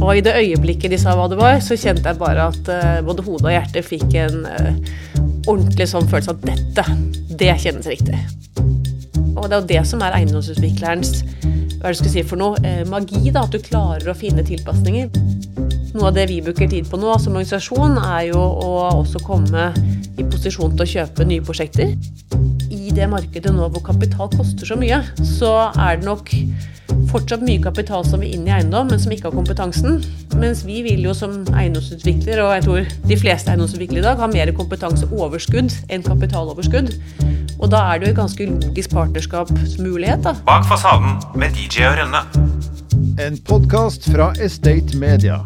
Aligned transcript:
Og 0.00 0.16
i 0.16 0.22
det 0.24 0.32
øyeblikket 0.40 0.92
de 0.94 0.98
sa 1.00 1.14
hva 1.16 1.28
det 1.28 1.38
var, 1.40 1.58
så 1.64 1.76
kjente 1.76 2.08
jeg 2.08 2.20
bare 2.20 2.48
at 2.50 2.70
uh, 2.72 3.00
både 3.04 3.24
hodet 3.26 3.50
og 3.50 3.54
hjertet 3.54 3.86
fikk 3.86 4.16
en 4.22 4.46
uh, 4.48 4.72
ordentlig 5.46 5.88
sånn 5.90 6.08
følelse 6.08 6.34
av 6.34 6.44
dette, 6.44 6.86
det 7.40 7.52
kjennes 7.60 7.88
riktig. 7.90 8.18
Og 9.36 9.46
det 9.46 9.54
er 9.54 9.60
jo 9.60 9.68
det 9.74 9.82
som 9.88 10.02
er 10.04 10.16
eiendomsutviklerens 10.18 11.20
hva 11.80 11.88
er 11.88 11.94
det 11.94 12.00
skal 12.02 12.12
si 12.12 12.22
for 12.28 12.36
noe, 12.36 12.58
eh, 12.60 12.84
magi. 12.84 13.30
da, 13.32 13.42
At 13.46 13.52
du 13.52 13.58
klarer 13.58 14.12
å 14.12 14.16
finne 14.16 14.44
tilpasninger. 14.44 15.08
Noe 15.90 16.06
av 16.06 16.14
det 16.14 16.28
vi 16.30 16.38
bruker 16.44 16.68
tid 16.70 16.86
på 16.86 16.98
nå 17.00 17.16
som 17.18 17.34
organisasjon, 17.34 17.96
er 17.98 18.28
jo 18.28 18.38
å 18.38 18.70
også 19.00 19.22
komme 19.26 19.70
i 20.20 20.22
posisjon 20.22 20.76
til 20.76 20.84
å 20.84 20.90
kjøpe 20.92 21.26
nye 21.26 21.42
prosjekter. 21.42 21.96
I 22.70 22.92
det 22.94 23.08
markedet 23.10 23.50
nå 23.54 23.66
hvor 23.74 23.82
kapital 23.88 24.30
koster 24.36 24.70
så 24.70 24.78
mye, 24.78 25.00
så 25.26 25.50
er 25.74 25.98
det 25.98 26.06
nok 26.06 26.30
fortsatt 27.10 27.42
mye 27.42 27.62
kapital 27.62 28.04
som 28.06 28.22
vil 28.22 28.36
inn 28.36 28.46
i 28.46 28.54
eiendom, 28.54 28.86
men 28.90 29.02
som 29.02 29.10
ikke 29.14 29.30
har 29.30 29.34
kompetansen. 29.34 29.98
Mens 30.38 30.62
vi 30.66 30.78
vil 30.86 31.02
jo 31.08 31.14
som 31.16 31.40
eiendomsutvikler, 31.58 32.42
og 32.44 32.54
jeg 32.54 32.66
tror 32.68 32.94
de 33.10 33.18
fleste 33.18 33.50
eiendomsutviklere 33.50 34.04
i 34.04 34.06
dag, 34.06 34.22
ha 34.22 34.30
mer 34.30 34.54
kompetanseoverskudd 34.54 35.74
enn 35.90 36.06
kapitaloverskudd. 36.06 36.94
Og 37.58 37.66
da 37.74 37.82
er 37.90 37.98
det 37.98 38.08
jo 38.08 38.14
et 38.14 38.22
ganske 38.22 38.50
logisk 38.54 38.94
partnerskapsmulighet, 38.94 40.22
da. 40.28 40.38
Bak 40.46 40.70
fasaden 40.70 41.18
med 41.34 41.58
DJ 41.58 41.90
og 41.90 41.98
Rønne. 41.98 42.69
En 43.18 43.36
podkast 43.48 44.04
fra 44.12 44.30
Estate 44.38 44.96
Media. 45.00 45.40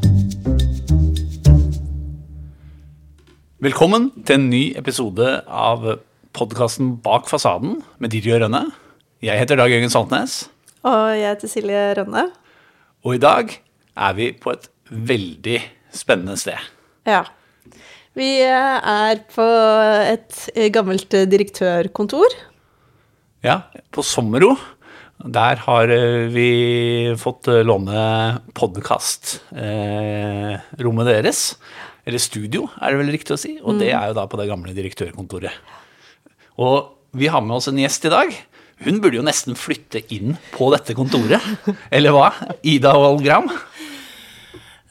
Velkommen 3.63 4.11
til 4.27 4.37
en 4.37 4.49
ny 4.51 4.63
episode 4.77 5.29
av 5.49 5.87
podkasten 6.37 6.97
Bak 7.05 7.31
fasaden 7.31 7.79
med 8.03 8.13
Didi 8.13 8.33
og 8.35 8.43
Rønne. 8.43 8.65
Jeg 9.25 9.41
heter 9.41 9.57
Dag 9.61 9.73
Jørgen 9.73 9.93
Saltnes. 9.93 10.35
Og 10.85 11.15
jeg 11.17 11.31
heter 11.31 11.53
Silje 11.53 11.85
Rønne. 12.01 12.27
Og 13.07 13.17
i 13.17 13.23
dag 13.23 13.55
er 13.97 14.19
vi 14.19 14.33
på 14.35 14.53
et 14.53 14.69
veldig 14.91 15.61
spennende 15.95 16.37
sted. 16.41 16.59
Ja. 17.09 17.23
Vi 18.19 18.33
er 18.43 19.23
på 19.33 19.47
et 20.11 20.51
gammelt 20.75 21.09
direktørkontor. 21.31 22.37
Ja, 23.45 23.61
på 23.93 24.03
Sommero. 24.03 24.55
Der 25.25 25.57
har 25.57 25.89
vi 26.29 27.15
fått 27.17 27.49
låne 27.65 28.45
podkastrommet 28.53 31.09
deres. 31.09 31.57
Eller 32.05 32.21
studio, 32.21 32.69
er 32.77 32.93
det 32.93 33.01
vel 33.01 33.09
riktig 33.15 33.33
å 33.33 33.41
si. 33.41 33.57
Og 33.65 33.81
det 33.81 33.97
er 33.97 34.11
jo 34.11 34.17
da 34.19 34.27
på 34.29 34.37
det 34.37 34.45
gamle 34.51 34.75
direktørkontoret. 34.77 35.49
Og 36.61 36.93
vi 37.17 37.33
har 37.33 37.41
med 37.41 37.57
oss 37.57 37.71
en 37.71 37.81
gjest 37.81 38.05
i 38.05 38.13
dag. 38.13 38.29
Hun 38.85 39.01
burde 39.01 39.17
jo 39.17 39.25
nesten 39.25 39.57
flytte 39.57 40.05
inn 40.13 40.37
på 40.53 40.69
dette 40.75 40.93
kontoret. 40.99 41.41
Eller 41.95 42.13
hva? 42.13 42.29
Ida 42.61 42.93
Wold-Gram? 42.99 43.49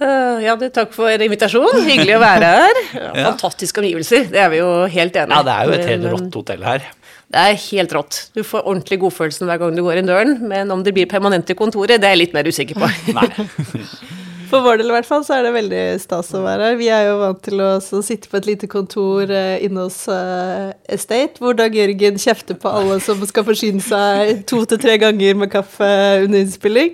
Uh, 0.01 0.41
ja, 0.41 0.57
du, 0.57 0.65
takk 0.73 0.89
for 0.95 1.13
invitasjonen. 1.13 1.85
Hyggelig 1.85 2.15
å 2.17 2.23
være 2.23 2.47
her. 2.57 2.73
Fantastiske 3.29 3.77
omgivelser, 3.83 4.25
det 4.33 4.41
er 4.41 4.49
vi 4.51 4.57
jo 4.63 4.69
helt 4.89 5.15
enige 5.21 5.37
Ja, 5.37 5.45
det 5.45 5.53
er 5.53 5.69
jo 5.69 5.73
et 5.77 5.85
helt 5.91 6.09
rått 6.15 6.33
hotell 6.41 6.65
her. 6.65 6.89
Det 7.33 7.41
er 7.41 7.55
helt 7.57 7.93
rått. 7.97 8.17
Du 8.37 8.43
får 8.45 8.67
ordentlig 8.67 8.99
godfølelsen 9.01 9.49
hver 9.49 9.61
gang 9.61 9.73
du 9.73 9.81
går 9.81 10.03
inn 10.03 10.09
døren, 10.09 10.35
men 10.45 10.69
om 10.73 10.83
det 10.85 10.93
blir 10.93 11.09
permanent 11.09 11.49
i 11.49 11.57
kontoret, 11.57 11.97
det 11.97 12.05
er 12.05 12.13
jeg 12.13 12.27
litt 12.27 12.35
mer 12.37 12.45
usikker 12.45 12.77
på. 12.77 12.89
For 14.53 14.61
vår 14.61 14.77
del 14.77 14.91
i 14.91 14.93
hvert 14.93 15.07
fall 15.09 15.23
så 15.25 15.39
er 15.39 15.47
det 15.47 15.55
veldig 15.55 15.81
stas 16.03 16.27
å 16.37 16.43
være 16.43 16.67
her. 16.67 16.75
Vi 16.77 16.91
er 16.93 17.07
jo 17.07 17.15
vant 17.23 17.39
til 17.41 17.57
å 17.65 17.71
så 17.81 18.03
sitte 18.05 18.29
på 18.29 18.37
et 18.37 18.51
lite 18.51 18.69
kontor 18.69 19.31
eh, 19.33 19.63
inne 19.65 19.87
hos 19.87 20.03
eh, 20.13 20.75
Estate, 20.93 21.41
hvor 21.41 21.57
Dag 21.57 21.73
Jørgen 21.73 22.21
kjefter 22.21 22.59
på 22.61 22.69
alle 22.69 22.99
som 23.01 23.23
skal 23.25 23.47
forsyne 23.47 23.81
seg 23.81 24.43
to 24.49 24.61
til 24.69 24.81
tre 24.83 24.99
ganger 25.01 25.41
med 25.41 25.49
kaffe 25.55 25.89
under 26.27 26.43
innspilling. 26.43 26.93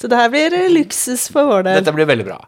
Så 0.00 0.08
det 0.08 0.16
her 0.16 0.32
blir 0.32 0.56
eh, 0.56 0.72
luksus 0.72 1.28
for 1.28 1.52
vår 1.52 1.68
del. 1.68 1.82
Dette 1.82 1.96
blir 1.98 2.08
veldig 2.08 2.28
bra. 2.30 2.40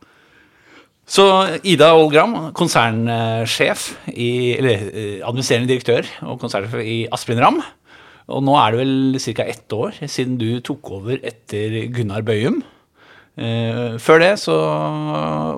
Så 1.06 1.22
Ida 1.62 1.92
Wold-Gram, 1.94 2.32
konsernsjef 2.56 3.92
i 4.10 4.56
Eller 4.58 4.88
eh, 4.90 5.18
administrerende 5.22 5.70
direktør 5.70 6.08
og 6.26 6.40
konsernsjef 6.42 6.82
i 6.82 6.96
Asplin 7.14 7.42
Ram. 7.42 7.60
Og 8.26 8.42
nå 8.42 8.56
er 8.58 8.74
det 8.74 8.80
vel 8.80 9.20
ca. 9.22 9.46
ett 9.46 9.70
år 9.72 10.00
siden 10.02 10.34
du 10.40 10.58
tok 10.66 10.90
over 10.98 11.22
etter 11.22 11.78
Gunnar 11.94 12.26
Bøyum. 12.26 12.58
Eh, 13.38 13.94
før 14.02 14.18
det 14.24 14.32
så 14.42 14.56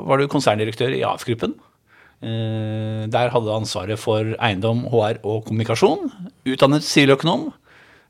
var 0.05 0.21
du 0.21 0.28
konserndirektør 0.28 0.93
i 0.93 1.00
AF-gruppen. 1.09 1.56
Eh, 2.21 3.09
der 3.09 3.33
hadde 3.33 3.49
du 3.49 3.56
ansvaret 3.56 3.97
for 3.97 4.37
eiendom, 4.37 4.84
HR 4.93 5.22
og 5.25 5.47
kommunikasjon. 5.49 6.11
Utdannet 6.45 6.84
siviløkonom. 6.84 7.49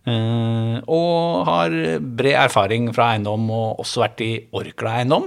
Og 0.09 1.45
har 1.45 1.75
bred 2.01 2.39
erfaring 2.49 2.87
fra 2.97 3.12
eiendom 3.12 3.51
og 3.53 3.83
også 3.83 4.01
vært 4.07 4.23
i 4.25 4.33
Orkla 4.57 5.03
eiendom. 5.03 5.27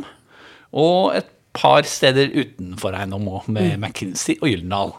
Og 0.74 1.14
et 1.20 1.30
par 1.58 1.88
steder 1.88 2.32
utenfor 2.34 2.96
eiendom 2.98 3.28
òg, 3.32 3.48
med 3.52 3.78
McKinsey 3.78 4.38
og 4.42 4.50
Gyldendal. 4.52 4.94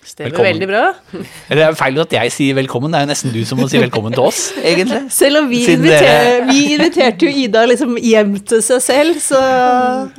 Stemmer 0.00 0.30
Velkommen. 0.30 0.46
veldig 0.48 0.68
bra. 0.70 0.84
Eller 1.50 1.58
det 1.60 1.64
er 1.66 1.74
feil 1.76 1.98
at 2.00 2.14
jeg 2.14 2.32
sier 2.32 2.56
velkommen, 2.56 2.92
det 2.92 3.02
er 3.02 3.04
jo 3.04 3.10
nesten 3.10 3.34
du 3.34 3.40
som 3.44 3.58
må 3.60 3.66
si 3.68 3.76
velkommen 3.82 4.14
til 4.16 4.24
oss, 4.24 4.46
egentlig. 4.56 5.00
Selv 5.20 5.42
om 5.42 5.50
vi, 5.50 5.60
inviter, 5.74 6.46
vi 6.48 6.62
inviterte 6.72 7.28
jo 7.28 7.42
Ida 7.42 7.66
liksom 7.68 7.98
hjem 8.00 8.38
til 8.48 8.62
seg 8.64 8.80
selv, 8.84 9.20
så 9.20 9.40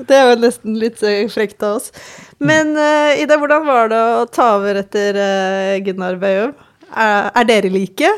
det 0.05 0.19
er 0.19 0.29
jo 0.29 0.41
nesten 0.43 0.77
litt 0.77 1.01
eh, 1.01 1.25
frekt 1.33 1.65
av 1.65 1.79
oss. 1.79 1.89
Men 2.37 2.75
eh, 2.77 3.23
Ida, 3.23 3.39
hvordan 3.41 3.65
var 3.65 3.89
det 3.89 4.03
å 4.21 4.27
ta 4.29 4.51
over 4.59 4.83
etter 4.83 5.17
eh, 5.17 5.79
Gunnar 5.87 6.21
Bøhum? 6.21 6.53
Er, 6.91 7.31
er 7.41 7.49
dere 7.49 7.73
like? 7.73 8.13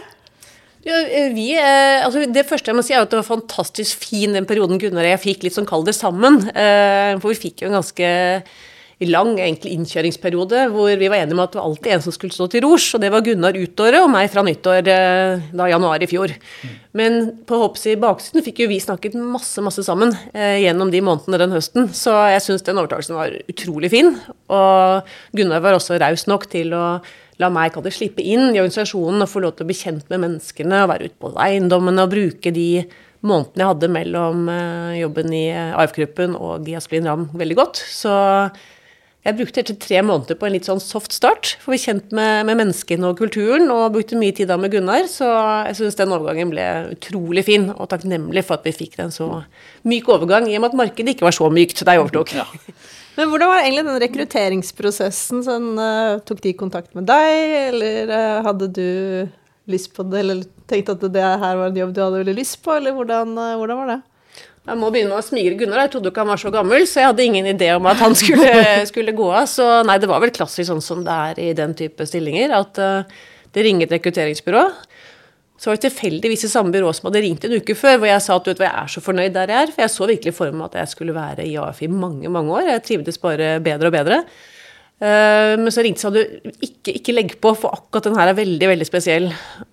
Ja, 0.83 0.97
eh, 1.07 1.31
vi, 1.31 1.53
eh, 1.55 2.03
altså 2.03 2.25
det 2.27 2.43
første 2.49 2.71
jeg 2.71 2.75
må 2.75 2.83
si 2.83 2.95
er 2.95 3.05
at 3.05 3.11
det 3.11 3.21
var 3.21 3.29
fantastisk 3.29 4.03
fin 4.03 4.35
den 4.35 4.47
perioden 4.49 4.81
Gunnar 4.81 5.05
og 5.05 5.13
jeg 5.13 5.23
fikk 5.23 5.45
litt 5.45 5.55
sånn 5.55 5.69
kall 5.69 5.85
det 5.87 5.95
sammen. 5.95 6.41
Eh, 6.51 7.15
for 7.23 7.31
vi 7.31 7.39
fikk 7.47 7.63
jo 7.63 7.71
en 7.71 7.79
ganske 7.79 8.09
lang 9.03 9.33
egentlig 9.35 9.73
innkjøringsperiode 9.75 10.67
hvor 10.73 10.91
vi 10.99 11.09
var 11.11 11.21
enige 11.21 11.35
om 11.35 11.41
at 11.43 11.53
det 11.53 11.59
var 11.59 11.69
alltid 11.69 11.95
en 11.95 12.03
som 12.05 12.15
skulle 12.15 12.35
stå 12.35 12.47
til 12.51 12.63
rors, 12.65 12.85
og 12.95 13.01
det 13.03 13.09
var 13.13 13.23
Gunnar 13.25 13.57
utåret 13.57 14.03
og 14.03 14.11
meg 14.13 14.29
fra 14.31 14.43
nyttår 14.45 14.91
eh, 14.91 15.47
da 15.55 15.69
januar 15.71 16.03
i 16.03 16.09
fjor. 16.09 16.35
Men 16.97 17.19
på 17.47 17.59
Hoppsi 17.63 17.95
baksiden 17.99 18.45
fikk 18.45 18.63
jo 18.63 18.69
vi 18.71 18.79
snakket 18.83 19.17
masse, 19.17 19.63
masse 19.65 19.83
sammen 19.87 20.13
eh, 20.31 20.61
gjennom 20.63 20.91
de 20.93 21.03
månedene 21.03 21.41
den 21.41 21.55
høsten, 21.55 21.89
så 21.95 22.15
jeg 22.33 22.45
syns 22.45 22.67
den 22.67 22.79
overtakelsen 22.81 23.17
var 23.17 23.35
utrolig 23.51 23.91
fin. 23.93 24.13
Og 24.53 25.13
Gunnar 25.35 25.63
var 25.63 25.79
også 25.79 25.99
raus 26.01 26.27
nok 26.29 26.47
til 26.53 26.75
å 26.77 26.85
la 27.41 27.49
meg 27.53 27.73
kan 27.73 27.85
det 27.85 27.93
slippe 27.95 28.21
inn 28.21 28.51
i 28.51 28.59
organisasjonen 28.61 29.25
og 29.25 29.31
få 29.31 29.41
lov 29.43 29.55
til 29.55 29.65
å 29.65 29.71
bli 29.71 29.77
kjent 29.77 30.11
med 30.11 30.21
menneskene 30.25 30.83
og 30.83 30.91
være 30.91 31.09
ute 31.09 31.19
på 31.23 31.33
eiendommene 31.41 32.05
og 32.05 32.13
bruke 32.13 32.53
de 32.53 32.67
månedene 33.23 33.63
jeg 33.63 33.71
hadde 33.71 33.89
mellom 33.95 34.47
eh, 34.51 34.99
jobben 34.99 35.33
i 35.33 35.45
eh, 35.53 35.73
AF-gruppen 35.79 36.35
og 36.37 36.67
i 36.67 36.75
Asplin 36.77 37.07
Ram 37.07 37.29
veldig 37.39 37.57
godt. 37.59 37.79
Så 37.87 38.13
jeg 39.23 39.37
brukte 39.37 39.61
etter 39.63 39.75
tre 39.79 40.01
måneder 40.03 40.35
på 40.35 40.47
en 40.47 40.51
litt 40.55 40.67
sånn 40.67 40.81
soft 40.83 41.13
start, 41.15 41.53
for 41.61 41.71
å 41.71 41.73
bli 41.73 41.79
kjent 41.79 42.11
med, 42.15 42.43
med 42.49 42.59
menneskene 42.59 43.07
og 43.07 43.21
kulturen, 43.21 43.69
og 43.71 43.93
brukte 43.95 44.19
mye 44.19 44.35
tid 44.35 44.49
da 44.51 44.57
med 44.59 44.73
Gunnar, 44.73 45.07
så 45.11 45.29
jeg 45.69 45.77
syns 45.79 45.99
den 45.99 46.11
overgangen 46.15 46.51
ble 46.51 46.65
utrolig 46.91 47.45
fin, 47.47 47.69
og 47.71 47.87
takknemlig 47.93 48.43
for 48.43 48.59
at 48.59 48.67
vi 48.67 48.75
fikk 48.75 48.99
en 48.99 49.15
så 49.15 49.29
myk 49.87 50.11
overgang, 50.11 50.49
i 50.51 50.57
og 50.57 50.65
med 50.65 50.73
at 50.73 50.81
markedet 50.81 51.15
ikke 51.15 51.29
var 51.29 51.37
så 51.39 51.47
mykt 51.53 51.85
da 51.87 51.95
jeg 51.95 52.03
overtok. 52.03 52.35
Ja. 52.35 52.49
Men 53.17 53.29
hvordan 53.29 53.51
var 53.51 53.61
egentlig 53.61 53.85
den 53.87 54.01
rekrutteringsprosessen? 54.01 55.43
Sånn, 55.45 55.67
uh, 55.77 56.19
tok 56.27 56.41
de 56.43 56.55
kontakt 56.57 56.91
med 56.97 57.07
deg, 57.07 57.57
eller 57.69 58.11
uh, 58.11 58.39
hadde 58.49 58.71
du 58.75 58.87
lyst 59.71 59.93
på 59.95 60.03
det, 60.09 60.23
eller 60.23 60.47
tenkte 60.67 60.97
at 60.97 61.05
det 61.13 61.23
her 61.23 61.59
var 61.61 61.69
en 61.69 61.77
jobb 61.79 61.93
du 61.95 62.01
hadde 62.03 62.23
veldig 62.25 62.35
lyst 62.41 62.59
på, 62.65 62.73
eller 62.75 62.95
hvordan, 62.97 63.37
uh, 63.37 63.53
hvordan 63.61 63.79
var 63.85 63.93
det? 63.93 64.01
Jeg 64.63 64.79
må 64.79 64.89
begynne 64.93 65.11
med 65.11 65.19
å 65.19 65.25
smigre 65.25 65.57
Gunnar. 65.59 65.81
Jeg 65.83 65.91
trodde 65.97 66.11
ikke 66.13 66.23
han 66.23 66.31
var 66.31 66.39
så 66.39 66.49
gammel, 66.53 66.85
så 66.87 67.01
jeg 67.01 67.09
hadde 67.09 67.25
ingen 67.25 67.49
idé 67.51 67.67
om 67.75 67.87
at 67.91 67.99
han 67.99 68.15
skulle, 68.15 68.51
skulle 68.91 69.15
gå 69.15 69.27
av. 69.27 69.49
Så 69.51 69.65
nei, 69.83 69.97
det 69.99 70.07
var 70.07 70.23
vel 70.23 70.31
klassisk 70.35 70.69
sånn 70.69 70.83
som 70.83 71.01
det 71.03 71.17
er 71.27 71.41
i 71.43 71.49
den 71.57 71.75
type 71.75 72.07
stillinger, 72.07 72.53
at 72.55 72.79
uh, 72.79 73.25
det 73.51 73.65
ringer 73.67 73.89
et 73.89 73.97
rekrutteringsbyrå. 73.97 74.63
Så 75.59 75.69
var 75.69 75.77
det 75.77 75.89
tilfeldigvis 75.89 76.47
i 76.47 76.51
samme 76.51 76.71
byrå 76.71 76.93
som 76.95 77.09
hadde 77.09 77.25
ringt 77.25 77.43
en 77.43 77.57
uke 77.59 77.75
før, 77.75 77.99
hvor 77.99 78.09
jeg 78.09 78.23
sa 78.23 78.39
at 78.39 78.47
du 78.47 78.53
vet 78.53 78.63
hva, 78.63 78.69
jeg 78.71 78.87
er 78.87 78.93
så 78.95 79.03
fornøyd 79.03 79.35
der 79.35 79.51
jeg 79.51 79.67
er. 79.67 79.75
For 79.75 79.83
jeg 79.83 79.93
så 79.93 80.07
virkelig 80.09 80.35
for 80.39 80.55
meg 80.55 80.71
at 80.71 80.79
jeg 80.79 80.93
skulle 80.95 81.15
være 81.15 81.45
i 81.47 81.53
AF 81.59 81.83
i 81.83 81.91
mange, 81.91 82.31
mange 82.31 82.55
år. 82.55 82.71
Jeg 82.71 82.85
trivdes 82.87 83.19
bare 83.23 83.53
bedre 83.63 83.91
og 83.91 83.95
bedre. 83.99 84.23
Eh, 85.01 85.53
Men 85.57 85.71
så 85.73 85.83
ringte 85.83 86.11
de 86.13 86.23
og 86.23 86.45
sa 86.45 86.53
ikke, 86.67 86.95
ikke 86.99 87.15
legg 87.15 87.35
på, 87.41 87.53
for 87.57 87.75
akkurat 87.75 88.07
den 88.09 88.17
her 88.19 88.31
er 88.31 88.37
veldig 88.37 88.69
veldig 88.73 88.87
spesiell. 88.87 89.29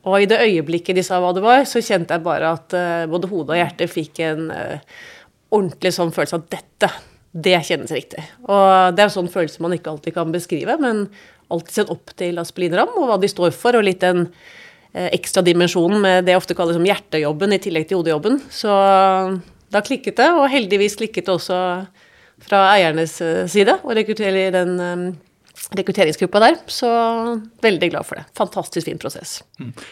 Og 0.09 0.23
i 0.23 0.29
det 0.31 0.41
øyeblikket 0.41 0.97
de 0.97 1.05
sa 1.07 1.21
hva 1.23 1.35
det 1.37 1.45
var, 1.45 1.65
så 1.69 1.83
kjente 1.85 2.17
jeg 2.17 2.25
bare 2.27 2.55
at 2.57 2.77
eh, 2.77 3.07
både 3.11 3.31
hodet 3.31 3.55
og 3.57 3.61
hjertet 3.61 3.93
fikk 3.93 4.23
en 4.27 4.49
eh, 4.55 4.79
ordentlig 5.51 5.93
sånn 5.95 6.15
følelse 6.15 6.39
av 6.39 6.47
dette, 6.53 6.91
det 7.31 7.59
kjennes 7.67 7.93
riktig. 7.95 8.25
Og 8.49 8.97
det 8.97 9.03
er 9.03 9.09
en 9.09 9.19
sånn 9.19 9.31
følelse 9.31 9.63
man 9.63 9.75
ikke 9.77 9.93
alltid 9.93 10.17
kan 10.17 10.33
beskrive, 10.35 10.75
men 10.83 11.05
alltid 11.51 11.77
sett 11.77 11.93
opp 11.93 12.11
til 12.19 12.39
Aspelin 12.43 12.75
Ram 12.79 12.95
og 12.99 13.07
hva 13.11 13.19
de 13.23 13.31
står 13.31 13.55
for, 13.55 13.79
og 13.79 13.87
litt 13.87 14.03
den 14.03 14.29
ekstra 14.91 15.43
dimensjonen 15.47 16.01
med 16.03 16.25
det 16.27 16.33
jeg 16.35 16.41
ofte 16.41 16.55
kaller 16.59 16.75
som 16.75 16.87
hjertejobben 16.87 17.55
i 17.55 17.61
tillegg 17.63 17.85
til 17.87 18.01
hodejobben. 18.01 18.41
Så 18.51 18.71
da 19.71 19.83
klikket 19.87 20.19
det, 20.19 20.27
og 20.35 20.49
heldigvis 20.51 20.97
klikket 20.99 21.29
det 21.29 21.35
også 21.37 21.59
fra 22.45 22.63
eiernes 22.75 23.17
eh, 23.25 23.43
side 23.51 23.81
å 23.83 23.97
rekruttere 23.97 24.47
i 24.49 24.55
den 24.55 24.77
eh, 24.85 25.03
rekrutteringsgruppa 25.77 26.43
der. 26.43 26.61
Så 26.71 26.89
veldig 27.63 27.91
glad 27.93 28.09
for 28.09 28.21
det. 28.21 28.27
Fantastisk 28.39 28.89
fin 28.89 29.01
prosess. 29.01 29.41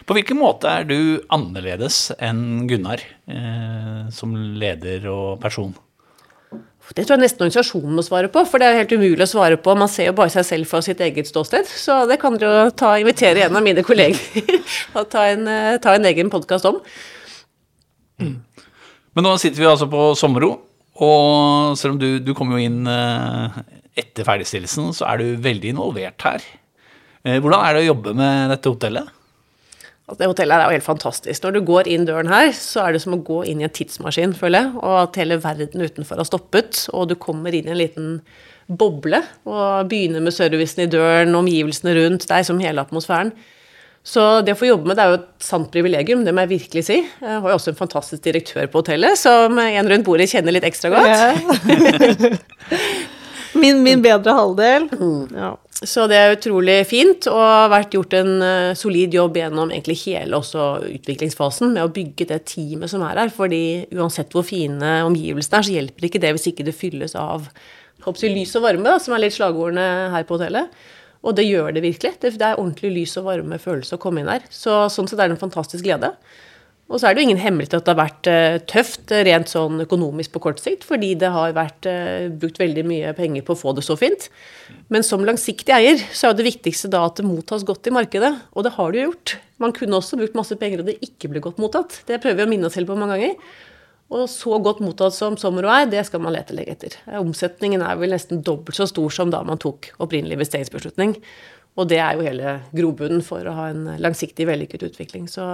På 0.08 0.16
hvilken 0.16 0.40
måte 0.40 0.70
er 0.70 0.88
du 0.88 1.20
annerledes 1.34 2.08
enn 2.18 2.66
Gunnar 2.70 3.04
eh, 3.28 4.08
som 4.14 4.34
leder 4.34 5.06
og 5.12 5.36
person? 5.42 5.76
Det 6.96 7.02
tror 7.04 7.18
jeg 7.18 7.26
nesten 7.26 7.44
organisasjonen 7.44 7.98
må 7.98 8.02
svare 8.06 8.30
på, 8.32 8.40
for 8.48 8.62
det 8.62 8.70
er 8.70 8.78
helt 8.78 8.92
umulig 8.96 9.20
å 9.20 9.28
svare 9.28 9.58
på. 9.60 9.74
Man 9.76 9.90
ser 9.92 10.08
jo 10.08 10.14
bare 10.16 10.32
seg 10.32 10.46
selv 10.48 10.70
fra 10.70 10.80
sitt 10.80 11.02
eget 11.04 11.28
ståsted. 11.28 11.68
Så 11.68 11.98
det 12.08 12.16
kan 12.22 12.38
dere 12.40 12.62
jo 12.64 12.72
ta, 12.72 12.94
invitere 12.96 13.44
en 13.44 13.58
av 13.60 13.66
mine 13.66 13.84
kolleger 13.84 14.56
og 14.96 15.10
ta 15.12 15.26
en, 15.34 15.44
ta 15.84 15.98
en 15.98 16.08
egen 16.08 16.32
podkast 16.32 16.64
om. 16.70 16.80
Men 18.18 19.26
nå 19.26 19.34
sitter 19.36 19.60
vi 19.60 19.68
altså 19.68 19.90
på 19.92 20.14
sommerro, 20.16 20.54
og 20.98 21.76
selv 21.78 21.94
om 21.94 22.00
du, 22.00 22.08
du 22.22 22.32
kom 22.36 22.50
jo 22.54 22.62
inn 22.62 22.82
eh, 22.90 23.60
etter 23.98 24.26
ferdigstillelsen, 24.26 24.90
så 24.96 25.06
er 25.10 25.20
du 25.20 25.44
veldig 25.44 25.74
involvert 25.74 26.26
her. 26.26 26.42
Eh, 27.24 27.38
Hvordan 27.38 27.62
er 27.62 27.76
det 27.76 27.84
å 27.84 27.88
jobbe 27.92 28.14
med 28.18 28.52
dette 28.54 28.72
hotellet? 28.72 29.14
Altså, 30.08 30.22
det 30.22 30.30
hotellet 30.30 30.56
er 30.56 30.64
jo 30.64 30.78
helt 30.78 30.86
fantastisk. 30.86 31.44
Når 31.44 31.54
du 31.54 31.60
går 31.68 31.90
inn 31.92 32.06
døren 32.08 32.30
her, 32.32 32.50
så 32.56 32.86
er 32.86 32.96
det 32.96 33.02
som 33.04 33.14
å 33.14 33.20
gå 33.24 33.42
inn 33.50 33.60
i 33.60 33.66
en 33.66 33.74
tidsmaskin, 33.74 34.32
føler 34.38 34.64
jeg. 34.64 34.76
Og 34.80 34.94
at 35.02 35.18
hele 35.20 35.36
verden 35.42 35.84
utenfor 35.84 36.22
har 36.22 36.28
stoppet, 36.28 36.86
og 36.96 37.10
du 37.10 37.18
kommer 37.20 37.52
inn 37.54 37.68
i 37.68 37.74
en 37.74 37.80
liten 37.82 38.08
boble. 38.80 39.20
Og 39.48 39.90
begynner 39.90 40.24
med 40.24 40.34
servicen 40.34 40.86
i 40.86 40.90
døren, 40.92 41.36
omgivelsene 41.36 41.94
rundt. 41.98 42.26
Er 42.32 42.46
som 42.48 42.62
hele 42.62 42.82
atmosfæren. 42.82 43.34
Så 44.08 44.24
det 44.40 44.54
å 44.54 44.58
få 44.58 44.70
jobbe 44.70 44.88
med 44.88 44.96
det 44.96 45.04
er 45.04 45.12
jo 45.12 45.18
et 45.18 45.44
sant 45.44 45.68
privilegium, 45.72 46.24
det 46.24 46.32
må 46.32 46.46
jeg 46.46 46.54
virkelig 46.54 46.86
si. 46.86 47.02
Jeg 47.04 47.40
har 47.44 47.52
jo 47.52 47.58
også 47.58 47.74
en 47.74 47.80
fantastisk 47.82 48.24
direktør 48.24 48.70
på 48.72 48.80
hotellet, 48.80 49.20
som 49.20 49.58
en 49.60 49.90
rundt 49.92 50.06
bordet 50.06 50.30
kjenner 50.30 50.56
litt 50.56 50.64
ekstra 50.64 50.94
godt. 50.94 51.08
Ja. 51.12 52.30
min, 53.62 53.82
min 53.84 54.04
bedre 54.04 54.32
halvdel. 54.38 54.88
Ja. 55.36 55.52
Så 55.78 56.08
det 56.10 56.16
er 56.18 56.34
utrolig 56.34 56.80
fint, 56.90 57.28
og 57.30 57.38
har 57.38 57.68
vært 57.70 57.92
gjort 57.94 58.16
en 58.18 58.32
eh, 58.42 58.72
solid 58.78 59.12
jobb 59.14 59.36
gjennom 59.38 59.70
egentlig 59.70 60.00
hele 60.06 60.40
også 60.40 60.70
utviklingsfasen 60.88 61.76
med 61.76 61.84
å 61.84 61.92
bygge 61.92 62.26
det 62.32 62.40
teamet 62.50 62.90
som 62.90 63.04
er 63.06 63.20
her. 63.22 63.30
fordi 63.34 63.62
uansett 63.94 64.32
hvor 64.34 64.46
fine 64.46 65.02
omgivelsene 65.06 65.60
er, 65.60 65.68
så 65.68 65.76
hjelper 65.76 66.08
ikke 66.08 66.22
det 66.24 66.32
hvis 66.34 66.48
ikke 66.50 66.66
det 66.66 66.74
fylles 66.74 67.14
av 67.18 67.46
håper 68.06 68.32
lys 68.32 68.56
og 68.58 68.64
varme, 68.64 68.88
da, 68.88 68.98
som 69.02 69.14
er 69.14 69.26
litt 69.26 69.36
slagordene 69.36 70.08
her 70.14 70.26
på 70.26 70.38
hotellet. 70.38 70.72
Og 71.26 71.34
det 71.34 71.48
gjør 71.48 71.72
det 71.74 71.82
virkelig. 71.82 72.14
Det, 72.22 72.36
er 72.38 72.58
ordentlig 72.58 72.92
lys 72.94 73.16
og 73.18 73.26
varme 73.28 73.58
følelse 73.60 73.96
å 73.96 74.02
komme 74.02 74.22
inn 74.22 74.30
her. 74.30 74.44
Så 74.54 74.84
sånn 74.92 75.08
sett 75.10 75.18
er 75.18 75.30
det 75.30 75.38
en 75.38 75.46
fantastisk 75.46 75.86
glede. 75.86 76.12
Og 76.88 76.96
så 76.96 77.08
er 77.08 77.14
det 77.14 77.20
jo 77.20 77.28
ingen 77.28 77.40
hemmelighet 77.42 77.74
at 77.76 77.84
det 77.84 77.92
har 77.92 77.98
vært 77.98 78.28
eh, 78.32 78.54
tøft 78.70 79.12
eh, 79.12 79.20
rent 79.28 79.50
sånn 79.50 79.82
økonomisk 79.84 80.32
på 80.32 80.40
kort 80.46 80.62
sikt, 80.62 80.86
fordi 80.88 81.10
det 81.20 81.28
har 81.34 81.52
vært 81.56 81.88
eh, 81.90 82.30
brukt 82.32 82.60
veldig 82.62 82.84
mye 82.88 83.10
penger 83.18 83.44
på 83.44 83.52
å 83.52 83.60
få 83.60 83.74
det 83.76 83.84
så 83.84 83.96
fint. 84.00 84.30
Men 84.88 85.04
som 85.04 85.26
langsiktig 85.26 85.74
eier 85.74 86.00
så 86.16 86.30
er 86.30 86.38
det 86.38 86.46
viktigste 86.48 86.88
da 86.94 87.02
at 87.04 87.20
det 87.20 87.28
mottas 87.28 87.66
godt 87.68 87.90
i 87.90 87.92
markedet. 87.92 88.32
Og 88.56 88.64
det 88.64 88.72
har 88.78 88.94
det 88.94 89.02
jo 89.02 89.10
gjort. 89.10 89.36
Man 89.60 89.74
kunne 89.76 90.00
også 90.00 90.16
brukt 90.20 90.38
masse 90.38 90.56
penger 90.56 90.80
og 90.80 90.88
det 90.88 90.96
ikke 91.04 91.28
ble 91.34 91.44
godt 91.44 91.60
mottatt. 91.60 92.00
Det 92.08 92.22
prøver 92.24 92.40
vi 92.40 92.46
å 92.46 92.52
minne 92.54 92.70
oss 92.70 92.78
selv 92.78 92.88
på 92.88 92.96
mange 92.96 93.18
ganger. 93.18 93.36
Og 94.08 94.24
så 94.32 94.56
godt 94.64 94.80
mottatt 94.80 95.12
som 95.12 95.36
Sommero 95.36 95.68
er, 95.68 95.88
det 95.90 96.00
skal 96.08 96.22
man 96.24 96.32
lete 96.32 96.56
lenge 96.56 96.72
etter. 96.72 96.96
Omsetningen 97.20 97.82
er 97.84 97.98
vel 98.00 98.14
nesten 98.14 98.40
dobbelt 98.44 98.78
så 98.78 98.86
stor 98.88 99.12
som 99.12 99.32
da 99.32 99.42
man 99.44 99.60
tok 99.60 99.90
opprinnelig 100.00 100.38
investeringsbeslutning. 100.38 101.18
Og 101.78 101.86
det 101.90 102.00
er 102.02 102.16
jo 102.16 102.24
hele 102.26 102.54
grobunnen 102.74 103.20
for 103.22 103.44
å 103.46 103.54
ha 103.54 103.68
en 103.70 103.84
langsiktig, 104.02 104.48
vellykket 104.48 104.86
utvikling. 104.88 105.28
Så 105.30 105.44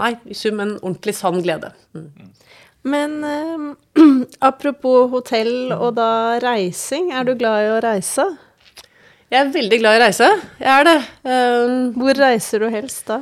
nei, 0.00 0.14
i 0.26 0.34
sum 0.34 0.58
en 0.64 0.74
ordentlig 0.80 1.14
sann 1.20 1.38
glede. 1.44 1.70
Mm. 1.94 2.08
Men 2.88 3.16
eh, 3.28 4.02
apropos 4.50 5.12
hotell 5.12 5.70
og 5.76 5.92
da 6.00 6.10
reising, 6.42 7.12
er 7.12 7.28
du 7.28 7.36
glad 7.38 7.66
i 7.66 7.72
å 7.76 7.80
reise? 7.84 8.26
Jeg 9.28 9.42
er 9.44 9.52
veldig 9.52 9.78
glad 9.82 9.94
i 9.94 10.00
å 10.00 10.04
reise. 10.06 10.28
Jeg 10.56 10.72
er 10.72 10.86
det. 10.88 10.98
Um, 11.28 11.72
Hvor 11.98 12.16
reiser 12.16 12.64
du 12.64 12.70
helst 12.72 13.04
da? 13.10 13.20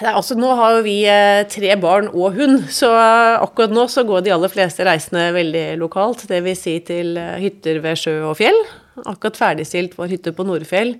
Nei, 0.00 0.12
altså 0.16 0.36
Nå 0.38 0.50
har 0.56 0.78
jo 0.78 0.84
vi 0.86 0.98
eh, 1.08 1.42
tre 1.50 1.74
barn 1.80 2.08
og 2.10 2.36
hund, 2.38 2.68
så 2.72 2.88
eh, 2.96 3.40
akkurat 3.40 3.72
nå 3.74 3.84
så 3.92 4.04
går 4.08 4.24
de 4.24 4.32
aller 4.32 4.52
fleste 4.52 4.84
reisene 4.86 5.26
veldig 5.36 5.64
lokalt. 5.80 6.24
Dvs. 6.30 6.62
Si 6.64 6.76
til 6.88 7.18
eh, 7.20 7.34
hytter 7.42 7.82
ved 7.84 8.00
sjø 8.00 8.14
og 8.30 8.38
fjell. 8.40 8.56
Akkurat 9.04 9.36
ferdigstilt 9.38 9.98
vår 9.98 10.14
hytte 10.14 10.32
på 10.36 10.46
Nordfjell 10.48 10.94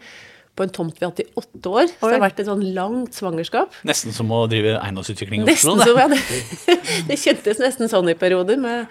på 0.56 0.66
en 0.66 0.72
tomt 0.74 0.98
vi 0.98 1.06
har 1.06 1.14
hatt 1.14 1.22
i 1.22 1.28
åtte 1.40 1.72
år. 1.72 1.88
Så 1.94 2.10
det 2.10 2.18
har 2.18 2.24
vært 2.26 2.42
et 2.42 2.50
sånn 2.50 2.66
langt 2.76 3.16
svangerskap. 3.16 3.78
Nesten 3.88 4.12
som 4.12 4.28
å 4.34 4.42
drive 4.50 4.76
eiendomsutvikling 4.82 5.46
i 5.46 5.54
Oslo. 5.54 5.78
Nesten 5.80 6.12
det. 6.12 6.20
ja, 6.68 6.76
det, 7.08 7.18
kjentes 7.22 7.62
nesten 7.62 7.88
sånn 7.92 8.12
i 8.12 8.16
perioder, 8.18 8.60
med 8.60 8.90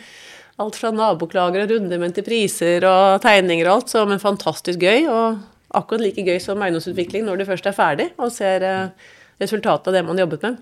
alt 0.60 0.80
fra 0.80 0.90
naboklager 0.96 1.68
og 1.68 1.76
rundemenn 1.76 2.16
til 2.16 2.26
priser 2.26 2.88
og 2.90 3.22
tegninger 3.24 3.68
og 3.68 3.76
alt, 3.76 3.94
så 3.94 4.04
men 4.10 4.24
fantastisk 4.24 4.82
gøy. 4.82 5.06
Og 5.12 5.78
akkurat 5.78 6.08
like 6.08 6.26
gøy 6.26 6.42
som 6.42 6.66
eiendomsutvikling 6.66 7.28
når 7.28 7.44
du 7.44 7.48
først 7.52 7.70
er 7.70 7.78
ferdig 7.78 8.10
og 8.18 8.34
ser 8.34 8.66
eh, 8.66 9.10
resultatet 9.40 9.90
av 9.90 9.96
det 9.96 10.04
man 10.06 10.18
har 10.18 10.28
jobbet 10.28 10.46
med. 10.48 10.60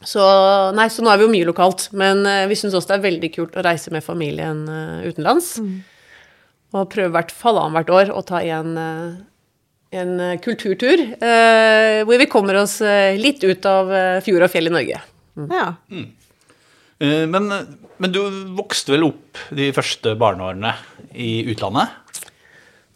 Så, 0.00 0.24
nei, 0.72 0.86
så 0.88 1.04
nå 1.04 1.10
er 1.12 1.20
vi 1.20 1.26
jo 1.26 1.32
mye 1.32 1.46
lokalt, 1.48 1.90
men 1.92 2.24
eh, 2.24 2.46
vi 2.48 2.56
syns 2.56 2.76
også 2.76 2.94
det 2.94 2.98
er 2.98 3.08
veldig 3.08 3.30
kult 3.34 3.58
å 3.60 3.64
reise 3.66 3.92
med 3.92 4.04
familien 4.04 4.62
utenlands. 5.04 5.58
utenlands. 5.60 5.98
Og 6.76 6.86
prøve 6.92 7.10
i 7.10 7.16
hvert 7.16 7.34
fall 7.34 7.58
annethvert 7.58 7.90
år 7.96 8.12
å 8.14 8.22
ta 8.26 8.40
en, 8.46 8.72
eh, 8.78 9.98
en 10.00 10.12
eh, 10.22 10.38
kulturtur 10.42 11.02
eh, 11.02 12.00
hvor 12.06 12.20
vi 12.20 12.28
kommer 12.30 12.60
oss 12.62 12.78
eh, 12.84 13.18
litt 13.18 13.42
ut 13.42 13.66
av 13.66 13.90
eh, 13.90 14.22
fjord 14.24 14.46
og 14.46 14.52
fjell 14.52 14.70
i 14.70 14.74
Norge. 14.76 15.02
Ja. 15.50 15.68
Mm. 15.90 16.08
Men, 17.32 17.46
men 17.96 18.12
du 18.12 18.18
vokste 18.58 18.92
vel 18.92 19.06
opp 19.06 19.38
de 19.56 19.70
første 19.72 20.12
barneårene 20.20 20.74
i 21.16 21.46
utlandet? 21.48 21.94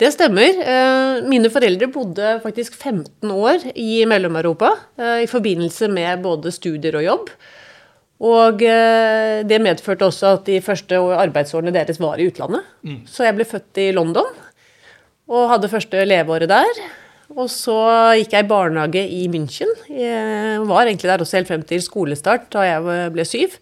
Det 0.00 0.10
stemmer. 0.10 0.56
Eh, 0.58 1.20
Mine 1.30 1.50
foreldre 1.54 1.86
bodde 1.94 2.38
faktisk 2.42 2.74
15 2.80 3.30
år 3.30 3.62
i 3.78 4.02
Mellom-Europa 4.10 4.72
eh, 4.98 5.20
i 5.22 5.28
forbindelse 5.30 5.86
med 5.92 6.24
både 6.24 6.50
studier 6.54 6.98
og 6.98 7.06
jobb. 7.06 7.30
Og 8.24 8.64
eh, 8.66 9.44
det 9.46 9.60
medførte 9.62 10.08
også 10.08 10.32
at 10.38 10.50
de 10.50 10.58
første 10.64 10.98
arbeidsårene 10.98 11.74
deres 11.74 12.00
var 12.02 12.18
i 12.18 12.26
utlandet. 12.30 12.66
Så 13.10 13.26
jeg 13.28 13.38
ble 13.38 13.46
født 13.46 13.82
i 13.84 13.92
London 13.94 14.34
og 15.30 15.48
hadde 15.54 15.70
første 15.72 16.02
leveåret 16.04 16.50
der. 16.50 16.82
Og 17.34 17.46
så 17.50 17.78
gikk 18.18 18.34
jeg 18.34 18.44
i 18.44 18.50
barnehage 18.50 19.06
i 19.08 19.22
München. 19.32 19.70
Jeg 19.88 20.60
var 20.68 20.84
egentlig 20.84 21.08
der 21.08 21.22
også 21.24 21.38
helt 21.38 21.48
frem 21.48 21.62
til 21.66 21.80
skolestart, 21.82 22.50
da 22.52 22.66
jeg 22.66 23.12
ble 23.14 23.24
syv. 23.26 23.54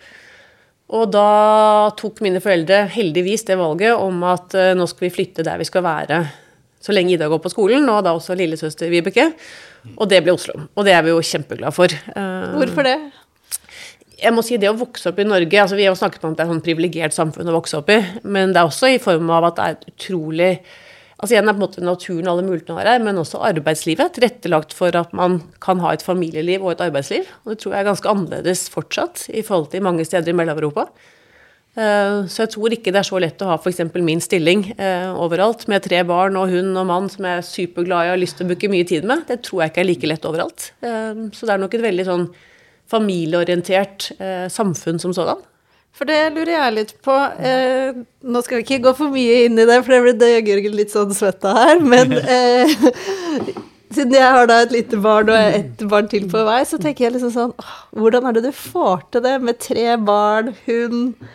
Og 0.93 1.09
da 1.13 1.91
tok 1.97 2.21
mine 2.25 2.43
foreldre 2.45 2.85
heldigvis 2.93 3.47
det 3.49 3.57
valget 3.61 3.97
om 3.97 4.23
at 4.29 4.57
eh, 4.59 4.75
nå 4.77 4.87
skal 4.91 5.09
vi 5.09 5.15
flytte 5.15 5.45
der 5.47 5.61
vi 5.61 5.69
skal 5.69 5.85
være 5.87 6.23
så 6.83 6.91
lenge 6.93 7.15
Ida 7.15 7.29
går 7.31 7.39
på 7.45 7.53
skolen, 7.53 7.87
og 7.87 8.01
da 8.03 8.11
også 8.17 8.35
lillesøster 8.35 8.91
Vibeke. 8.91 9.29
Og 9.95 10.09
det 10.11 10.19
ble 10.27 10.35
Oslo. 10.35 10.65
Og 10.75 10.87
det 10.87 10.97
er 10.97 11.05
vi 11.07 11.13
jo 11.13 11.21
kjempeglade 11.23 11.75
for. 11.77 11.95
Eh, 11.95 12.57
Hvorfor 12.59 12.89
det? 12.89 12.97
jeg 14.23 14.31
må 14.35 14.43
si 14.47 14.59
det 14.61 14.71
å 14.71 14.79
vokse 14.79 15.11
opp 15.11 15.19
i 15.19 15.27
Norge 15.27 15.59
altså 15.59 15.75
Vi 15.75 15.83
har 15.83 15.91
jo 15.91 15.99
snakket 15.99 16.23
om 16.23 16.31
at 16.33 16.39
det 16.39 16.45
er 16.45 16.51
et 16.51 16.55
sånn 16.55 16.65
privilegert 16.65 17.17
samfunn 17.17 17.51
å 17.51 17.57
vokse 17.57 17.81
opp 17.81 17.91
i, 17.91 17.99
men 18.23 18.53
det 18.55 18.61
er 18.61 18.69
også 18.69 18.93
i 18.95 19.01
form 19.03 19.31
av 19.35 19.49
at 19.49 19.59
det 19.59 19.65
er 19.65 19.77
et 19.77 19.89
utrolig 19.93 20.51
altså 21.23 21.37
Igjen 21.37 21.49
er 21.49 21.55
på 21.55 21.61
en 21.61 21.65
måte 21.65 21.85
naturen 21.87 22.29
alle 22.29 22.43
mulighetene 22.43 22.81
har 22.81 22.89
her, 22.91 23.03
men 23.07 23.21
også 23.21 23.41
arbeidslivet. 23.47 24.17
Tilrettelagt 24.17 24.75
for 24.75 24.95
at 24.99 25.13
man 25.15 25.39
kan 25.63 25.79
ha 25.85 25.93
et 25.95 26.03
familieliv 26.03 26.65
og 26.67 26.75
et 26.75 26.83
arbeidsliv. 26.89 27.29
Og 27.45 27.55
det 27.55 27.61
tror 27.63 27.77
jeg 27.77 27.85
er 27.85 27.91
ganske 27.93 28.11
annerledes 28.11 28.65
fortsatt 28.75 29.29
i 29.31 29.45
forhold 29.47 29.71
til 29.71 29.85
mange 29.87 30.05
steder 30.09 30.33
i 30.33 30.37
Mellom-Europa. 30.37 30.89
Eh, 31.79 32.27
Så 32.27 32.43
jeg 32.43 32.51
tror 32.57 32.75
ikke 32.75 32.93
det 32.93 33.01
er 33.01 33.09
så 33.09 33.21
lett 33.23 33.41
å 33.41 33.53
ha 33.53 33.57
f.eks. 33.57 33.81
min 34.03 34.21
stilling 34.21 34.75
eh, 34.77 35.09
overalt, 35.15 35.69
med 35.69 35.87
tre 35.87 36.03
barn 36.05 36.37
og 36.37 36.51
hund 36.51 36.77
og 36.77 36.87
mann 36.91 37.09
som 37.09 37.25
jeg 37.25 37.39
er 37.39 37.47
superglad 37.47 38.03
i 38.05 38.11
og 38.11 38.17
har 38.17 38.21
lyst 38.21 38.37
til 38.37 38.47
å 38.47 38.51
bruke 38.51 38.73
mye 38.75 38.89
tid 38.89 39.07
med. 39.09 39.23
Det 39.31 39.41
tror 39.47 39.63
jeg 39.63 39.73
ikke 39.73 39.85
er 39.85 39.89
like 39.89 40.11
lett 40.11 40.27
overalt. 40.29 40.73
Eh, 40.83 41.23
Så 41.33 41.47
det 41.47 41.55
er 41.55 41.63
nok 41.63 41.79
et 41.79 41.87
veldig 41.87 42.09
sånn 42.11 42.27
familieorientert 42.93 44.11
samfunn 44.53 44.99
som 45.01 45.15
sådan. 45.17 45.39
For 45.93 46.09
det 46.09 46.21
lurer 46.33 46.55
jeg 46.55 46.75
litt 46.77 46.95
på. 47.05 47.15
Eh, 47.45 47.99
nå 48.25 48.41
skal 48.45 48.59
vi 48.59 48.65
ikke 48.65 48.81
gå 48.87 48.95
for 48.97 49.13
mye 49.13 49.43
inn 49.47 49.61
i 49.61 49.67
det, 49.69 49.83
for 49.85 50.09
det 50.17 50.31
gjør 50.31 50.49
Jørgen 50.55 50.79
litt 50.79 50.95
sånn 50.95 51.13
svett 51.17 51.45
av 51.49 51.59
her. 51.61 51.83
Men 51.85 52.15
eh, 52.37 52.73
siden 53.93 54.17
jeg 54.17 54.33
har 54.39 54.49
da 54.49 54.63
et 54.65 54.73
lite 54.73 54.99
barn 55.05 55.29
og 55.33 55.37
ett 55.37 55.85
barn 55.91 56.09
til 56.09 56.25
på 56.33 56.47
vei, 56.49 56.63
så 56.69 56.81
tenker 56.81 57.07
jeg 57.07 57.17
liksom 57.19 57.35
sånn 57.35 57.53
åh, 57.61 57.77
Hvordan 58.01 58.29
er 58.29 58.39
det 58.39 58.47
du 58.49 58.53
får 58.57 59.05
til 59.13 59.25
det 59.27 59.37
med 59.45 59.61
tre 59.61 59.87
barn, 60.01 60.55
hund, 60.65 61.29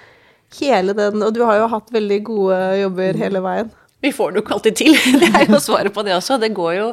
hele 0.57 0.95
den 0.97 1.21
Og 1.25 1.35
du 1.35 1.43
har 1.43 1.59
jo 1.59 1.69
hatt 1.75 1.93
veldig 1.93 2.19
gode 2.25 2.59
jobber 2.81 3.21
hele 3.21 3.43
veien. 3.45 3.71
Vi 4.01 4.13
får 4.13 4.31
det 4.31 4.39
jo 4.39 4.45
ikke 4.45 4.57
alltid 4.57 4.77
til. 4.79 4.97
Det 5.21 5.31
er 5.35 5.47
jo 5.51 5.61
svaret 5.61 5.93
på 5.93 6.05
det 6.05 6.13
også. 6.17 6.37
Det 6.41 6.53
går 6.55 6.73
jo 6.77 6.91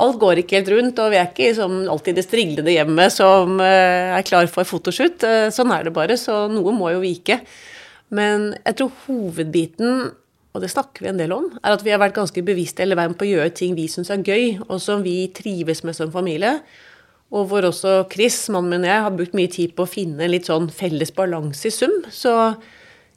Alt 0.00 0.20
går 0.20 0.40
ikke 0.40 0.56
helt 0.58 0.70
rundt, 0.72 1.00
og 1.02 1.12
vi 1.12 1.18
er 1.20 1.28
ikke 1.28 1.50
liksom 1.50 1.74
alltid 1.92 2.16
det 2.16 2.24
striglede 2.24 2.72
hjemmet 2.72 3.12
som 3.12 3.60
eh, 3.60 4.14
er 4.16 4.24
klar 4.24 4.48
for 4.52 4.68
fotoshoot. 4.68 5.26
Eh, 5.26 5.50
sånn 5.52 5.74
er 5.76 5.84
det 5.86 5.92
bare, 5.96 6.16
så 6.20 6.46
noe 6.52 6.72
må 6.76 6.92
jo 6.94 7.02
vike. 7.04 7.40
Men 8.16 8.50
jeg 8.64 8.78
tror 8.78 8.94
hovedbiten, 9.04 10.06
og 10.50 10.64
det 10.64 10.70
snakker 10.72 11.04
vi 11.04 11.10
en 11.12 11.20
del 11.20 11.34
om, 11.36 11.50
er 11.60 11.76
at 11.76 11.84
vi 11.86 11.92
har 11.92 12.00
vært 12.02 12.16
ganske 12.16 12.42
bevisste 12.46 12.82
hele 12.82 12.96
veien 12.98 13.14
på 13.14 13.26
å 13.26 13.30
gjøre 13.34 13.52
ting 13.54 13.76
vi 13.76 13.86
syns 13.92 14.10
er 14.10 14.24
gøy, 14.24 14.56
og 14.66 14.80
som 14.82 15.04
vi 15.04 15.18
trives 15.36 15.84
med 15.86 15.98
som 15.98 16.10
familie. 16.14 16.56
Og 17.30 17.46
hvor 17.52 17.68
også 17.68 18.00
Chris, 18.10 18.42
mannen 18.50 18.72
min 18.72 18.88
og 18.88 18.90
jeg, 18.90 19.04
har 19.04 19.14
brukt 19.14 19.36
mye 19.38 19.52
tid 19.52 19.76
på 19.76 19.86
å 19.86 19.90
finne 19.90 20.26
litt 20.32 20.48
sånn 20.50 20.66
felles 20.74 21.12
balanse 21.14 21.68
i 21.68 21.74
sum. 21.74 21.92
Så 22.10 22.32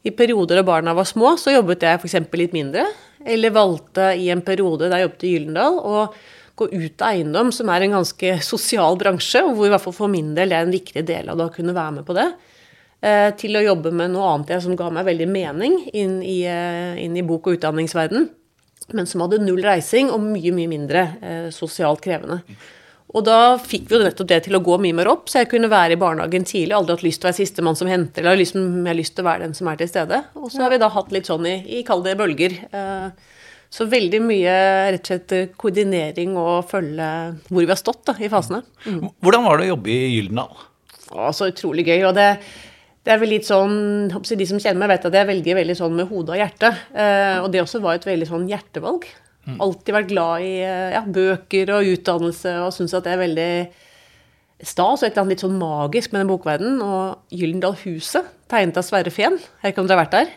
i 0.06 0.12
perioder 0.14 0.60
da 0.60 0.68
barna 0.68 0.94
var 0.94 1.08
små, 1.10 1.34
så 1.40 1.56
jobbet 1.56 1.88
jeg 1.88 2.02
f.eks. 2.02 2.20
litt 2.38 2.54
mindre. 2.54 2.86
Eller 3.26 3.56
valgte 3.56 4.12
i 4.20 4.28
en 4.34 4.44
periode 4.46 4.92
da 4.92 5.00
jeg 5.00 5.08
jobbet 5.08 5.26
i 5.26 5.34
Gyllendal, 5.34 5.80
å 5.80 6.06
gå 6.56 6.68
ut 6.70 7.02
av 7.02 7.14
eiendom, 7.14 7.52
som 7.56 7.70
er 7.74 7.86
en 7.86 7.96
ganske 7.98 8.36
sosial 8.46 8.98
bransje, 9.00 9.42
og 9.42 9.56
hvor 9.58 9.68
i 9.68 9.74
hvert 9.74 9.84
fall 9.84 9.96
for 9.98 10.12
min 10.12 10.34
del 10.38 10.54
er 10.54 10.66
en 10.66 10.74
viktig 10.74 11.06
del 11.08 11.32
av 11.32 11.40
det 11.40 11.48
å 11.50 11.54
kunne 11.56 11.76
være 11.76 12.00
med 12.00 12.06
på 12.10 12.18
det. 12.18 12.34
eh, 13.04 13.32
til 13.36 13.58
å 13.60 13.64
jobbe 13.66 13.92
med 13.92 14.14
noe 14.14 14.30
annet 14.32 14.54
jeg 14.54 14.64
som 14.64 14.78
ga 14.80 14.86
meg 14.90 15.04
veldig 15.04 15.28
mening 15.28 15.74
inn 15.92 16.22
i, 16.24 16.46
eh, 16.48 16.96
inn 17.04 17.18
i 17.18 17.22
bok- 17.22 17.48
og 17.48 17.58
utdanningsverden, 17.58 18.30
men 18.94 19.06
som 19.06 19.22
hadde 19.22 19.42
null 19.44 19.62
reising 19.62 20.10
og 20.10 20.22
mye, 20.22 20.54
mye 20.56 20.72
mindre 20.72 21.02
eh, 21.22 21.50
sosialt 21.52 22.00
krevende. 22.02 22.44
Og 23.14 23.26
da 23.28 23.58
fikk 23.62 23.90
vi 23.90 23.98
jo 23.98 24.06
nettopp 24.06 24.30
det 24.32 24.40
til 24.48 24.56
å 24.58 24.64
gå 24.64 24.80
mye 24.82 24.96
mer 24.98 25.10
opp, 25.12 25.28
så 25.30 25.44
jeg 25.44 25.52
kunne 25.52 25.70
være 25.70 25.94
i 25.94 26.00
barnehagen 26.02 26.48
tidlig. 26.50 26.74
Aldri 26.74 26.96
hatt 26.96 27.06
lyst 27.06 27.22
til 27.22 27.28
å 27.28 27.30
være 27.30 27.42
sistemann 27.44 27.78
som 27.78 27.92
henter, 27.92 28.24
eller 28.24 28.40
liksom, 28.42 28.64
jeg 28.80 28.90
har 28.90 28.98
lyst 28.98 29.16
til 29.18 29.26
å 29.26 29.30
være 29.30 29.46
den 29.46 29.54
som 29.54 29.70
er 29.70 29.78
til 29.78 29.92
stede. 29.92 30.24
Og 30.40 30.50
så 30.50 30.64
har 30.64 30.74
vi 30.74 30.80
da 30.82 30.90
hatt 30.90 31.14
litt 31.14 31.30
sånn 31.30 31.46
i, 31.46 31.58
i 31.78 31.84
kall 31.86 32.02
det 32.06 32.16
bølger. 32.18 32.56
Eh, 32.74 33.34
så 33.74 33.88
veldig 33.90 34.20
mye 34.22 34.58
rett 34.94 35.02
og 35.02 35.10
slett 35.10 35.56
koordinering 35.58 36.36
og 36.38 36.68
følge 36.70 37.08
hvor 37.48 37.64
vi 37.64 37.72
har 37.72 37.80
stått 37.80 38.04
da, 38.12 38.14
i 38.22 38.30
fasene. 38.30 38.62
Hvordan 38.86 39.48
var 39.48 39.58
det 39.58 39.66
å 39.66 39.74
jobbe 39.74 39.90
i 39.90 40.12
Gyldendal? 40.18 40.54
Å, 41.14 41.32
så 41.34 41.50
utrolig 41.50 41.88
gøy. 41.88 42.04
Og 42.10 42.14
det, 42.18 42.28
det 43.06 43.16
er 43.16 43.22
vel 43.22 43.34
litt 43.36 43.48
sånn 43.48 44.12
De 44.14 44.48
som 44.50 44.62
kjenner 44.62 44.84
meg, 44.84 44.94
vet 44.94 45.08
at 45.10 45.18
jeg 45.18 45.30
velger 45.30 45.58
veldig 45.58 45.78
sånn 45.80 45.98
med 45.98 46.10
hodet 46.12 46.36
og 46.36 46.42
hjertet. 46.44 46.84
Eh, 46.94 47.40
og 47.42 47.50
det 47.54 47.64
også 47.64 47.82
var 47.84 47.98
et 47.98 48.08
veldig 48.08 48.30
sånn 48.30 48.46
hjertevalg. 48.52 49.10
Alltid 49.44 49.92
vært 49.98 50.12
glad 50.14 50.46
i 50.46 50.54
eh, 50.64 50.94
ja, 50.94 51.02
bøker 51.04 51.74
og 51.76 51.90
utdannelse 51.98 52.54
og 52.64 52.72
syns 52.76 52.94
at 52.96 53.08
det 53.08 53.16
er 53.16 53.24
veldig 53.26 53.50
stas 54.64 55.02
og 55.02 55.08
et 55.08 55.12
eller 55.12 55.26
annet 55.26 55.34
litt 55.34 55.44
sånn 55.44 55.58
magisk 55.60 56.14
med 56.14 56.24
den 56.24 56.32
bokverdenen. 56.32 56.80
Og 56.86 57.36
Gyldendal-huset, 57.36 58.30
tegnet 58.54 58.80
av 58.80 58.86
Sverre 58.88 59.12
Fehn. 59.12 59.42
Jeg 59.42 59.66
vet 59.66 59.74
ikke 59.74 59.84
om 59.84 59.90
dere 59.90 60.00
har 60.00 60.06
vært 60.06 60.20
der? 60.22 60.32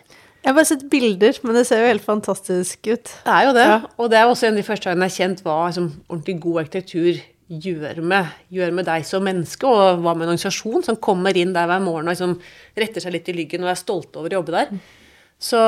Jeg 0.46 0.52
har 0.52 0.58
bare 0.60 0.68
sett 0.68 0.84
bilder, 0.90 1.38
men 1.42 1.56
det 1.58 1.64
ser 1.66 1.80
jo 1.82 1.88
helt 1.90 2.04
fantastisk 2.06 2.86
ut. 2.86 3.10
Det 3.26 3.32
er 3.34 3.46
jo 3.48 3.54
det. 3.56 3.64
Ja. 3.66 3.78
Og 3.98 4.10
det 4.12 4.18
er 4.20 4.28
også 4.30 4.46
en 4.46 4.54
av 4.54 4.60
de 4.60 4.66
første 4.68 4.86
gangene 4.86 5.08
jeg 5.08 5.16
har 5.16 5.24
kjent 5.24 5.40
hva 5.42 5.56
liksom, 5.66 5.88
ordentlig 6.06 6.36
god 6.44 6.60
arkitektur 6.62 7.18
gjør 7.66 7.98
med, 8.02 8.30
gjør 8.54 8.70
med 8.78 8.86
deg 8.86 9.04
som 9.06 9.26
menneske, 9.26 9.66
og 9.66 10.04
hva 10.04 10.12
med 10.14 10.26
en 10.28 10.32
organisasjon 10.36 10.86
som 10.86 10.98
kommer 11.02 11.34
inn 11.38 11.50
der 11.54 11.66
hver 11.70 11.82
morgen 11.82 12.06
og 12.06 12.14
liksom 12.14 12.36
retter 12.78 13.02
seg 13.02 13.14
litt 13.16 13.28
i 13.30 13.34
lyggen 13.40 13.66
og 13.66 13.72
er 13.74 13.78
stolte 13.82 14.22
over 14.22 14.30
å 14.34 14.38
jobbe 14.40 14.54
der. 14.54 14.70
Så, 15.42 15.58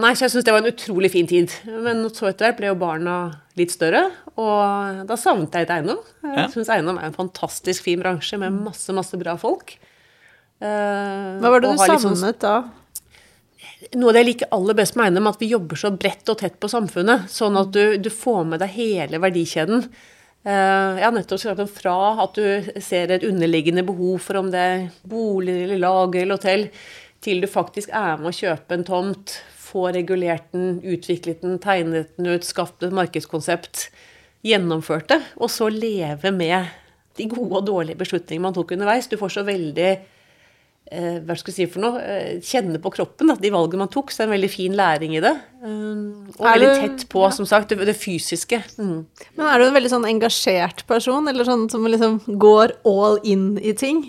nei, 0.00 0.14
så 0.16 0.24
jeg 0.28 0.32
syns 0.32 0.46
det 0.46 0.54
var 0.54 0.62
en 0.62 0.70
utrolig 0.70 1.10
fin 1.12 1.26
tid. 1.28 1.52
Men 1.68 2.06
så 2.14 2.30
etter 2.30 2.48
hvert 2.48 2.58
ble 2.62 2.70
jo 2.70 2.78
barna 2.80 3.16
litt 3.58 3.74
større, 3.74 4.06
og 4.38 5.02
da 5.10 5.18
savnet 5.20 5.54
jeg 5.58 5.66
litt 5.66 5.74
eiendom. 5.74 6.00
Jeg 6.24 6.54
syns 6.54 6.70
eiendom 6.72 7.02
er 7.02 7.10
en 7.10 7.18
fantastisk 7.18 7.84
fin 7.90 7.98
bransje 8.00 8.38
med 8.40 8.54
masse, 8.62 8.94
masse 8.96 9.18
bra 9.20 9.34
folk. 9.42 9.74
Eh, 10.62 11.34
Hva 11.42 11.50
var 11.52 11.60
det 11.62 11.74
du 11.74 11.82
savnet 11.82 12.16
sånn- 12.18 12.40
da? 12.42 12.54
Noe 13.94 14.10
av 14.10 14.16
det 14.16 14.22
jeg 14.22 14.28
liker 14.32 14.54
aller 14.54 14.76
best 14.78 14.96
med 14.98 15.08
eiendom, 15.08 15.28
at 15.30 15.42
vi 15.42 15.50
jobber 15.52 15.78
så 15.78 15.90
bredt 15.94 16.30
og 16.32 16.38
tett 16.40 16.56
på 16.60 16.70
samfunnet. 16.70 17.28
Sånn 17.32 17.58
at 17.60 17.72
du, 17.74 17.98
du 18.02 18.10
får 18.12 18.46
med 18.50 18.62
deg 18.64 18.74
hele 18.74 19.20
verdikjeden. 19.22 19.84
Jeg 20.48 21.02
har 21.04 21.12
nettopp 21.12 21.42
sagt, 21.42 21.60
fra 21.74 21.96
at 22.22 22.38
du 22.38 22.80
ser 22.82 23.10
et 23.12 23.26
underliggende 23.26 23.84
behov 23.84 24.22
for 24.24 24.38
om 24.40 24.48
det 24.52 24.64
er 24.64 24.84
boliger 25.08 25.66
eller 25.66 25.82
lager 25.82 26.22
eller 26.22 26.38
hotell, 26.38 26.68
til 27.24 27.42
du 27.42 27.48
faktisk 27.50 27.90
er 27.92 28.20
med 28.20 28.30
å 28.30 28.36
kjøpe 28.36 28.76
en 28.76 28.86
tomt, 28.86 29.34
få 29.68 29.90
regulert 29.92 30.46
den, 30.54 30.78
utviklet 30.80 31.42
den, 31.44 31.58
tegnet 31.60 32.14
den 32.16 32.30
ut, 32.30 32.46
skapt 32.46 32.86
et 32.86 32.94
markedskonsept, 32.94 33.88
gjennomført 34.46 35.10
det, 35.10 35.18
og 35.36 35.50
så 35.52 35.68
leve 35.72 36.32
med 36.32 36.70
de 37.18 37.26
gode 37.28 37.58
og 37.58 37.66
dårlige 37.66 37.98
beslutningene 37.98 38.46
man 38.46 38.56
tok 38.56 38.76
underveis. 38.76 39.10
Du 39.10 39.18
får 39.20 39.34
så 39.34 39.44
veldig 39.44 39.88
eh, 39.90 40.06
hva 40.88 41.36
skal 41.36 41.52
jeg 41.52 41.56
si 41.56 41.66
for 41.72 41.84
noe, 41.84 42.00
eh, 42.00 42.38
kjenne 42.44 42.80
på 42.80 42.92
kroppen, 42.94 43.32
at 43.32 43.42
de 43.42 43.50
valgene 43.52 43.84
man 43.84 43.90
tok. 43.92 44.10
Så 44.10 44.22
det 44.22 44.24
er 44.24 44.30
en 44.30 44.36
veldig 44.36 44.50
fin 44.52 44.76
læring 44.78 45.16
i 45.18 45.24
det. 45.24 45.34
Um, 45.60 46.30
og 46.38 46.46
Er 46.46 46.54
veldig 46.56 46.70
tett 46.80 47.08
på, 47.12 47.24
som 47.34 47.48
sagt, 47.48 47.74
det, 47.74 47.84
det 47.88 47.96
fysiske. 47.98 48.62
Mm. 48.78 49.02
Men 49.36 49.50
er 49.50 49.58
du 49.58 49.66
en 49.66 49.76
veldig 49.76 49.92
sånn 49.92 50.08
engasjert 50.08 50.86
person, 50.88 51.28
eller 51.28 51.48
sånn 51.48 51.68
som 51.72 51.84
liksom 51.84 52.22
går 52.40 52.78
all 52.88 53.20
in 53.24 53.50
i 53.60 53.74
ting? 53.76 54.06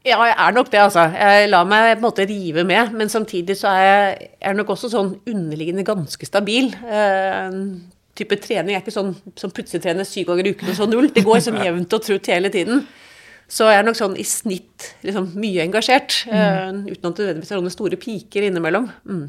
Ja, 0.00 0.16
jeg 0.24 0.32
er 0.32 0.56
nok 0.56 0.70
det, 0.72 0.80
altså. 0.80 1.04
Jeg 1.12 1.50
lar 1.52 1.66
meg 1.68 1.90
på 1.92 1.98
en 1.98 2.06
måte 2.06 2.24
rive 2.26 2.64
med, 2.64 2.94
men 2.96 3.12
samtidig 3.12 3.58
så 3.60 3.68
er 3.74 3.82
jeg, 3.84 4.28
jeg 4.40 4.50
er 4.50 4.56
nok 4.56 4.72
også 4.72 4.88
sånn 4.94 5.10
underliggende 5.28 5.84
ganske 5.84 6.26
stabil. 6.26 6.72
Eh, 6.88 7.58
type 8.16 8.38
trening 8.40 8.74
er 8.74 8.82
ikke 8.82 8.94
sånn 8.94 9.12
som 9.38 9.52
plutselig 9.54 9.84
trener 9.84 10.08
syv 10.08 10.32
ganger 10.32 10.48
i 10.48 10.54
uken 10.56 10.72
og 10.72 10.78
så 10.78 10.88
null. 10.88 11.10
Det 11.12 11.24
går 11.26 11.40
liksom 11.40 11.60
jevnt 11.66 11.96
og 11.98 12.06
trutt 12.06 12.32
hele 12.32 12.52
tiden. 12.52 12.82
Så 13.50 13.66
jeg 13.66 13.80
er 13.80 13.86
nok 13.86 13.98
sånn 13.98 14.14
i 14.20 14.24
snitt 14.26 14.92
liksom 15.02 15.32
mye 15.42 15.64
engasjert, 15.64 16.20
eh, 16.30 16.70
uten 16.86 17.08
at 17.08 17.18
det 17.18 17.24
nødvendigvis 17.26 17.50
er 17.50 17.58
noen 17.58 17.74
store 17.74 17.98
piker 17.98 18.46
innimellom. 18.46 18.86
Mm. 19.10 19.24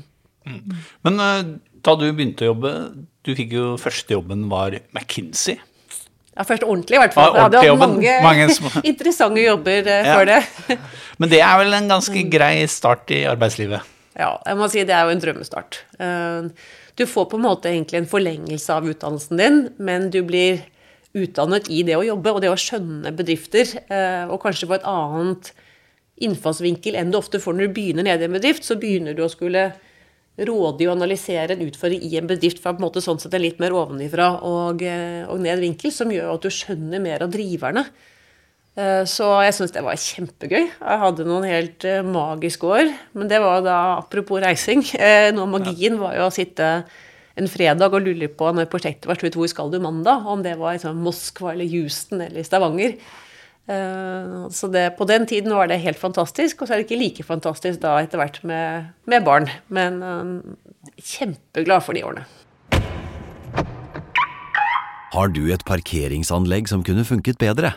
Men 1.06 1.22
uh, 1.22 1.42
da 1.86 1.96
du 1.98 2.06
begynte 2.14 2.46
å 2.46 2.52
jobbe, 2.52 2.72
du 3.26 3.32
fikk 3.38 3.56
jo 3.58 3.66
første 3.82 4.14
jobben 4.14 4.46
var 4.52 4.78
McKinsey. 4.94 5.58
Ja, 6.32 6.46
først 6.48 6.64
ordentlig, 6.64 6.98
i 6.98 7.02
hvert 7.02 7.16
fall. 7.18 7.34
Ja, 7.36 7.48
Jeg 7.50 7.74
hadde 7.74 7.82
mange, 7.82 8.14
Mange 8.24 8.46
interessante 8.94 9.42
jobber 9.44 9.90
Ja. 9.90 10.14
før 10.16 10.30
det. 10.30 10.78
Men 11.22 11.34
det 11.34 11.42
er 11.44 11.58
vel 11.60 11.74
en 11.78 11.90
ganske 11.92 12.24
grei 12.32 12.54
start 12.72 13.12
i 13.14 13.24
arbeidslivet. 13.30 13.90
Ja, 14.18 14.36
jeg 14.46 14.58
må 14.60 14.70
si 14.72 14.86
det 14.86 14.94
er 14.96 15.08
jo 15.08 15.16
en 15.16 15.22
drømmestart. 15.24 15.82
Du 17.00 17.04
får 17.08 17.28
på 17.32 17.38
en 17.40 17.46
måte 17.46 17.70
egentlig 17.72 18.02
en 18.02 18.10
forlengelse 18.10 18.74
av 18.76 18.88
utdannelsen 18.92 19.40
din, 19.40 19.60
men 19.80 20.10
du 20.12 20.20
blir 20.28 20.60
utdannet 21.18 21.68
i 21.70 21.82
det 21.84 21.98
å 21.98 22.06
jobbe 22.06 22.32
og 22.32 22.42
det 22.44 22.52
å 22.52 22.58
skjønne 22.60 23.12
bedrifter, 23.18 23.68
eh, 23.92 24.26
og 24.32 24.42
kanskje 24.44 24.68
få 24.70 24.78
et 24.78 24.88
annet 24.88 25.52
innfallsvinkel 26.22 26.96
enn 27.00 27.12
du 27.12 27.18
ofte 27.18 27.42
får 27.42 27.56
når 27.58 27.68
du 27.70 27.74
begynner 27.80 28.06
nede 28.08 28.26
i 28.26 28.30
en 28.30 28.36
bedrift. 28.38 28.64
Så 28.68 28.78
begynner 28.80 29.16
du 29.18 29.24
å 29.26 29.32
skulle 29.32 29.72
rådgi 30.42 30.88
og 30.88 30.94
analysere 30.96 31.56
en 31.58 31.66
utfordring 31.66 32.06
i 32.08 32.16
en 32.18 32.30
bedrift 32.30 32.62
fra 32.62 32.72
på 32.74 32.80
en 32.82 32.86
måte 32.88 33.04
sånn 33.04 33.20
sett 33.22 33.34
en 33.36 33.44
litt 33.44 33.60
mer 33.62 33.76
ovenifra 33.76 34.30
og, 34.48 34.82
eh, 34.86 35.26
og 35.28 35.42
ned 35.44 35.60
vinkel, 35.60 35.92
som 35.92 36.10
gjør 36.14 36.34
at 36.36 36.48
du 36.48 36.50
skjønner 36.54 37.02
mer 37.04 37.26
av 37.26 37.34
driverne. 37.34 37.86
Eh, 38.78 39.04
Så 39.04 39.28
jeg 39.44 39.54
syns 39.58 39.74
det 39.76 39.84
var 39.84 40.00
kjempegøy. 40.00 40.64
Jeg 40.80 41.00
hadde 41.04 41.26
noen 41.28 41.44
helt 41.44 41.84
magiske 42.08 42.64
år. 42.64 42.94
Men 43.14 43.28
det 43.28 43.42
var 43.44 43.62
da, 43.62 43.98
apropos 44.00 44.40
reising, 44.42 44.82
noe 45.36 45.44
av 45.44 45.52
magien 45.60 46.00
var 46.00 46.16
jo 46.16 46.30
å 46.30 46.32
sitte 46.34 46.86
en 47.40 47.48
fredag 47.48 47.94
og 47.96 48.04
luller 48.06 48.32
på 48.36 48.52
når 48.56 48.70
prosjektet 48.72 49.08
var 49.10 49.20
slutt, 49.20 49.38
hvor 49.40 49.50
skal 49.52 49.72
du 49.72 49.80
mandag? 49.84 50.26
Om 50.28 50.44
det 50.44 50.58
var 50.60 50.76
liksom 50.76 51.00
Moskva 51.06 51.54
eller 51.54 51.70
Houston 51.72 52.22
eller 52.26 52.44
Stavanger. 52.48 52.98
Eh, 53.68 54.48
Så 54.50 54.68
det, 54.72 54.98
på 54.98 55.08
den 55.08 55.26
tiden 55.30 55.54
var 55.56 55.68
det 55.72 55.80
helt 55.84 56.00
fantastisk, 56.02 56.62
og 56.62 56.68
så 56.68 56.74
er 56.76 56.82
det 56.82 56.90
ikke 56.90 57.00
like 57.02 57.24
fantastisk 57.24 57.82
da 57.82 57.98
etter 58.02 58.20
hvert 58.20 58.42
med, 58.44 58.92
med 59.06 59.24
barn. 59.24 59.48
Men 59.70 60.02
eh, 60.04 60.96
kjempeglad 61.00 61.84
for 61.86 61.94
de 61.96 62.04
årene. 62.04 62.26
Har 65.12 65.28
du 65.28 65.44
et 65.52 65.64
parkeringsanlegg 65.68 66.70
som 66.72 66.84
kunne 66.88 67.04
funket 67.04 67.38
bedre? 67.42 67.74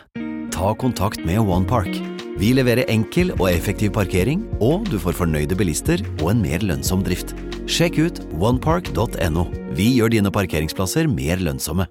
Ta 0.55 0.71
kontakt 0.79 1.19
med 1.27 1.43
OnePark. 1.43 2.14
Vi 2.35 2.49
leverer 2.51 2.89
enkel 2.91 3.29
og 3.37 3.45
effektiv 3.47 3.93
parkering, 3.95 4.41
og 4.59 4.89
du 4.91 4.97
får 4.99 5.15
fornøyde 5.15 5.55
bilister 5.55 6.01
og 6.17 6.33
en 6.33 6.41
mer 6.43 6.65
lønnsom 6.67 6.99
drift. 7.05 7.31
Sjekk 7.63 7.95
ut 8.01 8.19
onepark.no. 8.35 9.45
Vi 9.77 9.85
gjør 9.95 10.11
dine 10.11 10.31
parkeringsplasser 10.35 11.07
mer 11.07 11.39
lønnsomme. 11.39 11.85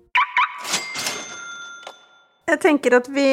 Jeg 2.44 2.60
tenker 2.60 2.98
at 2.98 3.08
vi, 3.08 3.24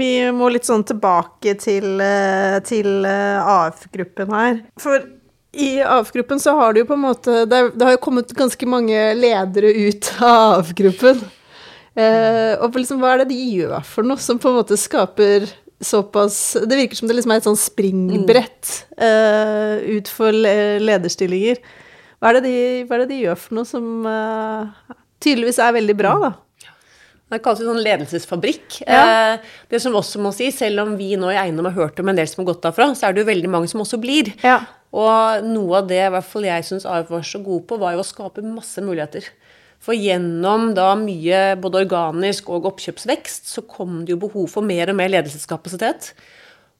vi 0.00 0.08
må 0.32 0.48
litt 0.54 0.64
sånn 0.64 0.86
tilbake 0.88 1.58
til, 1.60 2.00
eh, 2.00 2.56
til 2.64 3.04
eh, 3.04 3.52
AF-gruppen 3.58 4.32
her. 4.32 4.64
For 4.80 5.04
i 5.60 5.70
AF-gruppen 5.84 6.40
så 6.40 6.56
har 6.56 6.72
det 6.72 6.86
jo 6.86 6.88
på 6.88 6.96
en 6.96 7.04
måte 7.04 7.36
Det, 7.48 7.62
det 7.76 7.84
har 7.84 7.94
jo 7.98 8.04
kommet 8.04 8.32
ganske 8.36 8.68
mange 8.68 9.12
ledere 9.20 9.76
ut 9.76 10.12
av 10.24 10.62
AF-gruppen. 10.62 11.20
Eh, 12.00 12.52
og 12.64 12.80
liksom, 12.80 13.04
hva 13.04 13.12
er 13.12 13.26
det 13.26 13.34
de 13.36 13.42
gjør 13.60 13.82
for 13.84 14.08
noe 14.08 14.24
som 14.24 14.40
på 14.40 14.48
en 14.48 14.62
måte 14.62 14.80
skaper 14.80 15.50
såpass 15.80 16.56
Det 16.66 16.74
virker 16.74 16.98
som 16.98 17.10
det 17.10 17.14
liksom 17.18 17.32
er 17.34 17.40
et 17.40 17.46
sånn 17.46 17.58
springbrett 17.60 18.72
uh, 18.98 19.78
ut 19.84 20.10
for 20.10 20.34
lederstillinger. 20.34 21.60
Hva 22.18 22.32
er, 22.32 22.38
det 22.38 22.48
de, 22.48 22.58
hva 22.88 22.96
er 22.96 23.04
det 23.04 23.12
de 23.12 23.22
gjør 23.22 23.38
for 23.38 23.58
noe 23.60 23.68
som 23.68 24.06
uh, 24.08 24.94
tydeligvis 25.22 25.60
er 25.62 25.76
veldig 25.78 25.98
bra, 25.98 26.14
da? 26.24 26.32
Det 27.28 27.42
kalles 27.44 27.60
jo 27.60 27.68
sånn 27.68 27.82
ledelsesfabrikk. 27.84 28.78
Ja. 28.86 29.00
Eh, 29.36 29.48
det 29.68 29.82
som 29.84 29.96
også 29.98 30.20
må 30.24 30.32
si, 30.32 30.48
selv 30.54 30.86
om 30.86 30.94
vi 30.96 31.10
nå 31.20 31.28
i 31.34 31.36
Eiendom 31.36 31.68
har 31.68 31.76
hørt 31.76 32.00
om 32.00 32.08
en 32.08 32.16
del 32.16 32.28
som 32.30 32.40
har 32.40 32.54
gått 32.54 32.62
derfra, 32.64 32.88
så 32.96 33.08
er 33.08 33.14
det 33.14 33.20
jo 33.20 33.28
veldig 33.28 33.50
mange 33.52 33.68
som 33.68 33.82
også 33.84 34.00
blir. 34.00 34.30
Ja. 34.40 34.62
Og 34.96 35.44
noe 35.44 35.82
av 35.82 35.90
det 35.90 36.00
i 36.00 36.12
hvert 36.14 36.24
fall 36.24 36.46
jeg 36.48 36.64
syns 36.64 36.88
AF 36.88 37.12
var 37.12 37.26
så 37.28 37.42
god 37.44 37.66
på, 37.68 37.76
var 37.82 37.92
jo 37.92 38.00
å 38.00 38.08
skape 38.08 38.44
masse 38.46 38.80
muligheter. 38.80 39.28
For 39.82 39.96
gjennom 39.96 40.72
da 40.76 40.90
mye 40.98 41.54
både 41.60 41.84
organisk 41.84 42.50
og 42.52 42.66
oppkjøpsvekst, 42.72 43.46
så 43.52 43.62
kom 43.64 44.02
det 44.04 44.16
jo 44.16 44.24
behov 44.26 44.50
for 44.56 44.66
mer 44.66 44.90
og 44.90 44.98
mer 44.98 45.12
ledelseskapasitet. 45.14 46.12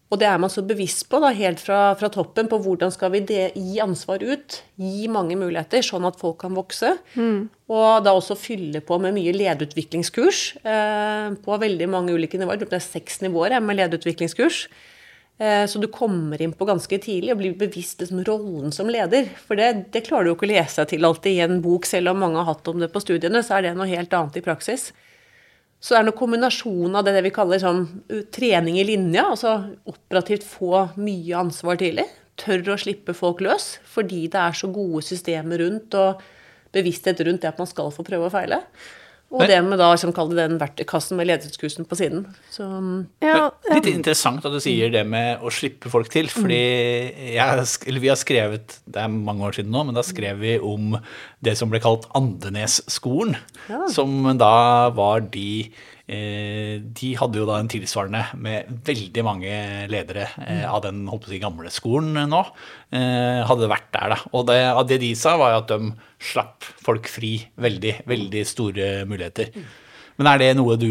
Og 0.08 0.16
det 0.16 0.24
er 0.24 0.38
man 0.40 0.48
så 0.48 0.62
bevisst 0.64 1.04
på, 1.12 1.20
da, 1.20 1.30
helt 1.36 1.60
fra, 1.60 1.92
fra 2.00 2.08
toppen, 2.12 2.48
på 2.48 2.58
hvordan 2.64 2.92
skal 2.94 3.12
vi 3.12 3.20
det, 3.28 3.42
gi 3.60 3.76
ansvar 3.84 4.22
ut, 4.24 4.62
gi 4.80 5.08
mange 5.12 5.36
muligheter, 5.36 5.84
sånn 5.84 6.06
at 6.08 6.16
folk 6.20 6.38
kan 6.40 6.56
vokse. 6.56 6.94
Og 7.68 7.88
da 8.06 8.14
også 8.16 8.38
fylle 8.40 8.80
på 8.80 8.96
med 9.04 9.12
mye 9.18 9.34
lederutviklingskurs 9.36 10.40
eh, 10.64 11.26
på 11.44 11.58
veldig 11.60 11.90
mange 11.92 12.16
ulike 12.16 12.40
nivåer. 12.40 12.64
Det 12.64 12.80
er 12.80 12.86
seks 12.86 13.20
nivåer 13.26 13.58
med 13.60 13.82
lederutviklingskurs. 13.82 14.64
Eh, 15.38 15.66
så 15.70 15.78
du 15.78 15.86
kommer 15.86 16.42
inn 16.42 16.52
på 16.52 16.66
ganske 16.66 16.98
tidlig 16.98 17.30
og 17.32 17.40
blir 17.42 17.58
bevisst 17.58 18.00
liksom, 18.02 18.24
rollen 18.26 18.72
som 18.74 18.90
leder. 18.90 19.28
For 19.46 19.58
det, 19.58 19.90
det 19.94 20.02
klarer 20.08 20.26
du 20.26 20.32
jo 20.32 20.38
ikke 20.38 20.48
å 20.48 20.54
lese 20.54 20.86
til 20.90 21.06
alltid 21.06 21.36
i 21.36 21.44
en 21.46 21.60
bok, 21.62 21.86
selv 21.86 22.12
om 22.12 22.24
mange 22.24 22.40
har 22.40 22.50
hatt 22.50 22.70
om 22.70 22.82
det 22.82 22.90
på 22.94 23.02
studiene, 23.04 23.44
så 23.46 23.58
er 23.58 23.68
det 23.68 23.76
noe 23.78 23.90
helt 23.90 24.14
annet 24.18 24.40
i 24.40 24.44
praksis. 24.44 24.90
Så 25.78 25.94
det 25.94 26.00
er 26.00 26.08
noen 26.08 26.18
kombinasjon 26.18 26.98
av 26.98 27.06
det, 27.06 27.14
det 27.14 27.22
vi 27.28 27.34
kaller 27.34 27.62
sånn 27.62 27.84
trening 28.34 28.80
i 28.80 28.86
linja, 28.88 29.28
altså 29.30 29.60
operativt 29.86 30.46
få 30.46 30.88
mye 30.98 31.38
ansvar 31.38 31.78
tidlig. 31.78 32.08
Tørre 32.38 32.74
å 32.74 32.80
slippe 32.80 33.14
folk 33.18 33.40
løs 33.42 33.76
fordi 33.86 34.26
det 34.30 34.42
er 34.42 34.58
så 34.58 34.70
gode 34.74 35.04
systemer 35.06 35.62
rundt 35.62 35.94
og 35.98 36.22
bevissthet 36.74 37.22
rundt 37.26 37.42
det 37.42 37.50
at 37.52 37.62
man 37.62 37.70
skal 37.70 37.94
få 37.94 38.02
prøve 38.06 38.26
og 38.26 38.34
feile. 38.34 38.58
Og 39.28 39.42
det 39.44 39.58
med 39.60 39.76
da 39.76 39.90
liksom 39.92 40.14
kalle 40.16 40.32
det 40.32 40.46
den 40.48 40.60
verktøykassen 40.60 41.18
med 41.18 41.28
ledighetskursen 41.28 41.84
på 41.88 41.98
siden. 42.00 42.22
Så 42.48 42.64
ja, 43.20 43.34
Ja, 43.34 43.74
Litt 43.74 43.90
interessant 43.90 44.46
at 44.48 44.54
du 44.54 44.60
sier 44.64 44.88
det 44.94 45.02
med 45.04 45.44
å 45.44 45.52
slippe 45.52 45.92
folk 45.92 46.08
til. 46.12 46.30
Fordi 46.32 46.60
jeg, 47.34 47.66
vi 48.00 48.08
har 48.08 48.16
skrevet 48.20 48.78
Det 48.88 49.02
er 49.04 49.12
mange 49.12 49.44
år 49.44 49.58
siden 49.58 49.74
nå, 49.74 49.84
men 49.84 49.98
da 49.98 50.04
skrev 50.06 50.40
vi 50.40 50.56
om 50.64 50.96
det 51.44 51.58
som 51.60 51.68
ble 51.68 51.82
kalt 51.84 52.08
Andenes-skolen. 52.16 53.36
Som 53.92 54.24
da 54.40 54.88
var 54.96 55.28
de 55.28 55.68
De 56.08 57.08
hadde 57.20 57.36
jo 57.36 57.44
da 57.44 57.58
en 57.60 57.68
tilsvarende 57.68 58.22
med 58.40 58.70
veldig 58.86 59.24
mange 59.26 59.50
ledere 59.92 60.24
eh, 60.40 60.64
av 60.64 60.80
den 60.86 61.02
holdt 61.10 61.26
på 61.26 61.28
å 61.28 61.34
si, 61.34 61.40
gamle 61.42 61.72
skolen 61.72 62.16
nå. 62.30 62.40
Eh, 62.96 63.42
hadde 63.44 63.68
vært 63.68 63.90
der, 63.92 64.14
da. 64.14 64.18
Og 64.32 64.46
det, 64.48 64.56
av 64.70 64.86
det 64.88 65.02
de 65.02 65.12
sa, 65.18 65.36
var 65.40 65.52
jo 65.52 65.60
at 65.60 65.74
de 65.74 65.90
slapp 66.30 66.64
folk 66.80 67.10
fri. 67.12 67.34
Veldig, 67.60 67.98
veldig 68.08 68.44
store 68.48 68.88
muligheter. 69.10 69.52
Men 70.18 70.32
er 70.32 70.40
det 70.40 70.52
noe 70.58 70.78
du 70.80 70.88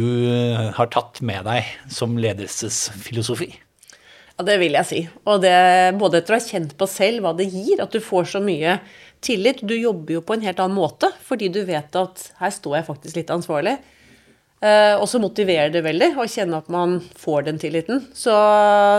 har 0.78 0.94
tatt 0.94 1.24
med 1.26 1.50
deg 1.50 1.66
som 1.92 2.14
ledelsesfilosofi? 2.22 3.50
Ja, 4.38 4.46
det 4.46 4.60
vil 4.62 4.78
jeg 4.78 4.86
si. 4.86 5.04
Og 5.26 5.42
det, 5.42 5.58
både 5.98 6.22
etter 6.22 6.36
å 6.36 6.38
ha 6.38 6.46
kjent 6.46 6.78
på 6.78 6.86
selv 6.90 7.26
hva 7.26 7.34
det 7.34 7.50
gir, 7.50 7.82
at 7.82 7.94
du 7.94 7.98
får 8.04 8.30
så 8.36 8.42
mye 8.44 8.78
tillit. 9.26 9.66
Du 9.66 9.74
jobber 9.74 10.20
jo 10.20 10.24
på 10.26 10.38
en 10.38 10.46
helt 10.46 10.62
annen 10.62 10.78
måte, 10.78 11.10
fordi 11.26 11.50
du 11.50 11.64
vet 11.66 11.98
at 11.98 12.28
her 12.38 12.54
står 12.54 12.78
jeg 12.78 12.92
faktisk 12.94 13.18
litt 13.18 13.34
ansvarlig. 13.34 13.80
Eh, 14.58 14.96
og 14.98 15.06
så 15.06 15.20
motiverer 15.22 15.70
det 15.70 15.84
veldig 15.86 16.16
å 16.18 16.26
kjenne 16.26 16.58
at 16.58 16.70
man 16.74 16.96
får 17.20 17.46
den 17.46 17.60
tilliten. 17.62 18.02
Så 18.18 18.34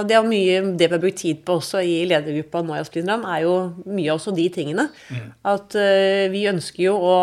det 0.07 0.15
er 0.15 0.27
mye 0.27 0.61
det 0.79 0.87
vi 0.87 0.95
har 0.95 1.03
brukt 1.03 1.19
tid 1.19 1.43
på 1.47 1.57
også 1.59 1.83
i 1.83 1.97
ledergruppa 2.07 2.63
nå 2.63 2.77
i 2.77 2.83
Asplinram, 2.85 3.27
er 3.27 3.43
jo 3.43 3.55
mye 3.91 4.15
også 4.15 4.35
de 4.37 4.47
tingene. 4.55 4.87
At 5.43 5.75
eh, 5.79 6.29
vi 6.31 6.47
ønsker 6.51 6.85
jo 6.87 6.95
å 7.03 7.15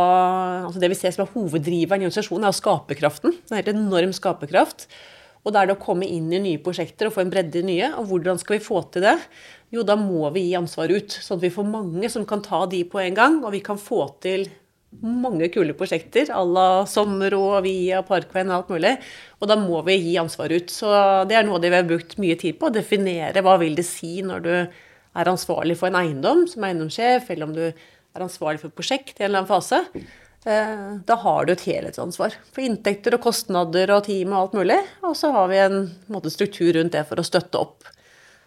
altså 0.65 0.82
Det 0.84 0.92
vi 0.92 0.98
ser 1.00 1.15
som 1.15 1.24
er 1.24 1.32
hoveddriveren 1.32 2.04
i 2.04 2.10
organisasjonen, 2.10 2.50
er 2.50 2.58
skaperkraften. 2.58 3.38
Det 3.46 3.56
er 3.56 3.63
helt 3.63 3.75
enorm 3.77 4.15
skaperkraft. 4.15 4.89
Og 5.46 5.54
da 5.54 5.62
er 5.62 5.70
det 5.70 5.77
å 5.77 5.82
komme 5.82 6.08
inn 6.10 6.27
i 6.34 6.42
nye 6.42 6.62
prosjekter 6.62 7.08
og 7.08 7.15
få 7.15 7.22
en 7.22 7.32
bredde 7.32 7.62
i 7.62 7.68
nye. 7.68 7.92
Og 8.01 8.10
hvordan 8.10 8.42
skal 8.42 8.58
vi 8.58 8.65
få 8.65 8.82
til 8.92 9.06
det? 9.06 9.15
Jo, 9.72 9.86
da 9.86 9.96
må 10.00 10.27
vi 10.34 10.48
gi 10.50 10.58
ansvar 10.58 10.92
ut, 10.92 11.13
sånn 11.22 11.38
at 11.38 11.46
vi 11.46 11.54
får 11.54 11.68
mange 11.70 12.10
som 12.12 12.25
kan 12.27 12.42
ta 12.44 12.65
de 12.70 12.82
på 12.89 13.00
en 13.00 13.15
gang. 13.15 13.38
Og 13.46 13.54
vi 13.54 13.62
kan 13.63 13.80
få 13.80 14.08
til 14.25 14.48
mange 15.01 15.49
kule 15.53 15.73
prosjekter 15.77 16.29
à 16.31 16.41
la 16.45 16.85
Sommerå, 16.87 17.61
Via, 17.65 18.01
Parkveien 18.05 18.51
og 18.51 18.57
alt 18.57 18.73
mulig. 18.75 18.93
Og 19.41 19.49
da 19.51 19.55
må 19.59 19.81
vi 19.87 19.97
gi 19.99 20.17
ansvar 20.21 20.53
ut. 20.55 20.71
Så 20.71 20.89
det 21.29 21.37
er 21.39 21.47
noe 21.47 21.59
vi 21.63 21.73
har 21.73 21.87
brukt 21.87 22.17
mye 22.21 22.37
tid 22.39 22.59
på. 22.59 22.69
Å 22.69 22.75
definere 22.75 23.43
hva 23.45 23.57
vil 23.61 23.75
det 23.77 23.85
si 23.87 24.21
når 24.25 24.45
du 24.45 24.53
er 24.55 25.31
ansvarlig 25.31 25.77
for 25.79 25.87
en 25.91 25.99
eiendom 26.01 26.45
som 26.51 26.63
eiendomssjef, 26.67 27.29
eller 27.31 27.47
om 27.47 27.55
du 27.55 27.63
er 27.67 28.23
ansvarlig 28.23 28.61
for 28.61 28.71
et 28.71 28.77
prosjekt 28.77 29.19
i 29.19 29.23
en 29.23 29.29
eller 29.29 29.43
annen 29.43 29.51
fase. 29.51 29.81
Eh, 30.45 30.85
Da 31.07 31.15
har 31.23 31.45
du 31.45 31.53
et 31.53 31.65
helhetsansvar 31.65 32.35
for 32.51 32.61
inntekter 32.63 33.15
og 33.17 33.23
kostnader 33.25 33.91
og 33.95 34.05
team 34.05 34.33
og 34.33 34.39
alt 34.41 34.53
mulig. 34.59 34.79
Og 35.03 35.15
så 35.17 35.31
har 35.33 35.47
vi 35.49 35.57
en 35.63 35.79
måte, 36.11 36.29
struktur 36.31 36.73
rundt 36.77 36.93
det 36.93 37.05
for 37.09 37.17
å 37.17 37.25
støtte 37.25 37.59
opp. 37.59 37.83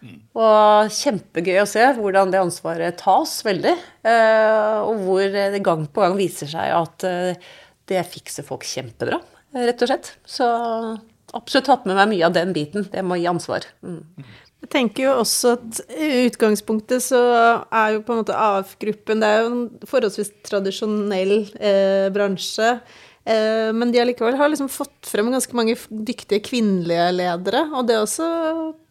Og 0.07 0.91
kjempegøy 0.95 1.59
å 1.61 1.67
se 1.67 1.83
hvordan 1.97 2.31
det 2.31 2.39
ansvaret 2.41 2.99
tas 3.01 3.39
veldig. 3.45 3.75
eh, 4.07 4.75
Og 4.87 5.01
hvor 5.05 5.25
det 5.27 5.63
gang 5.65 5.87
på 5.87 6.05
gang 6.05 6.15
viser 6.19 6.47
seg 6.51 6.71
at 6.75 7.07
eh, 7.07 7.49
det 7.89 8.05
fikser 8.07 8.45
folk 8.45 8.63
kjempebra, 8.69 9.19
rett 9.57 9.81
og 9.81 9.89
slett. 9.89 10.13
Så 10.29 10.45
absolutt 11.35 11.67
tatt 11.69 11.89
med 11.89 11.97
meg 11.97 12.13
mye 12.13 12.29
av 12.29 12.37
den 12.37 12.53
biten. 12.55 12.87
Det 12.91 13.03
må 13.05 13.17
gi 13.19 13.27
ansvar. 13.29 13.65
Mm. 13.83 14.03
Jeg 14.59 14.71
tenker 14.73 15.05
jo 15.05 15.11
også 15.21 15.53
at 15.55 15.77
i 15.95 16.25
utgangspunktet 16.27 17.03
så 17.05 17.19
er 17.71 17.93
jo 17.95 18.01
på 18.03 18.11
en 18.11 18.19
måte 18.21 18.35
AF-gruppen 18.35 19.21
Det 19.23 19.27
er 19.29 19.37
jo 19.39 19.51
en 19.53 19.61
forholdsvis 19.87 20.33
tradisjonell 20.49 21.35
eh, 21.55 22.09
bransje. 22.13 22.73
Eh, 23.27 23.69
men 23.75 23.91
de 23.91 24.01
allikevel 24.01 24.37
har 24.39 24.51
liksom 24.51 24.69
fått 24.71 25.09
frem 25.11 25.29
ganske 25.33 25.55
mange 25.57 25.75
dyktige 25.89 26.41
kvinnelige 26.45 27.09
ledere. 27.17 27.65
Og 27.75 27.87
det 27.89 27.99
også 27.99 28.27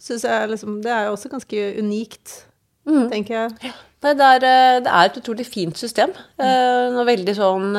syns 0.03 0.27
jeg 0.27 0.35
er 0.35 0.53
liksom 0.53 0.81
Det 0.85 0.93
er 0.95 1.09
jo 1.09 1.17
også 1.17 1.33
ganske 1.33 1.69
unikt, 1.81 2.35
tenker 2.87 3.35
jeg. 3.35 3.73
Nei, 3.99 4.13
det, 4.15 4.27
er, 4.27 4.45
eh, 4.47 4.77
det 4.85 4.93
er 4.95 5.09
et 5.09 5.19
utrolig 5.23 5.49
fint 5.49 5.79
system. 5.79 6.13
Mm. 6.39 7.01
og 7.01 7.09
veldig 7.09 7.35
sånn 7.35 7.75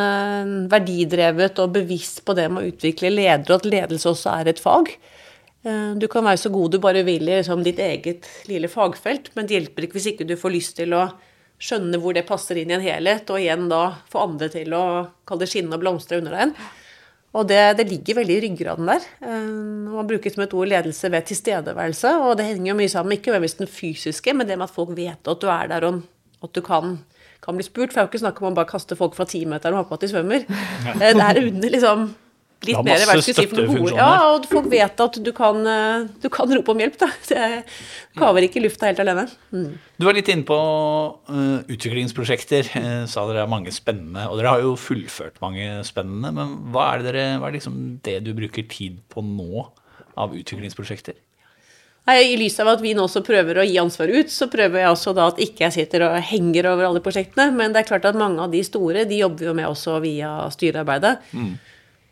verdidrevet 0.72 1.62
og 1.64 1.78
bevisst 1.78 2.26
på 2.28 2.36
det 2.38 2.50
med 2.52 2.64
å 2.64 2.74
utvikle 2.74 3.14
ledere, 3.14 3.56
og 3.56 3.62
at 3.62 3.72
ledelse 3.72 4.12
også 4.12 4.36
er 4.42 4.52
et 4.52 4.62
fag. 4.62 4.92
Du 6.00 6.06
kan 6.08 6.24
være 6.24 6.40
så 6.40 6.50
god 6.54 6.72
du 6.72 6.78
bare 6.80 7.02
vil 7.04 7.26
i 7.28 7.40
liksom, 7.40 7.64
ditt 7.66 7.80
eget 7.84 8.28
lille 8.48 8.70
fagfelt, 8.72 9.28
men 9.36 9.48
det 9.48 9.58
hjelper 9.58 9.86
ikke 9.86 9.98
hvis 9.98 10.12
ikke 10.14 10.28
du 10.28 10.38
får 10.40 10.54
lyst 10.56 10.78
til 10.78 10.96
å 10.96 11.10
skjønne 11.60 12.00
hvor 12.00 12.16
det 12.16 12.26
passer 12.28 12.58
inn 12.62 12.72
i 12.72 12.78
en 12.78 12.84
helhet, 12.86 13.30
og 13.30 13.40
igjen 13.42 13.66
da 13.72 13.82
få 14.12 14.22
andre 14.26 14.48
til 14.54 14.74
å 14.78 14.84
kalle 15.28 15.44
det 15.44 15.50
skinne 15.52 15.76
og 15.76 15.82
blomstre 15.84 16.22
under 16.22 16.38
deg. 16.38 16.54
Og 17.38 17.46
det, 17.46 17.60
det 17.78 17.86
ligger 17.92 18.18
veldig 18.22 18.36
i 18.40 18.44
ryggraden 18.48 18.88
der. 18.90 19.04
Eh, 19.22 19.50
Man 19.92 20.08
bruker 20.10 20.34
som 20.34 20.42
et 20.46 20.54
ord 20.58 20.72
ledelse 20.72 21.12
ved 21.14 21.28
tilstedeværelse, 21.30 22.14
og 22.24 22.38
det 22.40 22.48
henger 22.48 22.72
jo 22.72 22.78
mye 22.80 22.90
sammen, 22.90 23.14
ikke 23.18 23.30
nødvendigvis 23.34 23.60
den 23.60 23.70
fysiske, 23.70 24.34
men 24.34 24.48
det 24.50 24.58
med 24.58 24.66
at 24.70 24.74
folk 24.74 24.96
vet 24.98 25.30
at 25.30 25.44
du 25.44 25.52
er 25.52 25.68
der, 25.70 25.86
og 25.92 26.48
at 26.48 26.56
du 26.56 26.62
kan, 26.66 26.96
kan 27.44 27.60
bli 27.60 27.68
spurt. 27.68 27.92
For 27.92 28.00
det 28.00 28.02
er 28.02 28.08
jo 28.08 28.12
ikke 28.14 28.24
snakk 28.24 28.42
om 28.42 28.50
å 28.54 28.56
bare 28.58 28.72
kaste 28.72 28.98
folk 28.98 29.14
fra 29.20 29.28
timeteren 29.30 29.76
og 29.78 29.84
håpe 29.86 30.00
at 30.00 30.08
de 30.08 30.12
svømmer. 30.16 30.48
Eh, 30.96 31.14
Det 31.14 31.28
er 31.28 31.44
under 31.44 31.76
liksom 31.76 32.10
litt 32.66 32.76
har 32.76 32.84
mer 32.86 33.04
hva 33.08 33.16
skal 33.20 33.24
si, 33.24 33.34
for 33.36 33.46
gode. 33.46 33.68
støttefunksjoner. 33.68 34.00
Ja, 34.00 34.34
og 34.34 34.48
folk 34.52 34.68
vet 34.72 35.04
at 35.06 35.20
du 35.24 35.32
kan, 35.36 35.62
eh, 35.68 36.10
du 36.24 36.28
kan 36.34 36.52
rope 36.52 36.74
om 36.74 36.84
hjelp, 36.84 36.98
da. 37.00 37.10
Det 37.30 38.20
kaver 38.20 38.48
ikke 38.48 38.64
lufta 38.64 38.90
helt 38.90 39.00
alene. 39.00 39.28
Mm. 39.56 39.72
Du 40.00 40.08
var 40.08 40.18
litt 40.18 40.32
inne 40.32 40.48
på 40.48 40.60
eh, 41.32 41.72
utviklingsprosjekter. 41.72 42.74
Uh, 42.76 43.06
sa 43.08 43.24
dere 43.30 43.46
er 43.46 43.52
mange 43.52 43.72
spennende, 43.76 44.28
og 44.28 44.40
dere 44.40 44.58
har 44.58 44.66
jo 44.66 44.76
fullført 44.80 45.40
mange 45.44 45.80
spennende. 45.88 46.34
Men 46.36 46.58
hva 46.74 46.92
er 46.92 47.04
det, 47.04 47.14
dere, 47.14 47.40
hva 47.40 47.50
er 47.50 47.58
liksom 47.60 47.80
det 48.04 48.20
du 48.28 48.34
bruker 48.38 48.68
tid 48.68 49.00
på 49.12 49.24
nå 49.24 49.66
av 50.20 50.36
utviklingsprosjekter? 50.36 51.18
I 52.10 52.38
lys 52.40 52.56
av 52.58 52.72
at 52.72 52.82
vi 52.82 52.96
nå 52.98 53.04
også 53.06 53.22
prøver 53.22 53.60
å 53.60 53.66
gi 53.68 53.76
ansvar 53.78 54.10
ut, 54.10 54.32
så 54.34 54.48
prøver 54.50 54.82
jeg 54.82 54.90
også 54.90 55.12
da 55.14 55.28
at 55.30 55.42
ikke 55.44 55.68
jeg 55.68 55.76
sitter 55.76 56.08
og 56.08 56.16
henger 56.26 56.72
over 56.72 56.88
alle 56.88 57.04
prosjektene. 57.06 57.52
Men 57.54 57.76
det 57.76 57.84
er 57.84 57.90
klart 57.92 58.08
at 58.10 58.18
mange 58.18 58.42
av 58.42 58.54
de 58.54 58.64
store, 58.66 59.04
de 59.06 59.20
jobber 59.22 59.44
vi 59.44 59.50
jo 59.52 59.58
med 59.60 59.70
også 59.70 60.00
via 60.02 60.32
styrearbeidet. 60.54 61.20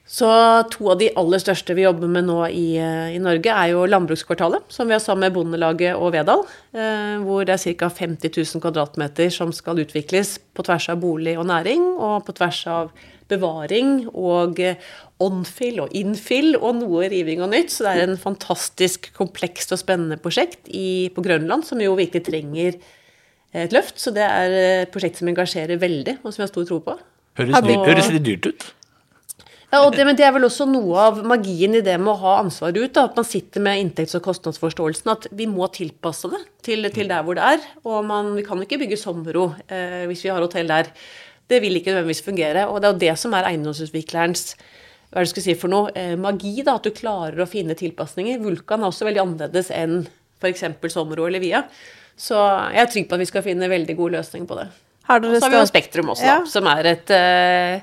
Så 0.07 0.27
to 0.71 0.87
av 0.87 1.01
de 1.01 1.09
aller 1.19 1.41
største 1.43 1.75
vi 1.75 1.83
jobber 1.83 2.07
med 2.07 2.29
nå 2.29 2.37
i, 2.47 2.77
eh, 2.79 3.15
i 3.17 3.19
Norge, 3.19 3.51
er 3.51 3.73
jo 3.73 3.83
Landbrukskvartalet, 3.91 4.63
som 4.71 4.87
vi 4.87 4.95
har 4.95 5.01
sammen 5.03 5.27
med 5.27 5.33
Bondelaget 5.35 5.99
og 5.99 6.13
Vedal. 6.15 6.45
Eh, 6.71 7.19
hvor 7.27 7.43
det 7.43 7.57
er 7.57 7.75
ca. 7.75 7.89
50 7.91 8.31
000 8.31 8.63
kvadratmeter 8.63 9.27
som 9.29 9.51
skal 9.51 9.83
utvikles 9.83 10.39
på 10.55 10.63
tvers 10.63 10.87
av 10.89 11.01
bolig 11.01 11.37
og 11.37 11.45
næring, 11.51 11.83
og 11.99 12.23
på 12.23 12.37
tvers 12.39 12.61
av 12.71 12.91
bevaring 13.27 14.07
og 14.13 14.61
eh, 14.63 14.79
on-fill 15.19 15.81
og 15.83 15.91
infill 15.91 16.55
og 16.55 16.79
noe 16.79 17.09
riving 17.11 17.43
og 17.43 17.51
nytt. 17.51 17.75
Så 17.75 17.83
det 17.83 17.97
er 17.97 18.07
en 18.07 18.17
fantastisk 18.21 19.11
komplekst 19.13 19.75
og 19.75 19.83
spennende 19.83 20.15
prosjekt 20.15 20.71
i, 20.71 21.11
på 21.11 21.21
Grønland, 21.21 21.67
som 21.67 21.83
jo 21.83 21.99
virkelig 21.99 22.23
trenger 22.31 22.79
et 23.51 23.75
løft. 23.75 23.99
Så 23.99 24.15
det 24.15 24.23
er 24.23 24.57
et 24.85 24.95
prosjekt 24.95 25.19
som 25.19 25.27
engasjerer 25.27 25.75
veldig, 25.83 26.21
og 26.23 26.31
som 26.31 26.45
jeg 26.45 26.47
har 26.47 26.55
stor 26.55 26.71
tro 26.71 26.79
på. 26.79 26.97
Høres, 27.37 27.59
dyrt, 27.67 27.87
høres 27.91 28.11
litt 28.15 28.23
dyrt 28.23 28.47
ut. 28.47 28.71
Ja, 29.67 29.81
og 29.83 29.91
det, 29.97 30.05
men 30.07 30.15
det 30.15 30.23
er 30.23 30.31
vel 30.31 30.45
også 30.47 30.63
noe 30.69 30.95
av 31.09 31.17
magien 31.27 31.73
i 31.75 31.81
det 31.83 31.97
med 31.99 32.13
å 32.13 32.19
ha 32.21 32.37
ansvaret 32.39 32.77
ut. 32.79 32.93
Da, 32.95 33.03
at 33.09 33.17
man 33.19 33.25
sitter 33.27 33.59
med 33.65 33.81
inntekts- 33.81 34.15
og 34.15 34.23
kostnadsforståelsen. 34.23 35.11
At 35.11 35.27
vi 35.35 35.47
må 35.51 35.67
tilpasse 35.75 36.29
det 36.31 36.39
til, 36.63 36.87
til 36.95 37.09
der 37.11 37.25
hvor 37.27 37.35
det 37.35 37.43
er. 37.43 37.65
Og 37.83 38.05
man, 38.07 38.31
vi 38.37 38.45
kan 38.47 38.61
ikke 38.63 38.79
bygge 38.79 38.99
sommerro 39.01 39.49
eh, 39.67 40.05
hvis 40.07 40.23
vi 40.23 40.31
har 40.31 40.39
hotell 40.39 40.71
der. 40.71 40.87
Det 41.51 41.59
vil 41.63 41.75
ikke 41.79 41.91
nødvendigvis 41.91 42.23
fungere. 42.23 42.63
Og 42.71 42.79
det 42.79 42.87
er 42.87 42.95
jo 42.95 43.03
det 43.03 43.17
som 43.19 43.35
er 43.35 43.49
eiendomsutviklerens 43.51 44.53
hva 45.07 45.21
er 45.21 45.23
det 45.23 45.29
du 45.29 45.33
skal 45.37 45.45
si 45.45 45.53
for 45.55 45.71
noe, 45.71 45.91
eh, 45.95 46.15
magi. 46.19 46.57
da, 46.67 46.73
At 46.79 46.87
du 46.87 46.91
klarer 46.95 47.39
å 47.43 47.47
finne 47.47 47.75
tilpasninger. 47.79 48.41
Vulkan 48.43 48.81
er 48.83 48.89
også 48.91 49.07
veldig 49.07 49.21
annerledes 49.23 49.69
enn 49.71 50.01
f.eks. 50.41 50.63
Sommerro 50.91 51.27
eller 51.27 51.43
Via. 51.43 51.61
Så 52.19 52.35
jeg 52.73 52.81
er 52.83 52.91
trygg 52.91 53.07
på 53.07 53.15
at 53.15 53.23
vi 53.23 53.29
skal 53.29 53.43
finne 53.45 53.69
veldig 53.71 53.95
god 53.99 54.15
løsning 54.17 54.47
på 54.49 54.57
det. 54.59 54.67
Har 55.07 55.23
dere 55.23 55.39
Så 55.39 55.47
har 55.47 55.53
vi 55.55 55.61
jo 55.61 55.69
Spektrum 55.69 56.09
også, 56.11 56.25
Ja. 56.27 56.39
da, 56.41 56.45
som 56.51 56.67
er 56.67 56.89
et 56.91 57.11
eh, 57.15 57.81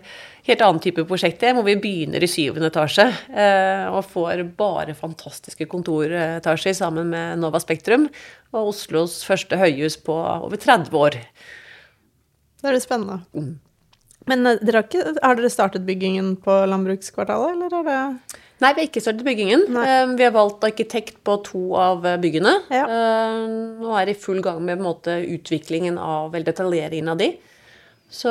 helt 0.48 0.64
annen 0.64 0.82
type 0.84 1.04
prosjekt. 1.08 1.40
Det, 1.40 1.52
hvor 1.56 1.64
vi 1.66 1.76
begynner 1.80 2.24
i 2.24 2.30
syvende 2.30 2.68
etasje 2.72 3.06
eh, 3.32 3.86
og 3.88 4.04
får 4.10 4.44
bare 4.58 4.96
fantastiske 4.98 5.66
kontoretasjer 5.70 6.76
sammen 6.76 7.12
med 7.14 7.40
Nova 7.42 7.60
Spektrum. 7.62 8.08
Og 8.54 8.72
Oslos 8.74 9.22
første 9.26 9.58
høyhus 9.60 9.96
på 10.04 10.14
over 10.14 10.60
30 10.60 10.98
år. 11.00 11.20
Det 12.60 12.70
er 12.70 12.76
det 12.76 12.84
spennende. 12.84 13.22
Mm. 13.36 13.54
Men 14.30 14.48
eh, 14.50 14.60
dere 14.62 14.82
har, 14.82 14.88
ikke, 14.88 15.16
har 15.20 15.40
dere 15.40 15.52
startet 15.52 15.86
byggingen 15.88 16.34
på 16.44 16.64
landbrukskvartalet, 16.70 17.56
eller 17.56 17.78
er 17.80 17.88
det 17.90 18.40
Nei, 18.62 18.68
vi 18.70 18.84
har 18.84 18.86
ikke 18.86 19.00
startet 19.02 19.26
byggingen. 19.26 19.64
Nei. 19.74 19.86
Eh, 19.90 20.12
Vi 20.14 20.24
har 20.24 20.36
valgt 20.36 20.62
arkitekt 20.64 21.18
på 21.26 21.34
to 21.44 21.64
av 21.80 22.04
byggene. 22.22 22.52
Ja. 22.72 22.84
Nå 23.80 23.96
er 23.98 24.12
i 24.12 24.14
full 24.16 24.38
gang 24.44 24.60
med 24.64 24.84
måte, 24.84 25.18
utviklingen 25.24 25.98
av, 25.98 26.30
eller 26.30 26.52
detaljeringen 26.52 27.10
av 27.12 27.18
de. 27.20 27.32
Så 28.10 28.30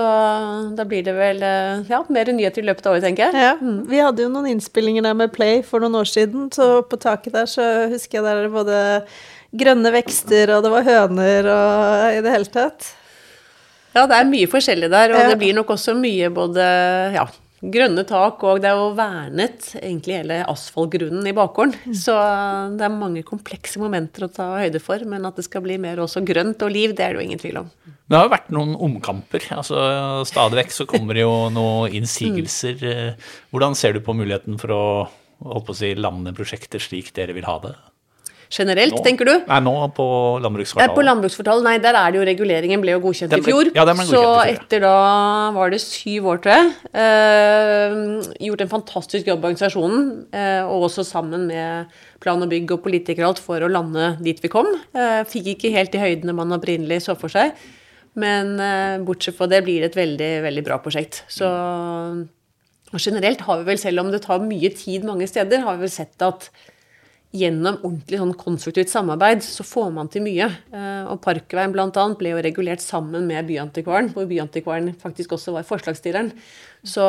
da 0.78 0.86
blir 0.88 1.04
det 1.04 1.14
vel 1.18 1.42
eh, 1.44 1.82
ja, 1.90 2.00
mer 2.14 2.30
nyheter 2.32 2.64
i 2.64 2.68
løpet 2.70 2.86
av 2.88 2.94
året, 2.96 3.04
tenker 3.04 3.34
jeg. 3.34 3.44
Ja, 3.44 3.54
vi 3.90 4.00
hadde 4.00 4.24
jo 4.24 4.30
noen 4.32 4.48
innspillinger 4.54 5.04
der 5.04 5.18
med 5.18 5.34
Play 5.36 5.62
for 5.66 5.84
noen 5.84 5.98
år 6.00 6.08
siden, 6.08 6.48
så 6.56 6.82
på 6.88 7.00
taket 7.02 7.34
der 7.36 7.50
så 7.52 7.66
husker 7.92 8.20
jeg 8.22 8.24
der 8.28 8.46
er 8.46 8.54
både 8.54 8.80
grønne 9.54 9.92
vekster, 9.94 10.54
og 10.56 10.64
det 10.66 10.72
var 10.74 10.88
høner 10.88 11.50
og 11.52 12.18
i 12.18 12.22
det 12.26 12.32
hele 12.38 12.50
tatt. 12.54 12.94
Ja, 13.94 14.08
det 14.10 14.16
er 14.18 14.30
mye 14.32 14.48
forskjellig 14.50 14.88
der, 14.90 15.12
og 15.14 15.20
Ja. 15.22 15.28
det 15.30 15.38
blir 15.44 15.54
nok 15.54 15.70
også 15.76 15.94
mye 16.00 16.32
både 16.34 16.64
ja, 17.14 17.28
grønne 17.64 18.04
tak, 18.08 18.44
og 18.44 18.60
det 18.64 18.70
er 18.70 18.80
jo 18.80 18.90
vernet 18.98 19.70
egentlig 19.80 20.18
hele 20.20 20.40
asfaltgrunnen 20.52 21.28
i 21.30 21.36
bakgården. 21.36 21.96
Så 21.96 22.16
det 22.76 22.84
er 22.84 22.94
mange 22.94 23.24
komplekse 23.28 23.80
momenter 23.82 24.28
å 24.28 24.32
ta 24.34 24.50
høyde 24.60 24.82
for, 24.84 25.04
men 25.08 25.28
at 25.30 25.40
det 25.40 25.46
skal 25.48 25.64
bli 25.66 25.78
mer 25.82 26.02
også 26.04 26.26
grønt 26.28 26.64
og 26.66 26.74
liv, 26.74 26.96
det 26.98 27.06
er 27.06 27.16
det 27.16 27.22
jo 27.22 27.28
ingen 27.30 27.42
tvil 27.42 27.62
om. 27.64 27.72
Det 27.88 28.20
har 28.20 28.28
jo 28.28 28.34
vært 28.36 28.52
noen 28.54 28.76
omkamper. 28.90 29.48
altså 29.56 29.80
Stadig 30.28 30.60
vekk 30.60 30.76
så 30.76 30.88
kommer 30.90 31.18
det 31.18 31.24
jo 31.24 31.34
noen 31.56 31.96
innsigelser. 32.02 32.84
Eh, 32.84 33.34
Hvordan 33.54 33.78
ser 33.80 33.96
du 33.96 34.04
på 34.04 34.16
muligheten 34.18 34.60
for 34.62 34.76
å 34.76 34.84
holdt 35.44 35.68
på 35.68 35.76
å 35.76 35.80
si, 35.80 35.94
lande 35.96 36.36
prosjekter 36.36 36.84
slik 36.84 37.14
dere 37.16 37.36
vil 37.36 37.48
ha 37.48 37.58
det? 37.64 37.74
Generelt, 38.54 38.94
Nå? 38.94 39.02
tenker 39.06 39.26
du? 39.26 39.34
Nei, 39.48 39.60
nå 39.66 39.74
på 39.98 40.06
landbrukskvartalet. 40.44 40.94
på 40.94 41.04
landbrukskvartalet, 41.08 41.66
nei, 41.66 41.78
der 41.82 41.98
er 41.98 42.14
det 42.14 42.20
jo 42.20 42.26
reguleringen 42.28 42.84
ble 42.84 42.94
jo 42.94 43.00
godkjent 43.02 43.32
ble, 43.34 43.40
i 43.42 43.46
fjor. 43.48 43.70
ja, 43.74 43.86
så 43.88 43.96
godkjent 43.96 44.04
i 44.04 44.12
fjor, 44.12 44.26
Så 44.28 44.52
etter 44.52 44.84
da 44.84 44.98
var 45.56 45.74
det 45.74 45.80
syv 45.82 46.28
år, 46.30 46.42
tror 46.44 46.54
jeg, 46.54 46.68
eh, 47.02 47.96
gjort 48.50 48.66
en 48.66 48.74
fantastisk 48.76 49.32
jobb 49.32 49.40
av 49.42 49.50
organisasjonen, 49.50 50.04
eh, 50.38 50.62
og 50.68 50.86
også 50.90 51.06
sammen 51.08 51.48
med 51.50 51.96
plan 52.22 52.46
og 52.46 52.52
bygg 52.52 52.76
og 52.76 52.84
politikere 52.84 53.26
og 53.26 53.34
alt 53.34 53.42
for 53.42 53.66
å 53.66 53.72
lande 53.72 54.12
dit 54.22 54.38
vi 54.44 54.52
kom. 54.54 54.70
Eh, 54.94 55.24
fikk 55.26 55.56
ikke 55.56 55.74
helt 55.74 55.92
de 55.96 56.04
høydene 56.04 56.38
man 56.38 56.54
opprinnelig 56.54 57.02
så 57.08 57.18
for 57.18 57.34
seg, 57.34 57.58
men 58.14 58.60
bortsett 59.08 59.34
fra 59.34 59.48
det 59.50 59.64
blir 59.66 59.82
det 59.82 59.90
et 59.90 59.98
veldig, 59.98 60.32
veldig 60.46 60.64
bra 60.68 60.78
prosjekt. 60.78 61.24
Så 61.28 61.50
og 62.94 63.02
generelt 63.02 63.42
har 63.42 63.58
vi 63.58 63.72
vel, 63.72 63.80
selv 63.82 64.04
om 64.04 64.12
det 64.14 64.22
tar 64.22 64.44
mye 64.46 64.70
tid 64.70 65.04
mange 65.08 65.26
steder, 65.26 65.64
har 65.66 65.80
vi 65.80 65.88
vel 65.88 65.90
sett 65.90 66.22
at 66.22 66.52
gjennom 67.34 67.80
ordentlig 67.82 68.20
sånn 68.22 68.34
konstruktivt 68.38 68.92
samarbeid, 68.92 69.42
så 69.46 69.66
får 69.66 69.90
man 69.96 70.10
til 70.14 70.26
mye. 70.26 70.50
Eh, 70.74 71.06
Og 71.10 71.18
Parkveien 71.24 71.74
bl.a. 71.74 71.90
ble 72.20 72.36
jo 72.36 72.44
regulert 72.46 72.84
sammen 72.84 73.26
med 73.30 73.48
Byantikvaren, 73.50 74.12
hvor 74.14 74.30
Byantikvaren 74.30 74.92
faktisk 75.02 75.34
også 75.34 75.56
var 75.56 75.66
forslagsstilleren. 75.68 76.30
Så, 76.84 77.04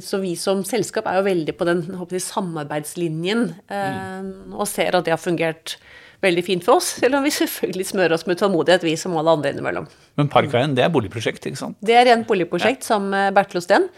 så 0.00 0.20
vi 0.22 0.36
som 0.38 0.62
selskap 0.64 1.08
er 1.10 1.18
jo 1.18 1.26
veldig 1.26 1.56
på 1.58 1.66
den 1.68 1.84
jeg, 1.90 2.22
samarbeidslinjen, 2.22 3.48
mm. 3.66 4.54
og 4.54 4.68
ser 4.70 4.94
at 4.94 5.04
det 5.04 5.12
har 5.16 5.20
fungert 5.20 5.76
veldig 6.24 6.44
fint 6.46 6.64
for 6.64 6.78
oss, 6.80 6.94
selv 7.02 7.18
om 7.18 7.24
vi 7.26 7.30
selvfølgelig 7.34 7.86
smører 7.90 8.14
oss 8.16 8.26
med 8.26 8.38
tålmodighet, 8.40 8.82
vi 8.86 8.96
som 8.96 9.16
alle 9.20 9.34
andre 9.36 9.52
innimellom. 9.52 9.86
Men 10.16 10.28
Parkveien, 10.32 10.74
det 10.76 10.84
er 10.86 10.92
boligprosjekt, 10.94 11.46
ikke 11.50 11.60
sant? 11.60 11.76
Det 11.84 11.94
er 11.98 12.06
rent 12.08 12.26
boligprosjekt 12.28 12.86
sammen 12.86 13.10
med 13.12 13.34
Bertelåsten. 13.36 13.88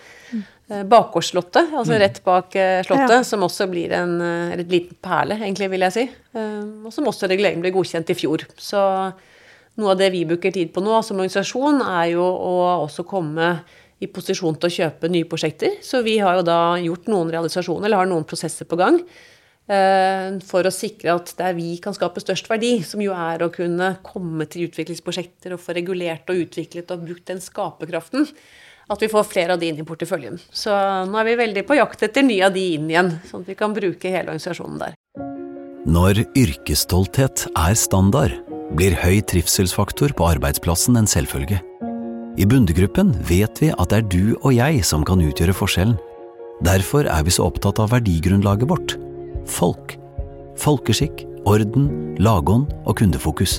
Eh, 0.69 0.83
Bakgårdsslottet, 0.85 1.71
altså 1.73 1.97
rett 2.03 2.19
bak 2.27 2.55
eh, 2.59 2.83
slottet, 2.85 3.15
Ja. 3.21 3.23
som 3.25 3.41
også 3.47 3.69
blir 3.71 3.93
en 3.97 4.21
eh, 4.21 4.53
en 4.59 4.65
liten 4.69 4.97
perle, 5.01 5.39
egentlig, 5.39 5.71
vil 5.71 5.81
jeg 5.87 5.93
si. 5.95 6.03
Eh, 6.35 6.63
Og 6.85 6.93
som 6.93 7.07
også 7.09 7.29
reguleringen 7.31 7.63
ble 7.65 7.73
godkjent 7.73 8.11
i 8.11 8.15
fjor. 8.19 8.45
Så 8.59 8.83
noe 9.79 9.93
av 9.95 9.99
det 9.99 10.11
vi 10.13 10.25
bruker 10.27 10.53
tid 10.53 10.73
på 10.75 10.83
nå 10.83 11.03
som 11.07 11.17
organisasjon, 11.17 11.81
er 11.87 12.13
jo 12.17 12.21
å 12.27 12.85
også 12.85 13.07
komme 13.07 13.61
i 14.01 14.07
posisjon 14.07 14.55
til 14.61 14.69
å 14.69 14.75
kjøpe 14.77 15.09
nye 15.11 15.25
prosjekter. 15.27 15.79
Så 15.83 16.03
vi 16.05 16.19
har 16.19 16.37
jo 16.37 16.43
da 16.47 16.77
gjort 16.79 17.09
noen 17.11 17.31
realisasjoner, 17.33 17.87
eller 17.89 17.97
har 18.05 18.07
noen 18.07 18.27
prosesser 18.29 18.67
på 18.69 18.77
gang. 18.79 19.01
Eh, 19.69 20.39
For 20.49 20.67
å 20.67 20.75
sikre 20.75 21.15
at 21.19 21.35
der 21.39 21.57
vi 21.57 21.77
kan 21.83 21.97
skape 21.97 22.23
størst 22.23 22.49
verdi, 22.51 22.79
som 22.87 23.03
jo 23.05 23.15
er 23.17 23.45
å 23.45 23.53
kunne 23.55 23.95
komme 24.07 24.49
til 24.51 24.69
utviklingsprosjekter 24.69 25.55
og 25.57 25.63
få 25.63 25.77
regulert 25.79 26.29
og 26.33 26.43
utviklet 26.47 26.91
og 26.95 27.05
brukt 27.07 27.29
den 27.31 27.43
skaperkraften, 27.45 28.27
at 28.89 29.05
vi 29.05 29.11
får 29.13 29.29
flere 29.29 29.55
av 29.55 29.61
de 29.61 29.69
inn 29.69 29.81
i 29.83 29.87
porteføljen. 29.87 30.39
Så 30.49 30.73
nå 31.09 31.21
er 31.21 31.29
vi 31.29 31.39
veldig 31.43 31.65
på 31.69 31.77
jakt 31.77 32.05
etter 32.07 32.25
nye 32.25 32.47
av 32.49 32.55
de 32.57 32.65
inn 32.79 32.89
igjen, 32.89 33.15
sånn 33.29 33.45
at 33.45 33.53
vi 33.53 33.59
kan 33.59 33.77
bruke 33.77 34.13
hele 34.13 34.33
organisasjonen 34.33 34.81
der. 34.81 34.97
Når 35.89 36.25
yrkesstolthet 36.37 37.47
er 37.57 37.77
standard, 37.79 38.35
blir 38.77 38.97
høy 39.01 39.21
trivselsfaktor 39.25 40.13
på 40.17 40.27
arbeidsplassen 40.29 40.99
en 41.01 41.09
selvfølge. 41.09 41.61
I 42.39 42.47
Bundegruppen 42.47 43.15
vet 43.29 43.61
vi 43.63 43.73
at 43.73 43.91
det 43.91 44.03
er 44.03 44.09
du 44.13 44.37
og 44.39 44.53
jeg 44.55 44.85
som 44.87 45.05
kan 45.07 45.23
utgjøre 45.25 45.57
forskjellen. 45.57 45.97
Derfor 46.67 47.09
er 47.09 47.25
vi 47.27 47.35
så 47.35 47.49
opptatt 47.49 47.81
av 47.83 47.93
verdigrunnlaget 47.95 48.69
vårt 48.71 48.97
folk. 49.49 49.97
Folkeskikk, 50.59 51.25
orden, 51.49 51.89
lagånd 52.21 52.71
og 52.85 52.99
kundefokus. 53.01 53.59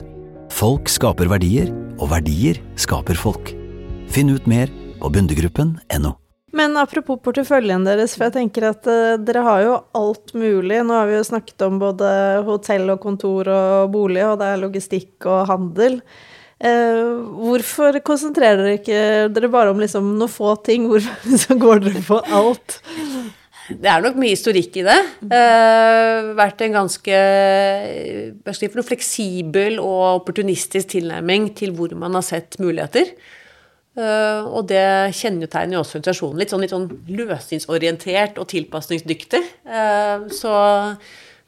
Folk 0.54 0.90
skaper 0.92 1.30
verdier, 1.32 1.70
og 2.00 2.12
verdier 2.14 2.60
skaper 2.80 3.18
folk. 3.20 3.54
Finn 4.10 4.32
ut 4.34 4.48
mer 4.50 4.72
på 5.00 5.12
bundegruppen.no. 5.14 6.16
Men 6.56 6.74
apropos 6.82 7.20
porteføljen 7.22 7.86
deres, 7.86 8.16
for 8.18 8.28
jeg 8.28 8.36
tenker 8.40 8.72
at 8.72 8.88
uh, 8.90 9.20
dere 9.22 9.44
har 9.46 9.62
jo 9.64 9.76
alt 9.98 10.34
mulig. 10.34 10.82
Nå 10.82 10.98
har 10.98 11.10
vi 11.10 11.20
jo 11.20 11.28
snakket 11.28 11.68
om 11.68 11.78
både 11.82 12.10
hotell 12.48 12.90
og 12.96 13.02
kontor 13.04 13.52
og 13.54 13.94
bolig, 13.94 14.24
og 14.26 14.40
det 14.42 14.50
er 14.50 14.64
logistikk 14.64 15.30
og 15.30 15.46
handel. 15.52 16.00
Uh, 16.60 17.22
hvorfor 17.38 18.02
konsentrerer 18.04 18.64
dere 18.64 18.80
ikke 18.82 19.04
dere 19.32 19.52
bare 19.54 19.76
om 19.76 19.80
liksom 19.80 20.16
noen 20.18 20.32
få 20.32 20.58
ting? 20.66 20.90
Hvorfor 20.90 21.60
går 21.66 21.86
dere 21.86 22.04
på 22.08 22.18
alt? 22.42 22.82
Det 23.70 23.90
er 23.90 24.02
nok 24.02 24.18
mye 24.18 24.34
historikk 24.34 24.80
i 24.82 24.86
det. 24.88 24.98
Uh, 25.30 26.32
vært 26.38 26.64
en 26.66 26.78
ganske 26.80 27.20
noe, 28.46 28.86
fleksibel 28.88 29.78
og 29.84 30.22
opportunistisk 30.24 30.96
tilnærming 30.96 31.52
til 31.58 31.76
hvor 31.78 31.94
man 32.00 32.18
har 32.18 32.26
sett 32.26 32.58
muligheter. 32.62 33.14
Uh, 34.00 34.46
og 34.48 34.70
det 34.72 35.14
kjennetegner 35.18 35.78
jo 35.78 35.84
også 35.84 36.00
organisasjonen 36.00 36.42
litt, 36.42 36.54
sånn, 36.54 36.64
litt 36.64 36.74
sånn 36.74 36.90
løsningsorientert 37.14 38.40
og 38.42 38.50
tilpasningsdyktig. 38.54 39.42
Uh, 39.70 40.30
så 40.34 40.54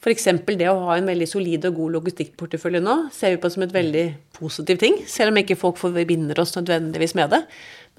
f.eks. 0.02 0.28
det 0.58 0.66
å 0.66 0.80
ha 0.88 0.96
en 0.98 1.06
veldig 1.06 1.28
solid 1.30 1.66
og 1.70 1.76
god 1.78 1.96
logistikkportefølje 2.00 2.82
nå, 2.82 2.96
ser 3.14 3.36
vi 3.36 3.42
på 3.44 3.52
som 3.54 3.66
et 3.68 3.76
veldig 3.76 4.06
positiv 4.34 4.80
ting, 4.82 4.96
selv 5.06 5.30
om 5.30 5.38
ikke 5.38 5.60
folk 5.60 5.78
forbinder 5.78 6.42
oss 6.42 6.56
nødvendigvis 6.58 7.14
med 7.20 7.36
det. 7.36 7.44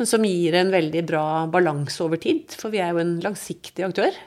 Men 0.01 0.09
som 0.11 0.25
gir 0.27 0.57
en 0.59 0.73
veldig 0.75 1.03
bra 1.07 1.27
balanse 1.53 2.03
over 2.03 2.19
tid, 2.19 2.57
for 2.59 2.75
vi 2.75 2.81
er 2.83 2.91
jo 2.91 3.03
en 3.05 3.21
langsiktig 3.23 3.87
aktør. 3.87 4.19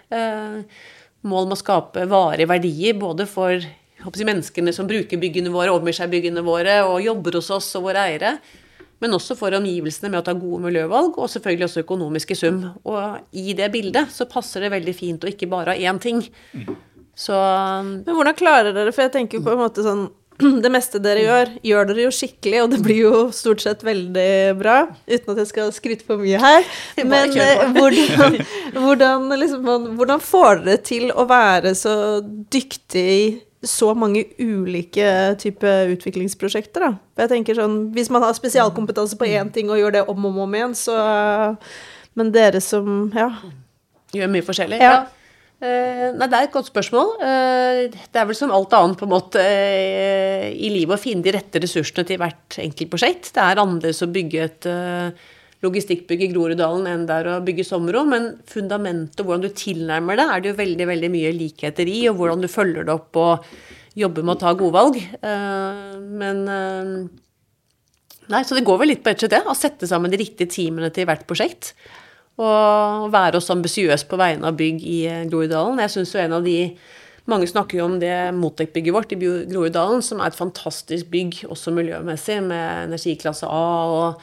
Målet 1.25 1.51
må 1.51 1.57
skape 1.59 2.05
varige 2.07 2.47
verdier 2.47 2.95
både 3.01 3.27
for 3.27 3.59
menneskene 4.05 4.71
som 4.75 4.87
bruker 4.87 5.19
byggene 5.19 5.51
våre, 5.51 5.73
omgir 5.75 5.97
seg 5.97 6.13
byggene 6.13 6.45
våre 6.45 6.79
og 6.85 7.01
jobber 7.03 7.41
hos 7.41 7.51
oss 7.57 7.71
og 7.75 7.89
våre 7.89 8.07
eiere. 8.07 8.37
Men 9.03 9.17
også 9.17 9.35
for 9.35 9.51
omgivelsene 9.57 10.07
med 10.13 10.21
å 10.21 10.25
ta 10.29 10.31
gode 10.37 10.63
miljøvalg, 10.69 11.17
og 11.19 11.27
selvfølgelig 11.27 11.67
også 11.67 11.83
økonomiske 11.83 12.37
sum. 12.39 12.61
Og 12.87 13.35
i 13.35 13.51
det 13.57 13.67
bildet 13.73 14.13
så 14.15 14.29
passer 14.31 14.63
det 14.63 14.71
veldig 14.77 14.95
fint 14.95 15.25
å 15.25 15.31
ikke 15.33 15.49
bare 15.51 15.75
ha 15.75 15.89
én 15.91 15.99
ting. 15.99 16.21
Så 17.15 17.33
Men 18.05 18.11
hvordan 18.15 18.35
klarer 18.37 18.75
dere, 18.75 18.91
for 18.91 19.05
jeg 19.05 19.13
tenker 19.15 19.39
jo 19.39 19.45
på 19.45 19.53
en 19.55 19.61
måte 19.63 19.83
sånn 19.85 20.09
det 20.65 20.67
meste 20.67 20.99
dere 20.99 21.21
gjør, 21.23 21.51
gjør 21.63 21.85
dere 21.87 22.03
jo 22.03 22.11
skikkelig, 22.11 22.57
og 22.65 22.71
det 22.73 22.81
blir 22.83 22.97
jo 23.05 23.19
stort 23.31 23.63
sett 23.63 23.85
veldig 23.87 24.57
bra. 24.59 24.81
Uten 25.07 25.31
at 25.31 25.39
jeg 25.39 25.47
skal 25.47 25.71
skryte 25.71 26.03
for 26.03 26.19
mye 26.19 26.41
her. 26.43 26.67
Men 27.07 27.31
eh, 27.39 27.63
hvordan, 27.77 28.35
hvordan, 28.83 29.29
liksom, 29.39 29.69
hvordan 29.95 30.23
får 30.23 30.65
dere 30.65 30.83
til 30.83 31.07
å 31.15 31.23
være 31.29 31.71
så 31.79 31.95
dyktig 32.51 33.05
i 33.15 33.25
så 33.65 33.95
mange 33.97 34.25
ulike 34.37 35.07
typer 35.41 35.89
utviklingsprosjekter, 35.95 36.83
da? 36.83 36.91
For 37.15 37.25
jeg 37.25 37.31
tenker 37.31 37.57
sånn, 37.57 37.77
Hvis 37.95 38.11
man 38.13 38.21
har 38.21 38.35
spesialkompetanse 38.37 39.17
på 39.17 39.25
én 39.31 39.49
ting 39.55 39.71
og 39.73 39.79
gjør 39.79 39.95
det 39.95 40.03
om 40.11 40.27
og 40.29 40.43
om 40.43 40.53
igjen, 40.59 40.75
så 40.77 40.99
Men 42.13 42.29
dere 42.35 42.61
som 42.61 43.09
Ja. 43.15 43.31
gjør 44.13 44.29
mye 44.35 44.45
forskjellig. 44.45 44.83
Ja. 44.83 45.05
Eh, 45.63 46.09
nei, 46.11 46.27
det 46.27 46.35
er 46.35 46.47
et 46.49 46.53
godt 46.53 46.67
spørsmål. 46.67 47.13
Eh, 47.23 47.79
det 48.11 48.19
er 48.19 48.27
vel 48.27 48.37
som 48.37 48.51
alt 48.53 48.73
annet 48.75 48.99
på 48.99 49.07
en 49.07 49.13
måte 49.13 49.39
eh, 49.39 50.49
i 50.51 50.71
livet 50.73 50.97
å 50.97 51.01
finne 51.01 51.23
de 51.23 51.33
rette 51.35 51.61
ressursene 51.63 52.03
til 52.07 52.19
hvert 52.19 52.59
enkelt 52.61 52.91
prosjekt. 52.91 53.31
Det 53.37 53.43
er 53.43 53.61
annerledes 53.63 54.03
å 54.03 54.11
bygge 54.11 54.43
et 54.49 54.69
logistikkbygg 55.65 56.25
i 56.27 56.29
Groruddalen 56.33 56.85
enn 56.91 57.07
det 57.07 57.15
er 57.21 57.31
å 57.31 57.39
bygge 57.45 57.65
sommerrom, 57.65 58.11
men 58.11 58.27
fundamentet 58.51 59.23
og 59.23 59.31
hvordan 59.31 59.47
du 59.47 59.55
tilnærmer 59.55 60.19
det, 60.19 60.27
er 60.29 60.43
det 60.43 60.51
jo 60.51 60.59
veldig 60.59 60.89
veldig 60.91 61.11
mye 61.15 61.31
likheter 61.33 61.89
i, 61.89 62.01
og 62.11 62.19
hvordan 62.19 62.43
du 62.43 62.51
følger 62.51 62.85
det 62.85 62.93
opp 62.93 63.17
og 63.17 63.47
jobber 63.97 64.27
med 64.27 64.35
å 64.35 64.41
ta 64.43 64.51
gode 64.59 64.75
valg. 64.75 64.99
Men 66.19 66.43
Nei, 68.25 68.41
så 68.41 68.57
det 68.57 68.65
går 68.65 68.79
vel 68.81 68.89
litt 68.89 69.03
på 69.05 69.11
ett 69.11 69.25
det. 69.29 69.43
Å 69.45 69.53
sette 69.57 69.87
sammen 69.89 70.09
de 70.11 70.17
riktige 70.17 70.49
teamene 70.49 70.89
til 70.93 71.05
hvert 71.07 71.25
prosjekt. 71.29 71.75
Og 72.35 73.07
være 73.13 73.39
også 73.39 73.55
ambisiøse 73.55 74.07
på 74.11 74.19
vegne 74.19 74.49
av 74.49 74.57
bygg 74.59 74.83
i 74.83 74.99
eh, 75.07 75.23
Groruddalen. 75.29 75.79
Jeg 75.85 75.93
syns 75.93 76.13
jo 76.15 76.21
en 76.23 76.39
av 76.39 76.45
de 76.45 76.59
Mange 77.25 77.47
snakker 77.49 77.79
jo 77.79 77.87
om 77.87 77.95
det 77.97 78.13
Motec-bygget 78.37 78.93
vårt 78.93 79.13
i 79.15 79.17
Groruddalen, 79.17 80.03
som 80.05 80.19
er 80.21 80.29
et 80.29 80.37
fantastisk 80.37 81.07
bygg, 81.09 81.39
også 81.49 81.71
miljømessig, 81.73 82.35
med 82.45 82.91
energiklasse 82.91 83.49
A 83.49 83.63
og 83.89 84.19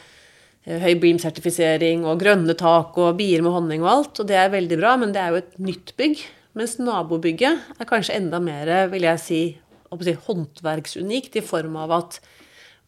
eh, 0.68 0.78
høy 0.84 1.00
BREAM-sertifisering 1.02 2.04
og 2.06 2.20
grønne 2.22 2.54
tak 2.54 2.94
og 3.02 3.16
bier 3.18 3.42
med 3.42 3.56
honning 3.56 3.82
og 3.82 3.90
alt. 3.90 4.22
Og 4.22 4.30
det 4.30 4.38
er 4.38 4.54
veldig 4.54 4.78
bra, 4.78 4.94
men 5.02 5.16
det 5.16 5.18
er 5.18 5.34
jo 5.34 5.40
et 5.42 5.58
nytt 5.58 5.90
bygg. 5.98 6.22
Mens 6.54 6.76
nabobygget 6.78 7.74
er 7.80 7.90
kanskje 7.90 8.20
enda 8.20 8.38
mer, 8.44 8.70
vil 8.92 9.08
jeg 9.08 9.24
si 9.24 9.42
håndverksunikt 9.90 11.40
i 11.40 11.44
form 11.44 11.74
av 11.82 11.96
at 11.98 12.20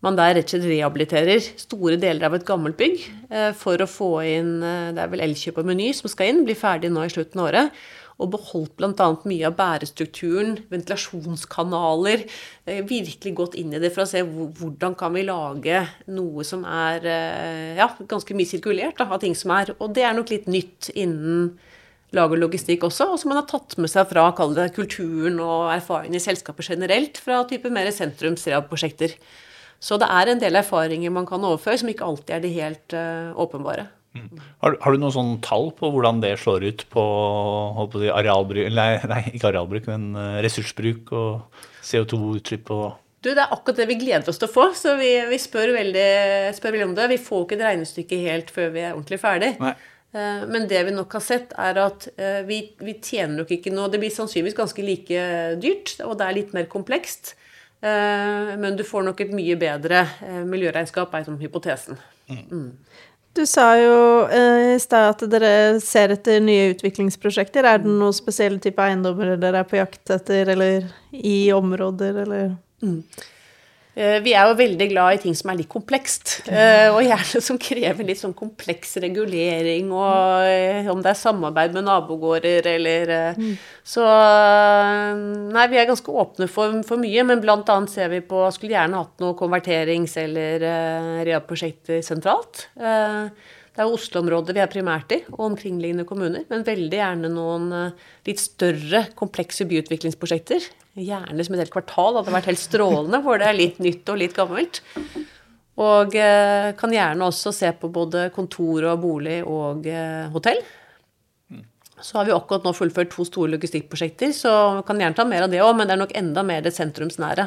man 0.05 0.17
der 0.19 0.35
rett 0.37 0.47
og 0.51 0.55
slett 0.55 0.69
rehabiliterer 0.69 1.43
store 1.61 1.99
deler 2.01 2.29
av 2.29 2.37
et 2.37 2.47
gammelt 2.47 2.79
bygg 2.79 3.03
eh, 3.31 3.51
for 3.57 3.81
å 3.81 3.89
få 3.91 4.11
inn 4.29 4.57
eh, 4.63 4.93
Det 4.95 5.03
er 5.03 5.13
vel 5.13 5.25
Elkjøp 5.27 5.61
og 5.63 5.69
Meny 5.71 5.91
som 5.97 6.11
skal 6.13 6.31
inn, 6.33 6.43
blir 6.47 6.59
ferdig 6.59 6.93
nå 6.93 7.05
i 7.07 7.13
slutten 7.13 7.41
av 7.43 7.51
året. 7.51 7.85
Og 8.23 8.29
beholdt 8.31 8.77
bl.a. 8.79 9.07
mye 9.27 9.49
av 9.49 9.57
bærestrukturen, 9.59 10.53
ventilasjonskanaler. 10.71 12.23
eh, 12.71 12.83
Virkelig 12.87 13.35
gått 13.41 13.57
inn 13.59 13.75
i 13.75 13.81
det 13.83 13.91
for 13.95 14.05
å 14.05 14.11
se 14.11 14.23
hvor- 14.23 14.53
hvordan 14.61 14.95
kan 15.01 15.17
vi 15.17 15.25
lage 15.27 15.81
noe 16.15 16.45
som 16.47 16.63
er 16.65 17.09
ja, 17.81 17.89
ganske 18.07 18.37
mye 18.37 18.47
sirkulert 18.53 19.03
av 19.03 19.19
ting 19.21 19.35
som 19.35 19.51
er. 19.57 19.75
Og 19.81 19.95
det 19.97 20.05
er 20.07 20.15
nok 20.15 20.31
litt 20.31 20.47
nytt 20.47 20.93
innen 20.95 21.57
lager 22.15 22.39
logistikk 22.39 22.85
også, 22.87 23.09
og 23.11 23.19
som 23.19 23.33
man 23.33 23.41
har 23.41 23.49
tatt 23.51 23.77
med 23.81 23.91
seg 23.91 24.07
fra 24.11 24.29
det, 24.55 24.69
kulturen 24.77 25.41
og 25.43 25.73
erfaringen 25.75 26.15
i 26.15 26.23
selskapet 26.23 26.71
generelt, 26.71 27.19
fra 27.19 27.43
type 27.51 27.71
mer 27.73 27.91
sentrumsreab-prosjekter. 27.91 29.17
Så 29.85 29.99
det 30.01 30.09
er 30.09 30.31
en 30.33 30.41
del 30.41 30.57
erfaringer 30.57 31.13
man 31.13 31.27
kan 31.29 31.43
overføre, 31.45 31.77
som 31.83 31.91
ikke 31.93 32.07
alltid 32.09 32.31
er 32.39 32.41
de 32.47 32.53
helt 32.55 32.95
uh, 32.97 33.35
åpenbare. 33.45 33.85
Har, 34.63 34.71
du- 34.71 34.79
har 34.81 34.95
du 34.95 35.01
noen 35.03 35.13
sånn 35.13 35.33
tall 35.43 35.73
på 35.75 35.89
hvordan 35.91 36.21
det 36.23 36.37
slår 36.39 36.63
ut 36.71 36.85
på, 36.93 37.03
på 37.91 37.99
si, 37.99 38.07
arealbruk 38.15 38.69
Nei, 38.71 38.93
nei, 39.11 39.23
ikke 39.35 39.49
arealbruk, 39.51 39.89
men 39.91 40.05
eh, 40.15 40.37
ressursbruk 40.47 41.11
og 41.19 41.65
CO2-utslipp 41.89 42.71
og 42.77 42.85
Du, 43.25 43.33
Det 43.33 43.41
er 43.43 43.51
akkurat 43.57 43.81
det 43.83 43.89
vi 43.91 43.97
gleder 43.99 44.31
oss 44.31 44.39
til 44.39 44.47
å 44.47 44.53
få, 44.55 44.69
så 44.79 44.95
vi, 45.01 45.11
vi 45.31 45.39
spør, 45.43 45.73
veldig, 45.75 46.07
spør 46.55 46.75
veldig 46.77 46.87
om 46.91 46.95
det. 46.99 47.09
Vi 47.15 47.21
får 47.27 47.43
ikke 47.47 47.59
et 47.59 47.67
regnestykke 47.67 48.19
helt 48.23 48.51
før 48.55 48.71
vi 48.75 48.83
er 48.85 48.93
ordentlig 48.95 49.19
ferdig. 49.23 49.53
Nei. 49.65 49.75
Eh, 50.15 50.43
Men 50.55 50.69
det 50.71 50.83
vi 50.87 50.95
nok 50.95 51.17
har 51.19 51.25
sett, 51.25 51.55
er 51.59 51.81
at 51.83 52.07
vi, 52.47 52.61
vi 52.85 52.95
tjener 53.03 53.41
nok 53.43 53.51
ikke 53.57 53.73
noe 53.75 53.91
Det 53.91 53.99
blir 54.03 54.13
sannsynligvis 54.15 54.59
ganske 54.63 54.85
like 54.87 55.25
dyrt, 55.65 55.97
og 56.07 56.15
det 56.21 56.29
er 56.31 56.39
litt 56.39 56.55
mer 56.55 56.69
komplekst. 56.71 57.35
Eh, 57.85 58.53
Men 58.59 58.77
du 58.79 58.85
får 58.87 59.05
nok 59.05 59.21
et 59.21 59.33
mye 59.37 59.57
bedre 59.61 60.07
eh, 60.25 60.45
miljøregnskap, 60.49 61.13
er 61.15 61.27
som 61.27 61.37
hypotesen. 61.41 61.99
Du 63.35 63.43
sa 63.51 63.67
jo 63.77 63.97
eh, 64.31 64.75
i 64.77 64.81
stad 64.81 65.11
at 65.11 65.25
dere 65.31 65.81
ser 65.83 66.15
etter 66.15 66.41
nye 66.41 66.71
utviklingsprosjekter. 66.73 67.67
Er 67.67 67.83
det 67.83 67.91
noen 67.91 68.15
spesielle 68.15 68.63
type 68.63 68.81
eiendommer 68.81 69.35
dere 69.43 69.65
er 69.65 69.69
på 69.69 69.81
jakt 69.81 70.15
etter, 70.15 70.53
eller 70.55 70.87
i 71.13 71.51
områder, 71.53 72.23
eller? 72.25 72.55
Eh, 72.85 73.25
Vi 73.95 74.33
er 74.35 74.49
jo 74.51 74.57
veldig 74.59 74.87
glad 74.91 75.15
i 75.15 75.21
ting 75.23 75.37
som 75.39 75.53
er 75.53 75.61
litt 75.61 75.71
komplekst, 75.71 76.33
eh, 76.51 76.89
og 76.91 76.99
gjerne 77.07 77.43
som 77.47 77.59
krever 77.63 78.07
litt 78.09 78.19
sånn 78.19 78.35
kompleks 78.35 78.97
regulering, 79.05 79.93
og 79.95 80.49
eh, 80.51 80.89
om 80.91 81.03
det 81.05 81.13
er 81.13 81.21
samarbeid 81.21 81.77
med 81.77 81.87
nabogårder 81.87 82.67
eller 82.75 83.13
eh, 83.15 83.39
Så 83.87 84.03
eh, 84.03 85.15
Nei, 85.55 85.67
vi 85.71 85.79
er 85.79 85.87
ganske 85.87 86.11
åpne 86.11 86.49
for, 86.51 86.81
for 86.89 86.99
mye, 86.99 87.23
men 87.29 87.43
blant 87.45 87.71
annet 87.71 87.93
ser 87.93 88.11
vi 88.11 88.19
på 88.27 88.43
Skulle 88.57 88.75
gjerne 88.75 89.05
hatt 89.05 89.23
noe 89.23 89.39
konverterings- 89.39 90.19
eller 90.25 90.67
rea-prosjekter 91.27 92.03
sentralt. 92.03 92.67
Det 93.75 93.83
er 93.83 93.91
Oslo-området 93.91 94.55
vi 94.55 94.61
er 94.63 94.71
primært 94.71 95.13
i, 95.17 95.17
og 95.33 95.49
omkringliggende 95.49 96.07
kommuner. 96.07 96.45
Men 96.47 96.63
veldig 96.67 96.99
gjerne 97.01 97.31
noen 97.33 97.73
eh, 97.75 98.05
litt 98.29 98.39
større, 98.39 99.01
komplekse 99.19 99.67
byutviklingsprosjekter. 99.67 100.69
Gjerne 100.95 101.43
som 101.43 101.57
et 101.57 101.65
helt 101.65 101.75
kvartal 101.75 102.21
hadde 102.21 102.35
vært 102.37 102.53
helt 102.53 102.63
strålende, 102.63 103.19
hvor 103.25 103.43
det 103.43 103.49
er 103.49 103.59
litt 103.59 103.81
nytt 103.83 104.13
og 104.15 104.21
litt 104.21 104.37
gammelt. 104.37 104.79
Og 105.83 106.15
eh, 106.15 106.71
kan 106.79 106.95
gjerne 106.95 107.27
også 107.27 107.51
se 107.57 107.73
på 107.81 107.91
både 107.91 108.29
kontor 108.37 108.87
og 108.93 109.03
bolig 109.03 109.41
og 109.43 109.91
eh, 109.91 110.31
hotell. 110.31 110.63
Så 111.99 112.21
har 112.21 112.29
vi 112.29 112.37
akkurat 112.37 112.63
nå 112.67 112.71
fullført 112.79 113.11
to 113.11 113.27
store 113.27 113.57
logistikkprosjekter, 113.57 114.31
så 114.37 114.55
vi 114.79 114.87
kan 114.87 115.03
gjerne 115.03 115.19
ta 115.19 115.27
mer 115.27 115.49
av 115.49 115.51
det 115.51 115.63
òg, 115.65 115.75
men 115.75 115.89
det 115.89 115.97
er 115.97 116.03
nok 116.05 116.15
enda 116.19 116.47
mer 116.47 116.63
det 116.63 116.75
sentrumsnære, 116.77 117.47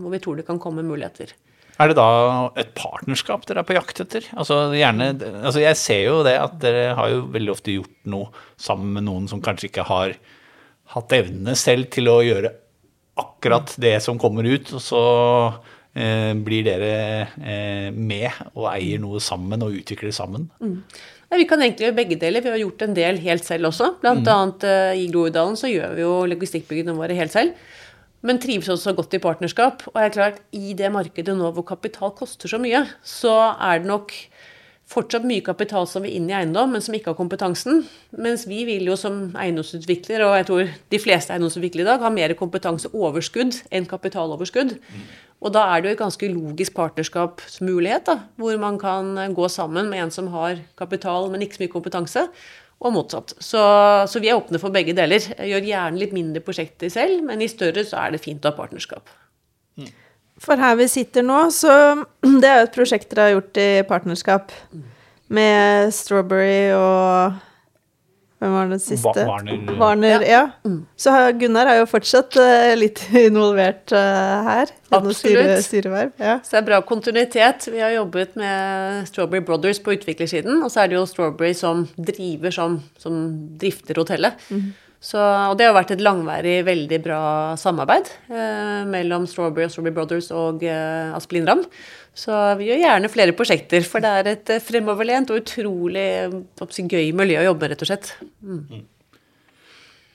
hvor 0.00 0.10
vi 0.10 0.20
tror 0.24 0.40
det 0.40 0.46
kan 0.48 0.58
komme 0.58 0.82
muligheter. 0.82 1.30
Er 1.82 1.90
det 1.90 1.96
da 1.98 2.08
et 2.60 2.70
partnerskap 2.78 3.46
dere 3.48 3.64
er 3.64 3.66
på 3.66 3.74
jakt 3.74 4.02
etter? 4.04 4.26
Altså, 4.38 4.68
gjerne, 4.76 5.10
altså 5.42 5.62
Jeg 5.64 5.78
ser 5.80 6.02
jo 6.06 6.20
det 6.26 6.36
at 6.38 6.58
dere 6.62 6.92
har 6.94 7.10
jo 7.10 7.24
veldig 7.34 7.54
ofte 7.54 7.74
gjort 7.74 7.94
noe 8.10 8.44
sammen 8.60 8.92
med 8.94 9.08
noen 9.08 9.26
som 9.30 9.42
kanskje 9.42 9.72
ikke 9.72 9.86
har 9.88 10.14
hatt 10.94 11.16
evnene 11.16 11.56
selv 11.58 11.88
til 11.94 12.10
å 12.12 12.20
gjøre 12.22 12.52
akkurat 13.18 13.74
det 13.80 13.96
som 14.02 14.18
kommer 14.18 14.46
ut, 14.46 14.70
og 14.74 14.82
så 14.82 15.02
eh, 15.94 16.32
blir 16.46 16.66
dere 16.66 16.94
eh, 17.38 17.90
med 17.94 18.30
og 18.54 18.68
eier 18.72 19.02
noe 19.02 19.22
sammen 19.22 19.62
og 19.66 19.74
utvikler 19.80 20.14
sammen. 20.14 20.48
Ja, 21.30 21.38
vi 21.40 21.46
kan 21.50 21.62
egentlig 21.62 21.88
gjøre 21.88 21.98
begge 21.98 22.18
deler. 22.20 22.44
Vi 22.44 22.52
har 22.52 22.60
gjort 22.62 22.82
en 22.86 22.96
del 22.96 23.20
helt 23.24 23.46
selv 23.46 23.70
også. 23.70 23.94
Blant 24.02 24.28
annet 24.30 24.66
eh, 24.70 25.04
i 25.04 25.06
Groruddalen 25.10 25.58
så 25.58 25.70
gjør 25.70 25.94
vi 25.96 26.04
jo 26.04 26.12
logistikkbyggene 26.30 26.94
våre 26.98 27.16
helt 27.18 27.34
selv. 27.34 27.54
Men 28.24 28.40
trives 28.40 28.70
også 28.72 28.94
godt 28.96 29.14
i 29.16 29.22
partnerskap. 29.22 29.84
Og 29.92 30.00
jeg 30.00 30.10
er 30.10 30.16
klart, 30.16 30.42
i 30.56 30.72
det 30.76 30.90
markedet 30.92 31.36
nå 31.36 31.50
hvor 31.52 31.66
kapital 31.68 32.14
koster 32.16 32.48
så 32.50 32.60
mye, 32.62 32.86
så 33.04 33.34
er 33.60 33.82
det 33.82 33.90
nok 33.90 34.14
fortsatt 34.88 35.24
mye 35.24 35.44
kapital 35.44 35.86
som 35.88 36.04
vil 36.04 36.12
inn 36.18 36.26
i 36.28 36.34
eiendom, 36.36 36.74
men 36.74 36.82
som 36.84 36.94
ikke 36.96 37.12
har 37.12 37.18
kompetansen. 37.18 37.84
Mens 38.20 38.44
vi 38.48 38.62
vil 38.68 38.84
jo 38.88 38.96
som 39.00 39.30
eiendomsutvikler, 39.40 40.24
og 40.26 40.36
jeg 40.38 40.48
tror 40.50 40.72
de 40.92 41.00
fleste 41.00 41.32
eiendomsutviklere 41.34 41.86
i 41.86 41.90
dag, 41.92 42.04
ha 42.04 42.12
mer 42.12 42.34
kompetanseoverskudd 42.38 43.62
enn 43.74 43.88
kapitaloverskudd. 43.88 44.76
Og 45.44 45.52
da 45.52 45.64
er 45.68 45.82
det 45.82 45.90
jo 45.90 45.94
et 45.96 46.02
ganske 46.04 46.28
logisk 46.32 46.76
partnerskapsmulighet, 46.76 48.06
da, 48.08 48.18
hvor 48.40 48.60
man 48.60 48.78
kan 48.80 49.16
gå 49.36 49.48
sammen 49.52 49.90
med 49.92 50.04
en 50.04 50.12
som 50.14 50.30
har 50.32 50.60
kapital, 50.80 51.28
men 51.32 51.44
ikke 51.44 51.58
så 51.58 51.64
mye 51.64 51.74
kompetanse, 51.74 52.28
og 52.80 52.94
motsatt. 52.94 53.34
Så, 53.38 53.60
så 54.10 54.22
vi 54.22 54.30
er 54.30 54.38
åpne 54.38 54.60
for 54.62 54.74
begge 54.74 54.94
deler. 54.96 55.22
Jeg 55.38 55.52
gjør 55.52 55.68
gjerne 55.68 56.00
litt 56.00 56.16
mindre 56.16 56.42
prosjekter 56.44 56.92
selv, 56.92 57.22
men 57.26 57.42
i 57.44 57.50
større 57.50 57.84
så 57.86 58.02
er 58.02 58.14
det 58.14 58.24
fint 58.24 58.44
å 58.44 58.52
ha 58.52 58.58
partnerskap. 58.58 59.12
For 60.42 60.58
her 60.58 60.76
vi 60.78 60.88
sitter 60.90 61.24
nå, 61.24 61.46
så 61.54 61.72
Det 62.42 62.50
er 62.50 62.60
jo 62.60 62.68
et 62.68 62.76
prosjekt 62.76 63.10
dere 63.12 63.28
har 63.28 63.36
gjort 63.36 63.60
i 63.62 63.70
partnerskap 63.88 64.54
med 65.34 65.94
Strawberry 65.94 66.74
og 66.76 67.40
Hvem 68.44 68.52
var 68.58 68.68
det 68.68 68.78
siste? 68.84 69.24
Warner. 69.24 69.72
Warner, 69.80 70.24
ja. 70.28 70.42
Så 71.00 71.14
Gunnar 71.40 71.70
er 71.72 71.78
jo 71.80 71.86
fortsatt 71.88 72.36
uh, 72.36 72.74
litt 72.76 73.00
involvert 73.24 73.94
uh, 73.96 74.44
her. 74.50 74.72
Absolutt. 74.92 75.16
styre- 75.22 75.58
styreverv. 75.64 76.12
Ja. 76.20 76.36
Så 76.44 76.58
det 76.58 76.60
er 76.60 76.68
bra 76.68 76.82
kontinuitet. 76.84 77.70
Vi 77.72 77.80
har 77.80 77.94
jobbet 77.96 78.36
med 78.36 79.08
Strawberry 79.08 79.40
Brothers 79.48 79.80
på 79.80 79.96
utviklersiden, 79.96 80.60
og 80.60 80.68
så 80.74 80.84
er 80.84 80.92
det 80.92 81.00
jo 81.00 81.06
Strawberry 81.08 81.54
som 81.56 81.86
driver 81.96 82.52
som, 82.54 82.76
som 83.00 83.16
drifter 83.58 83.96
hotellet. 84.04 84.36
Så, 85.04 85.20
og 85.20 85.58
det 85.60 85.66
har 85.68 85.74
vært 85.76 85.90
et 85.92 86.00
langværig, 86.00 86.62
veldig 86.64 86.98
bra 87.04 87.18
samarbeid 87.60 88.06
eh, 88.32 88.86
mellom 88.88 89.26
Strawberry 89.28 89.66
og 89.66 89.72
Strawberry 89.74 89.92
Brothers 89.98 90.30
og 90.32 90.62
eh, 90.64 91.10
Aspelin 91.12 91.44
Ramm. 91.50 91.60
Så 92.14 92.34
vi 92.60 92.68
gjør 92.68 92.78
gjerne 92.78 93.10
flere 93.10 93.34
prosjekter, 93.34 93.82
for 93.86 94.02
det 94.02 94.10
er 94.10 94.30
et 94.30 94.50
eh, 94.54 94.62
fremoverlent 94.62 95.32
og 95.34 95.40
utrolig 95.42 96.04
eh, 96.22 96.84
gøy 96.86 97.10
miljø 97.16 97.40
å 97.40 97.46
jobbe 97.48 97.64
med, 97.64 97.74
rett 97.74 97.82
og 97.82 97.90
slett. 97.90 98.12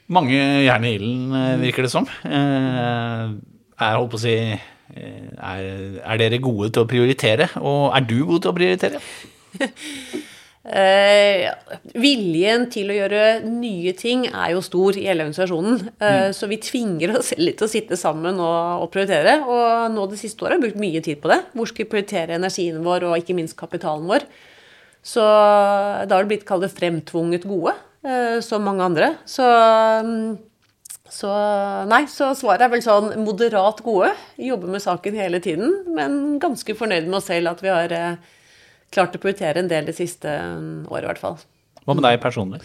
Mange 0.09 0.39
jern 0.63 0.87
i 0.87 0.93
ilden, 0.95 1.35
eh, 1.35 1.57
virker 1.65 1.85
det 1.85 1.91
som. 1.91 2.07
Jeg 2.23 3.35
Er, 3.79 3.95
holdt 3.95 4.11
på 4.11 4.19
å 4.19 4.23
si, 4.23 4.35
er, 4.95 5.67
er 5.99 6.19
dere 6.19 6.41
gode 6.43 6.71
til 6.75 6.83
å 6.83 6.89
prioritere, 6.89 7.51
og 7.59 7.93
er 7.95 8.07
du 8.07 8.17
god 8.27 8.43
til 8.43 8.51
å 8.51 8.57
prioritere? 8.57 9.03
Eh, 10.69 11.47
viljen 11.97 12.67
til 12.69 12.91
å 12.91 12.97
gjøre 12.99 13.21
nye 13.41 13.93
ting 13.97 14.27
er 14.29 14.51
jo 14.53 14.61
stor 14.61 14.97
i 14.99 15.07
hele 15.07 15.25
organisasjonen. 15.25 15.79
Eh, 15.97 16.29
Så 16.35 16.49
vi 16.51 16.59
tvinger 16.61 17.15
oss 17.17 17.31
selv 17.31 17.41
litt 17.47 17.57
til 17.57 17.65
å 17.65 17.71
sitte 17.71 17.97
sammen 17.97 18.37
og, 18.37 18.83
og 18.85 18.91
prioritere. 18.93 19.39
Og 19.49 19.89
nå 19.95 20.05
det 20.11 20.19
siste 20.21 20.45
året 20.45 20.57
har 20.57 20.59
jeg 20.59 20.67
brukt 20.67 20.83
mye 20.83 21.01
tid 21.01 21.21
på 21.23 21.31
det. 21.33 21.39
Hvor 21.57 21.71
skal 21.71 21.85
vi 21.85 21.89
prioritere 21.95 22.37
energien 22.37 22.83
vår, 22.85 23.07
og 23.09 23.17
ikke 23.17 23.37
minst 23.37 23.57
kapitalen 23.57 24.05
vår. 24.09 24.27
Så 25.01 25.23
da 25.23 26.11
har 26.11 26.25
det 26.25 26.33
blitt 26.35 26.45
kalt 26.45 26.69
fremtvunget 26.75 27.47
gode, 27.49 27.73
eh, 28.05 28.37
som 28.45 28.61
mange 28.67 28.85
andre. 28.85 29.13
Så, 29.25 29.45
mm, 30.05 30.37
så 31.09 31.29
nei, 31.89 32.03
så 32.11 32.35
svaret 32.37 32.67
er 32.67 32.73
vel 32.75 32.83
sånn 32.85 33.15
moderat 33.23 33.81
gode. 33.81 34.11
Jobber 34.37 34.69
med 34.69 34.83
saken 34.85 35.17
hele 35.17 35.39
tiden, 35.41 35.79
men 35.95 36.37
ganske 36.37 36.75
fornøyd 36.77 37.07
med 37.07 37.23
oss 37.23 37.31
selv 37.31 37.55
at 37.55 37.63
vi 37.65 37.73
har 37.73 37.95
eh, 37.95 38.19
klart 38.91 39.15
å 39.15 39.21
prioritere 39.21 39.59
en 39.63 39.71
del 39.71 39.85
det 39.89 39.95
siste 39.97 40.27
mm, 40.29 40.85
året, 40.89 41.03
i 41.05 41.11
hvert 41.13 41.23
fall. 41.23 41.39
Hva 41.85 41.95
med 41.95 42.05
deg 42.05 42.21
personlig? 42.23 42.61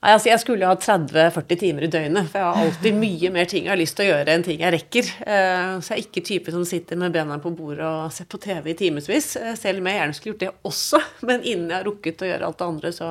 Nei, 0.00 0.14
altså 0.14 0.30
Jeg 0.30 0.40
skulle 0.40 0.64
jo 0.64 0.70
ha 0.70 0.76
30-40 0.80 1.58
timer 1.60 1.84
i 1.84 1.90
døgnet, 1.92 2.28
for 2.32 2.40
jeg 2.40 2.46
har 2.48 2.62
alltid 2.64 2.94
mye 2.96 3.30
mer 3.34 3.48
ting 3.50 3.66
jeg 3.66 3.72
har 3.74 3.80
lyst 3.80 3.98
til 3.98 4.06
å 4.06 4.14
gjøre 4.14 4.32
enn 4.32 4.44
ting 4.46 4.62
jeg 4.62 4.72
rekker. 4.72 5.10
Eh, 5.26 5.72
Så 5.84 5.92
jeg 5.92 5.98
er 5.98 6.06
ikke 6.06 6.22
typen 6.24 6.56
som 6.56 6.64
sitter 6.64 6.96
med 6.96 7.12
bena 7.12 7.36
på 7.42 7.52
bordet 7.52 7.84
og 7.84 8.12
ser 8.16 8.24
på 8.24 8.40
TV 8.40 8.70
i 8.72 8.78
timevis. 8.78 9.34
eh, 9.36 9.52
Selv 9.60 9.82
om 9.82 9.90
jeg 9.90 9.98
gjerne 10.00 10.16
skulle 10.16 10.32
gjort 10.32 10.46
det 10.46 10.70
også, 10.70 11.02
men 11.28 11.44
innen 11.44 11.68
jeg 11.68 11.76
har 11.82 11.84
rukket 11.90 12.24
å 12.24 12.30
gjøre 12.30 12.48
alt 12.48 12.58
det 12.62 12.70
andre, 12.70 12.92
så 12.96 13.10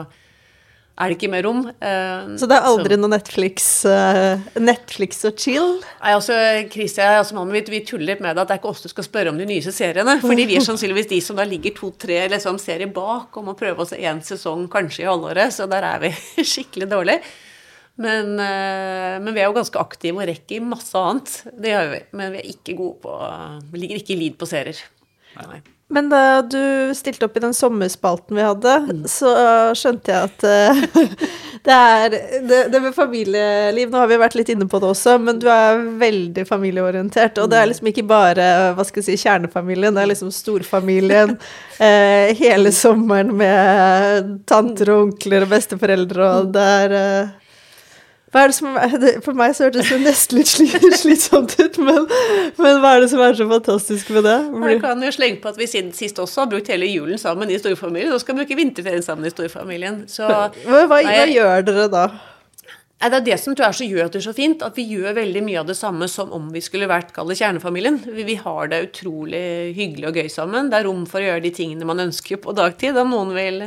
er 0.99 1.11
det 1.11 1.15
ikke 1.15 1.29
mer 1.31 1.45
rom. 1.47 1.61
Uh, 1.79 2.35
Så 2.39 2.47
det 2.49 2.57
er 2.57 2.67
aldri 2.67 2.97
noe 2.99 3.11
Netflix, 3.13 3.67
uh, 3.87 4.41
Netflix 4.59 5.21
og 5.29 5.39
chill? 5.39 5.77
Nei, 6.01 6.11
altså, 6.11 6.35
Chris, 6.73 6.97
jeg, 6.99 7.21
altså, 7.21 7.37
mannen 7.37 7.55
min, 7.55 7.71
vi 7.71 7.79
tuller 7.87 8.11
litt 8.11 8.23
med 8.23 8.35
det 8.35 8.43
at 8.43 8.51
det 8.51 8.57
er 8.57 8.61
ikke 8.61 8.73
oss 8.73 8.83
du 8.83 8.89
skal 8.91 9.07
spørre 9.07 9.31
om 9.31 9.39
de 9.39 9.47
nyeste 9.47 9.71
seriene. 9.75 10.17
Fordi 10.23 10.47
vi 10.49 10.59
er 10.59 10.65
sannsynligvis 10.65 11.07
de 11.13 11.21
som 11.23 11.39
da 11.39 11.47
ligger 11.47 11.77
to-tre 11.77 12.25
liksom, 12.35 12.59
serier 12.59 12.91
bak 12.91 13.39
og 13.39 13.47
må 13.47 13.55
prøve 13.59 13.85
oss 13.85 13.93
se 13.95 14.01
én 14.03 14.19
sesong 14.25 14.67
kanskje 14.71 15.05
i 15.05 15.09
halvåret. 15.09 15.55
Så 15.55 15.69
der 15.71 15.87
er 15.87 16.03
vi 16.03 16.13
skikkelig 16.53 16.91
dårlige. 16.91 17.23
Men, 17.99 18.35
uh, 18.35 19.15
men 19.23 19.33
vi 19.33 19.39
er 19.39 19.47
jo 19.47 19.55
ganske 19.55 19.79
aktive 19.79 20.19
og 20.19 20.27
rekker 20.27 20.67
masse 20.67 20.99
annet. 20.99 21.41
Det 21.55 21.75
gjør 21.75 21.91
vi. 21.95 22.05
Men 22.19 22.35
vi 22.35 22.43
er 22.43 22.53
ikke 22.53 22.79
gode 22.79 22.99
på 23.07 23.19
Vi 23.71 23.85
ligger 23.85 24.03
ikke 24.03 24.17
i 24.17 24.23
lead 24.25 24.39
på 24.39 24.51
serier. 24.51 24.83
Nei. 25.39 25.63
Men 25.89 26.09
da 26.09 26.41
du 26.45 26.91
stilte 26.93 27.25
opp 27.25 27.37
i 27.37 27.41
den 27.41 27.53
sommerspalten 27.53 28.37
vi 28.37 28.43
hadde, 28.45 28.73
så 29.09 29.31
skjønte 29.73 30.13
jeg 30.13 30.27
at 30.27 30.45
uh, 30.45 31.07
det 31.65 31.77
er 31.77 32.13
det, 32.45 32.59
det 32.69 32.81
med 32.83 32.93
familieliv 32.93 33.89
Nå 33.89 33.97
har 33.97 34.11
vi 34.11 34.19
vært 34.21 34.37
litt 34.37 34.51
inne 34.53 34.67
på 34.69 34.81
det 34.81 34.91
også, 34.91 35.17
men 35.23 35.41
du 35.41 35.47
er 35.49 35.81
veldig 36.03 36.45
familieorientert. 36.45 37.41
Og 37.41 37.49
det 37.49 37.57
er 37.57 37.71
liksom 37.71 37.89
ikke 37.89 38.05
bare 38.09 38.45
hva 38.77 38.85
skal 38.85 39.01
jeg 39.01 39.09
si, 39.09 39.23
kjernefamilien, 39.25 39.97
det 39.97 40.05
er 40.05 40.11
liksom 40.13 40.29
storfamilien. 40.35 41.33
uh, 41.81 42.29
hele 42.43 42.73
sommeren 42.75 43.33
med 43.41 44.33
tanter 44.49 44.93
og 44.93 45.07
onkler 45.07 45.47
og 45.47 45.55
besteforeldre, 45.57 46.33
og 46.37 46.53
det 46.53 46.71
er 46.83 46.97
eh, 46.99 47.37
hva 48.29 48.43
er 48.45 48.51
det 48.51 48.55
som 48.59 48.75
det, 49.01 49.11
For 49.25 49.37
meg 49.37 49.55
så 49.57 49.65
hørtes 49.67 49.89
det 49.89 49.99
nesten 50.03 50.37
litt 50.37 50.97
slitsomt 51.01 51.55
ut, 51.57 51.79
men, 51.81 52.03
men 52.61 52.81
hva 52.83 52.95
er 52.95 53.05
det 53.05 53.11
som 53.13 53.23
er 53.25 53.37
så 53.37 53.47
fantastisk 53.49 54.11
med 54.13 54.27
det? 54.27 54.37
Jeg 54.69 54.81
kan 54.83 55.05
jo 55.05 55.13
slenge 55.15 55.41
på 55.41 55.49
at 55.49 55.57
vi 55.57 55.69
siden 55.69 55.93
sist 55.97 56.21
også 56.21 56.43
har 56.43 56.51
brukt 56.51 56.69
hele 56.69 56.89
julen 56.89 57.21
sammen 57.21 57.49
i 57.49 57.57
storfamilien. 57.61 58.13
Nå 58.13 58.19
skal 58.21 58.37
vi 58.37 58.43
bruke 58.43 58.59
vinterferien 58.59 59.05
sammen 59.05 59.25
i 59.25 59.33
storfamilien. 59.33 60.03
Så 60.11 60.29
Hva, 60.29 60.49
hva, 60.65 61.01
hva 61.01 61.25
gjør 61.25 61.65
dere 61.65 61.87
da? 61.89 62.05
Det 62.99 63.15
er 63.15 63.23
det 63.23 63.37
som 63.39 63.55
tror 63.55 63.69
jeg 63.69 63.77
så 63.77 63.85
gjør 63.87 64.09
at 64.09 64.15
det 64.15 64.19
er 64.19 64.25
så 64.25 64.35
fint, 64.35 64.63
at 64.65 64.75
vi 64.75 64.83
gjør 64.91 65.15
veldig 65.15 65.41
mye 65.47 65.61
av 65.61 65.69
det 65.69 65.77
samme 65.79 66.09
som 66.11 66.33
om 66.35 66.49
vi 66.51 66.59
skulle 66.61 66.89
vært 66.91 67.13
kall 67.15 67.31
kjernefamilien. 67.31 68.01
Vi, 68.03 68.25
vi 68.27 68.35
har 68.41 68.69
det 68.69 68.81
utrolig 68.89 69.43
hyggelig 69.77 70.09
og 70.09 70.19
gøy 70.19 70.27
sammen. 70.33 70.67
Det 70.69 70.81
er 70.81 70.89
rom 70.89 71.05
for 71.07 71.23
å 71.23 71.29
gjøre 71.29 71.45
de 71.47 71.53
tingene 71.55 71.87
man 71.87 72.03
ønsker 72.03 72.41
på 72.43 72.53
dagtid. 72.57 72.99
Om 72.99 73.15
noen 73.15 73.31
vil 73.37 73.63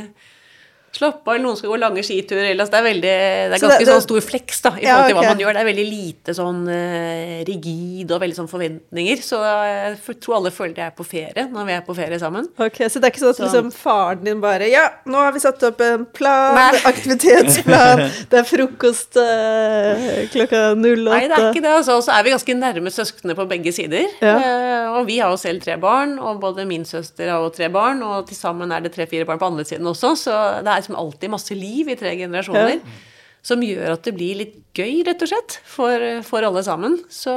slappe 0.93 1.27
av, 1.33 1.39
noen 1.41 1.57
skal 1.57 1.69
gå 1.73 1.77
lange 1.81 2.03
skiturer. 2.05 2.51
Eller, 2.51 2.63
altså 2.63 2.75
det 2.75 2.79
er 2.79 2.87
veldig, 2.89 3.01
det 3.01 3.53
er 3.53 3.57
Så 3.57 3.65
ganske 3.67 3.79
det- 3.79 3.85
det- 3.87 3.93
sånn 3.93 4.05
stor 4.07 4.21
fleks 4.21 4.61
da, 4.61 4.69
i 4.77 4.83
Ja, 4.83 4.93
forhold 4.93 5.07
til 5.09 5.15
okay. 5.17 5.23
hva 5.23 5.29
man 5.33 5.39
gjør. 5.43 5.53
Det 5.53 5.61
er 5.63 5.69
veldig 5.73 5.87
lite 5.89 6.35
sånn 6.37 6.61
uh, 6.69 7.43
rigid 7.49 8.11
og 8.11 8.21
veldig 8.21 8.37
sånn 8.37 8.49
forventninger. 8.51 9.17
Så 9.25 9.39
jeg 9.43 9.97
f- 9.97 10.19
tror 10.21 10.35
alle 10.37 10.51
føler 10.51 10.73
de 10.75 10.81
er 10.81 10.91
på 10.91 11.05
ferie 11.05 11.47
når 11.51 11.65
vi 11.65 11.71
er 11.73 11.81
på 11.81 11.95
ferie 11.97 12.19
sammen. 12.19 12.47
Ok, 12.59 12.77
Så 12.89 13.01
det 13.01 13.05
er 13.09 13.11
ikke 13.11 13.23
sånn 13.25 13.29
at 13.33 13.35
Så- 13.37 13.47
liksom, 13.49 13.71
faren 13.73 14.23
din 14.23 14.39
bare 14.41 14.69
Ja, 14.69 14.89
nå 15.07 15.15
har 15.15 15.31
vi 15.31 15.39
satt 15.39 15.61
opp 15.63 15.81
en 15.81 16.05
plan, 16.05 16.55
Nei. 16.55 16.79
aktivitetsplan, 16.91 18.03
det 18.29 18.39
er 18.39 18.45
frokost 18.47 19.17
uh, 19.17 20.27
klokka 20.33 20.61
08. 20.75 21.09
Nei, 21.09 21.27
det 21.27 21.37
er 21.37 21.49
ikke 21.51 21.63
det. 21.63 21.73
Altså. 21.79 21.97
Og 21.97 22.03
så 22.05 22.13
er 22.17 22.23
vi 22.23 22.33
ganske 22.33 22.55
nærme 22.59 22.91
søsknene 22.93 23.35
på 23.37 23.47
begge 23.49 23.73
sider. 23.75 24.05
Ja. 24.21 24.35
Uh, 24.37 24.99
og 24.99 25.07
vi 25.09 25.17
har 25.19 25.31
jo 25.33 25.37
selv 25.41 25.61
tre 25.63 25.75
barn, 25.81 26.17
og 26.19 26.39
både 26.43 26.65
min 26.69 26.85
søster 26.85 27.29
har 27.31 27.41
jo 27.43 27.49
tre 27.53 27.69
barn, 27.73 28.01
og 28.05 28.27
til 28.29 28.37
sammen 28.37 28.71
er 28.75 28.83
det 28.85 28.93
tre-fire 28.95 29.25
barn 29.25 29.39
på 29.41 29.49
andre 29.51 29.65
siden 29.67 29.87
også, 29.89 30.13
så 30.19 30.37
det 30.63 30.67
er 30.73 30.82
liksom 30.83 30.99
alltid 30.99 31.33
masse 31.33 31.57
liv 31.57 31.89
i 31.89 31.97
tre 31.99 32.13
generasjoner. 32.19 32.79
Ja. 32.79 33.01
Som 33.43 33.63
gjør 33.65 33.97
at 33.97 34.05
det 34.07 34.13
blir 34.15 34.37
litt 34.39 34.59
gøy, 34.71 35.01
rett 35.03 35.23
og 35.25 35.27
slett, 35.27 35.57
for, 35.67 36.03
for 36.23 36.45
alle 36.47 36.61
sammen. 36.63 36.95
Så 37.11 37.33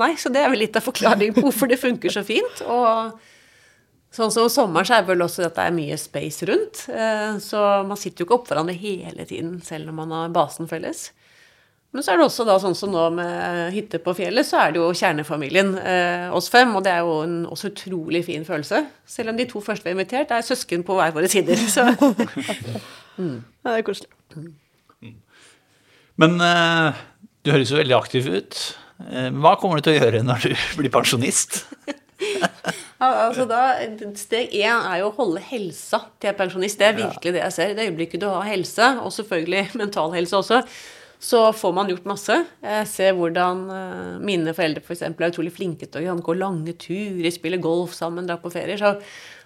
nei, 0.00 0.10
så 0.20 0.28
det 0.32 0.42
er 0.42 0.50
vel 0.52 0.60
litt 0.60 0.76
av 0.76 0.84
forklaringen 0.84 1.32
på 1.38 1.46
hvorfor 1.46 1.70
det 1.70 1.80
funker 1.80 2.12
så 2.12 2.20
fint. 2.26 2.60
Og 2.68 3.14
sånn 4.12 4.34
som 4.34 4.44
om 4.44 4.52
sommeren 4.52 4.88
så 4.88 4.98
er 4.98 5.06
vel 5.08 5.24
også 5.24 5.46
at 5.46 5.56
det 5.56 5.64
er 5.70 5.78
mye 5.78 5.96
space 6.00 6.50
rundt. 6.50 6.82
Eh, 6.92 7.40
så 7.40 7.62
man 7.88 7.96
sitter 8.00 8.22
jo 8.22 8.28
ikke 8.28 8.36
oppå 8.42 8.52
hverandre 8.52 8.76
hele 8.76 9.24
tiden, 9.24 9.56
selv 9.64 9.88
om 9.88 10.02
man 10.02 10.12
har 10.18 10.36
basen 10.36 10.68
felles. 10.68 11.08
Men 11.90 12.04
så 12.06 12.12
er 12.12 12.20
det 12.20 12.26
også 12.28 12.44
da 12.46 12.54
sånn 12.62 12.76
som 12.78 12.92
nå 12.94 13.08
med 13.16 13.72
hytte 13.74 13.98
på 14.02 14.12
fjellet, 14.14 14.46
så 14.46 14.60
er 14.62 14.74
det 14.74 14.78
jo 14.78 14.92
kjernefamilien, 14.94 15.72
eh, 15.78 16.26
oss 16.36 16.46
fem, 16.52 16.70
og 16.78 16.84
det 16.86 16.92
er 16.94 17.00
jo 17.02 17.16
en 17.24 17.40
også 17.50 17.72
utrolig 17.72 18.22
fin 18.28 18.46
følelse. 18.46 18.84
Selv 19.10 19.32
om 19.32 19.40
de 19.40 19.46
to 19.50 19.62
første 19.64 19.88
vi 19.88 19.90
har 19.90 19.98
invitert, 19.98 20.30
er 20.30 20.46
søsken 20.46 20.84
på 20.86 20.94
hver 20.98 21.10
våre 21.16 21.30
sider. 21.30 21.58
Så 21.74 21.88
Ja, 23.18 23.72
det 23.72 23.80
er 23.80 23.86
koselig. 23.88 24.10
Men 26.20 26.38
eh, 26.44 27.00
du 27.42 27.50
høres 27.50 27.72
jo 27.72 27.80
veldig 27.80 27.96
aktiv 27.98 28.28
ut. 28.38 28.60
Eh, 29.08 29.32
hva 29.42 29.56
kommer 29.58 29.80
du 29.80 29.88
til 29.88 29.96
å 29.96 29.98
gjøre 30.04 30.22
når 30.26 30.46
du 30.46 30.54
blir 30.78 30.94
pensjonist? 30.94 31.64
altså 33.00 33.46
da, 33.48 33.60
steg 34.20 34.54
én 34.60 34.86
er 34.92 35.00
jo 35.00 35.10
å 35.10 35.14
holde 35.18 35.42
helsa 35.50 36.04
til 36.22 36.38
pensjonist. 36.38 36.78
Det 36.78 36.86
er 36.86 36.98
virkelig 36.98 37.34
det 37.34 37.42
jeg 37.42 37.56
ser. 37.56 37.74
I 37.74 37.78
det 37.78 37.88
øyeblikket 37.88 38.22
du 38.22 38.28
har 38.28 38.46
helse, 38.46 38.94
og 39.02 39.14
selvfølgelig 39.16 39.70
mental 39.80 40.14
helse 40.14 40.38
også, 40.38 40.62
så 41.20 41.40
får 41.52 41.72
man 41.76 41.90
gjort 41.92 42.06
masse. 42.08 42.36
Jeg 42.64 42.86
ser 42.88 43.16
hvordan 43.18 43.66
eh, 43.74 44.12
mine 44.24 44.54
foreldre 44.56 44.80
for 44.80 44.94
eksempel, 44.96 45.26
er 45.26 45.34
utrolig 45.34 45.52
flinke 45.52 45.84
til 45.84 46.08
å 46.08 46.14
gå 46.24 46.36
lange 46.38 46.72
turer, 46.80 47.28
spille 47.34 47.58
golf 47.60 47.92
sammen, 47.96 48.24
dra 48.28 48.38
på 48.40 48.52
ferier. 48.52 48.80
så 48.80 48.94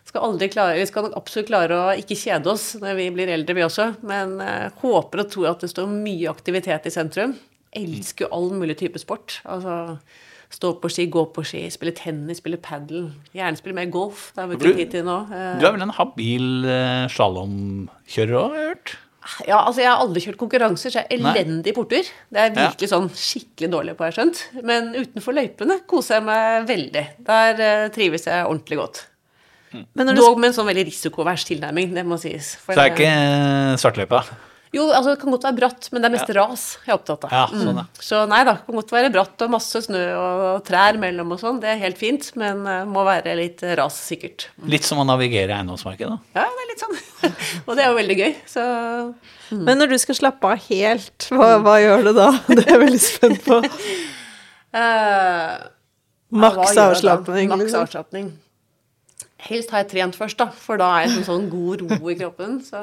skal 0.07 0.37
klare, 0.53 0.79
Vi 0.79 0.87
skal 0.87 1.09
nok 1.09 1.17
absolutt 1.19 1.49
klare 1.49 1.75
å 1.75 1.97
ikke 1.99 2.15
kjede 2.21 2.53
oss 2.53 2.75
når 2.79 2.95
vi 3.01 3.09
blir 3.11 3.33
eldre, 3.35 3.57
vi 3.57 3.65
også. 3.67 3.89
Men 4.07 4.37
jeg 4.39 4.71
håper 4.85 5.25
og 5.25 5.31
tror 5.33 5.51
at 5.51 5.65
det 5.65 5.73
står 5.73 5.91
mye 5.91 6.31
aktivitet 6.31 6.87
i 6.87 6.95
sentrum. 6.95 7.35
Elsker 7.75 8.31
all 8.31 8.53
mulig 8.55 8.77
type 8.79 9.01
sport. 9.03 9.41
Altså 9.43 9.99
stå 10.55 10.75
på 10.79 10.91
ski, 10.93 11.09
gå 11.11 11.25
på 11.35 11.43
ski, 11.43 11.65
spille 11.75 11.97
tennis, 11.97 12.39
spille 12.39 12.61
padel. 12.63 13.09
Gjerne 13.35 13.59
spille 13.59 13.75
mer 13.75 13.91
golf. 13.91 14.29
Det 14.37 14.45
har 14.45 14.53
vi 14.53 14.61
ikke 14.61 14.77
tid 14.85 14.93
til 15.01 15.09
nå. 15.09 15.17
Eh, 15.33 15.57
Du 15.59 15.67
er 15.67 15.75
vel 15.75 15.89
en 15.89 15.97
habil 15.99 16.69
slalåmkjører 17.11 18.39
òg, 18.39 18.53
har 18.53 18.61
jeg 18.61 18.71
hørt? 18.77 18.95
Ja, 19.49 19.63
altså 19.65 19.81
Jeg 19.81 19.89
har 19.91 20.03
aldri 20.05 20.21
kjørt 20.21 20.37
konkurranser, 20.41 20.93
så 20.93 21.01
jeg 21.01 21.07
er 21.09 21.17
elendig 21.17 21.73
i 21.73 21.77
porter. 21.77 22.05
Det 22.31 22.41
er 22.41 22.51
Ja. 22.53 22.69
virkelig 22.69 22.91
sånn 22.91 23.09
skikkelig 23.09 23.71
dårlig 23.73 23.97
på, 23.97 24.05
har 24.05 24.13
jeg 24.13 24.19
skjønt. 24.19 24.43
Men 24.63 24.93
utenfor 24.95 25.35
løypene 25.39 25.79
koser 25.87 26.19
jeg 26.19 26.25
meg 26.29 26.67
veldig. 26.69 27.05
Der 27.25 27.63
uh, 27.65 27.89
trives 27.95 28.27
jeg 28.29 28.45
ordentlig 28.47 28.79
godt. 28.79 29.07
Men 29.95 30.07
når 30.07 30.15
du 30.15 30.21
Dog 30.21 30.39
med 30.39 30.53
en 30.53 30.55
sånn 30.55 30.69
veldig 30.69 30.85
risikovers 30.87 31.45
tilnærming, 31.49 31.95
det 31.97 32.05
må 32.07 32.19
sies. 32.21 32.55
For 32.63 32.75
Så 32.75 32.79
det 32.79 32.85
er 32.85 32.95
ikke 32.95 33.79
svartløype, 33.83 34.21
svartløypa? 34.21 34.53
Jo, 34.75 34.89
altså 34.91 35.13
det 35.13 35.21
kan 35.23 35.31
godt 35.35 35.45
være 35.47 35.57
bratt, 35.61 35.87
men 35.93 36.03
det 36.03 36.09
er 36.09 36.13
mest 36.17 36.31
ras 36.35 36.65
jeg 36.83 36.91
er 36.91 36.97
opptatt 36.97 37.27
av. 37.29 37.35
Ja, 37.35 37.43
sånn, 37.53 37.79
ja. 37.79 37.85
Så 38.03 38.23
nei 38.31 38.41
da, 38.47 38.57
det 38.59 38.67
kan 38.67 38.79
godt 38.81 38.95
være 38.97 39.11
bratt 39.15 39.45
og 39.47 39.53
masse 39.55 39.83
snø 39.87 40.03
og 40.19 40.65
trær 40.67 40.99
mellom 41.01 41.35
og 41.37 41.41
sånn. 41.43 41.61
Det 41.63 41.71
er 41.71 41.79
helt 41.85 42.01
fint, 42.01 42.27
men 42.41 42.65
uh, 42.67 42.81
må 42.91 43.05
være 43.07 43.37
litt 43.39 43.63
ras, 43.79 44.01
sikkert. 44.11 44.49
Mm. 44.59 44.67
Litt 44.75 44.89
som 44.89 44.99
å 45.03 45.07
navigere 45.07 45.55
i 45.55 45.57
eiendomsmarkedet. 45.61 46.19
Ja, 46.35 46.49
det 46.51 46.65
er 46.65 46.71
litt 46.73 46.83
sånn. 46.83 46.99
og 47.69 47.73
det 47.79 47.87
er 47.87 47.93
jo 47.93 47.99
veldig 48.01 48.19
gøy. 48.19 48.33
Så 48.51 48.67
Men 49.55 49.79
når 49.79 49.95
du 49.95 49.99
skal 50.03 50.19
slappe 50.19 50.51
av 50.57 50.67
helt, 50.67 51.29
hva, 51.31 51.55
hva 51.63 51.79
gjør 51.83 52.09
du 52.09 52.13
da? 52.19 52.31
Det 52.51 52.65
er 52.67 52.75
jeg 52.75 52.83
veldig 52.89 53.03
spent 53.07 53.45
på. 53.47 53.61
uh, 54.75 55.53
Maks 56.35 56.75
Ja, 56.75 56.89
avslapning. 56.91 57.53
Maks 57.53 57.69
liksom. 57.69 57.87
avslapning. 57.87 58.33
Helst 59.45 59.75
har 59.75 59.83
jeg 59.83 59.91
trent 59.93 60.17
først, 60.17 60.39
da, 60.41 60.49
for 60.49 60.81
da 60.81 60.89
er 60.95 61.05
jeg 61.05 61.19
sånn, 61.19 61.27
sånn 61.29 61.47
god 61.53 61.85
ro 61.85 62.11
i 62.11 62.17
kroppen. 62.17 62.59
Så 62.65 62.81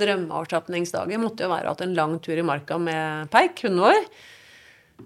drømmeavslapningsdagen 0.00 1.20
måtte 1.20 1.44
jo 1.44 1.52
være 1.52 1.68
å 1.68 1.72
ha 1.72 1.76
hatt 1.76 1.84
en 1.84 1.96
lang 1.98 2.16
tur 2.24 2.38
i 2.38 2.46
marka 2.46 2.80
med 2.80 3.28
Peik, 3.32 3.60
hunden 3.66 3.84
vår. 3.84 4.08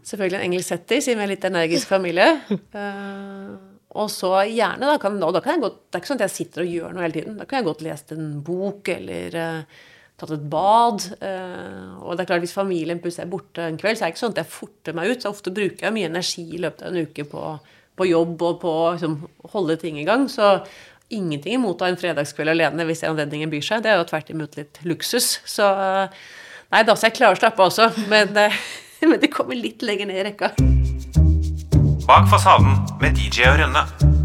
Selvfølgelig 0.00 0.38
en 0.38 0.46
engelsk 0.46 0.72
setter, 0.72 1.02
siden 1.04 1.20
vi 1.20 1.26
er 1.26 1.32
litt 1.34 1.46
energisk 1.48 1.90
familie. 1.90 2.28
Uh, 2.72 3.58
og 3.92 4.08
så 4.08 4.30
gjerne, 4.48 4.88
da 4.88 4.96
kan, 5.00 5.18
da 5.20 5.40
kan 5.44 5.58
jeg 5.58 5.64
godt 5.66 5.80
Det 5.84 5.98
er 5.98 6.00
ikke 6.00 6.08
sånn 6.08 6.20
at 6.22 6.28
jeg 6.30 6.36
sitter 6.38 6.62
og 6.62 6.70
gjør 6.76 6.94
noe 6.94 7.04
hele 7.04 7.18
tiden. 7.18 7.34
Da 7.40 7.48
kan 7.48 7.60
jeg 7.60 7.68
godt 7.68 7.84
lest 7.84 8.14
en 8.14 8.30
bok 8.46 8.88
eller 8.94 9.36
uh, 9.36 9.82
tatt 10.22 10.32
et 10.38 10.46
bad. 10.54 11.04
Uh, 11.20 12.00
og 12.00 12.16
det 12.16 12.24
er 12.24 12.30
klart, 12.30 12.44
hvis 12.46 12.56
familien 12.56 13.02
plutselig 13.02 13.26
er 13.26 13.34
borte 13.34 13.66
en 13.66 13.78
kveld, 13.80 13.98
så 13.98 14.06
er 14.06 14.10
det 14.10 14.14
ikke 14.14 14.24
sånn 14.24 14.36
at 14.36 14.42
jeg 14.44 14.52
forter 14.54 14.96
meg 14.96 15.12
ut. 15.12 15.24
Så 15.24 15.34
ofte 15.34 15.54
bruker 15.54 15.88
jeg 15.88 15.96
mye 15.98 16.08
energi 16.08 16.46
i 16.48 16.62
løpet 16.62 16.86
av 16.86 16.92
en 16.92 17.10
uke 17.10 17.28
på, 17.28 17.44
på 18.00 18.08
jobb 18.08 18.46
og 18.48 18.58
på 18.64 18.72
å 18.86 18.88
liksom, 18.94 19.18
holde 19.52 19.78
ting 19.82 20.00
i 20.00 20.08
gang. 20.08 20.24
Så 20.32 20.54
ingenting 21.12 21.58
imot 21.58 21.82
å 21.82 21.86
ha 21.86 21.92
en 21.92 22.00
fredagskveld 22.00 22.54
alene 22.54 22.86
hvis 22.88 23.04
anledningen 23.08 23.52
byr 23.52 23.64
seg. 23.66 23.84
Det 23.84 23.92
er 23.92 24.00
jo 24.00 24.08
tvert 24.10 24.32
imot 24.32 24.56
litt 24.58 24.80
luksus. 24.88 25.34
Så 25.48 25.68
eh, 25.68 26.22
nei 26.74 26.82
da, 26.88 26.96
så 26.96 27.08
jeg 27.08 27.18
klarer 27.20 27.38
å 27.38 27.42
slappe 27.42 27.62
av 27.62 27.70
også. 27.72 27.90
Men, 28.12 28.34
eh, 28.38 28.62
men 29.10 29.20
det 29.22 29.32
kommer 29.34 29.58
litt 29.58 29.84
lenger 29.84 30.10
ned 30.10 30.22
i 30.22 30.26
rekka. 30.30 30.54
Bak 32.08 32.26
fasaden 32.32 32.80
med 33.02 33.14
DJ 33.18 33.46
og 33.52 33.62
Rønne. 33.62 34.21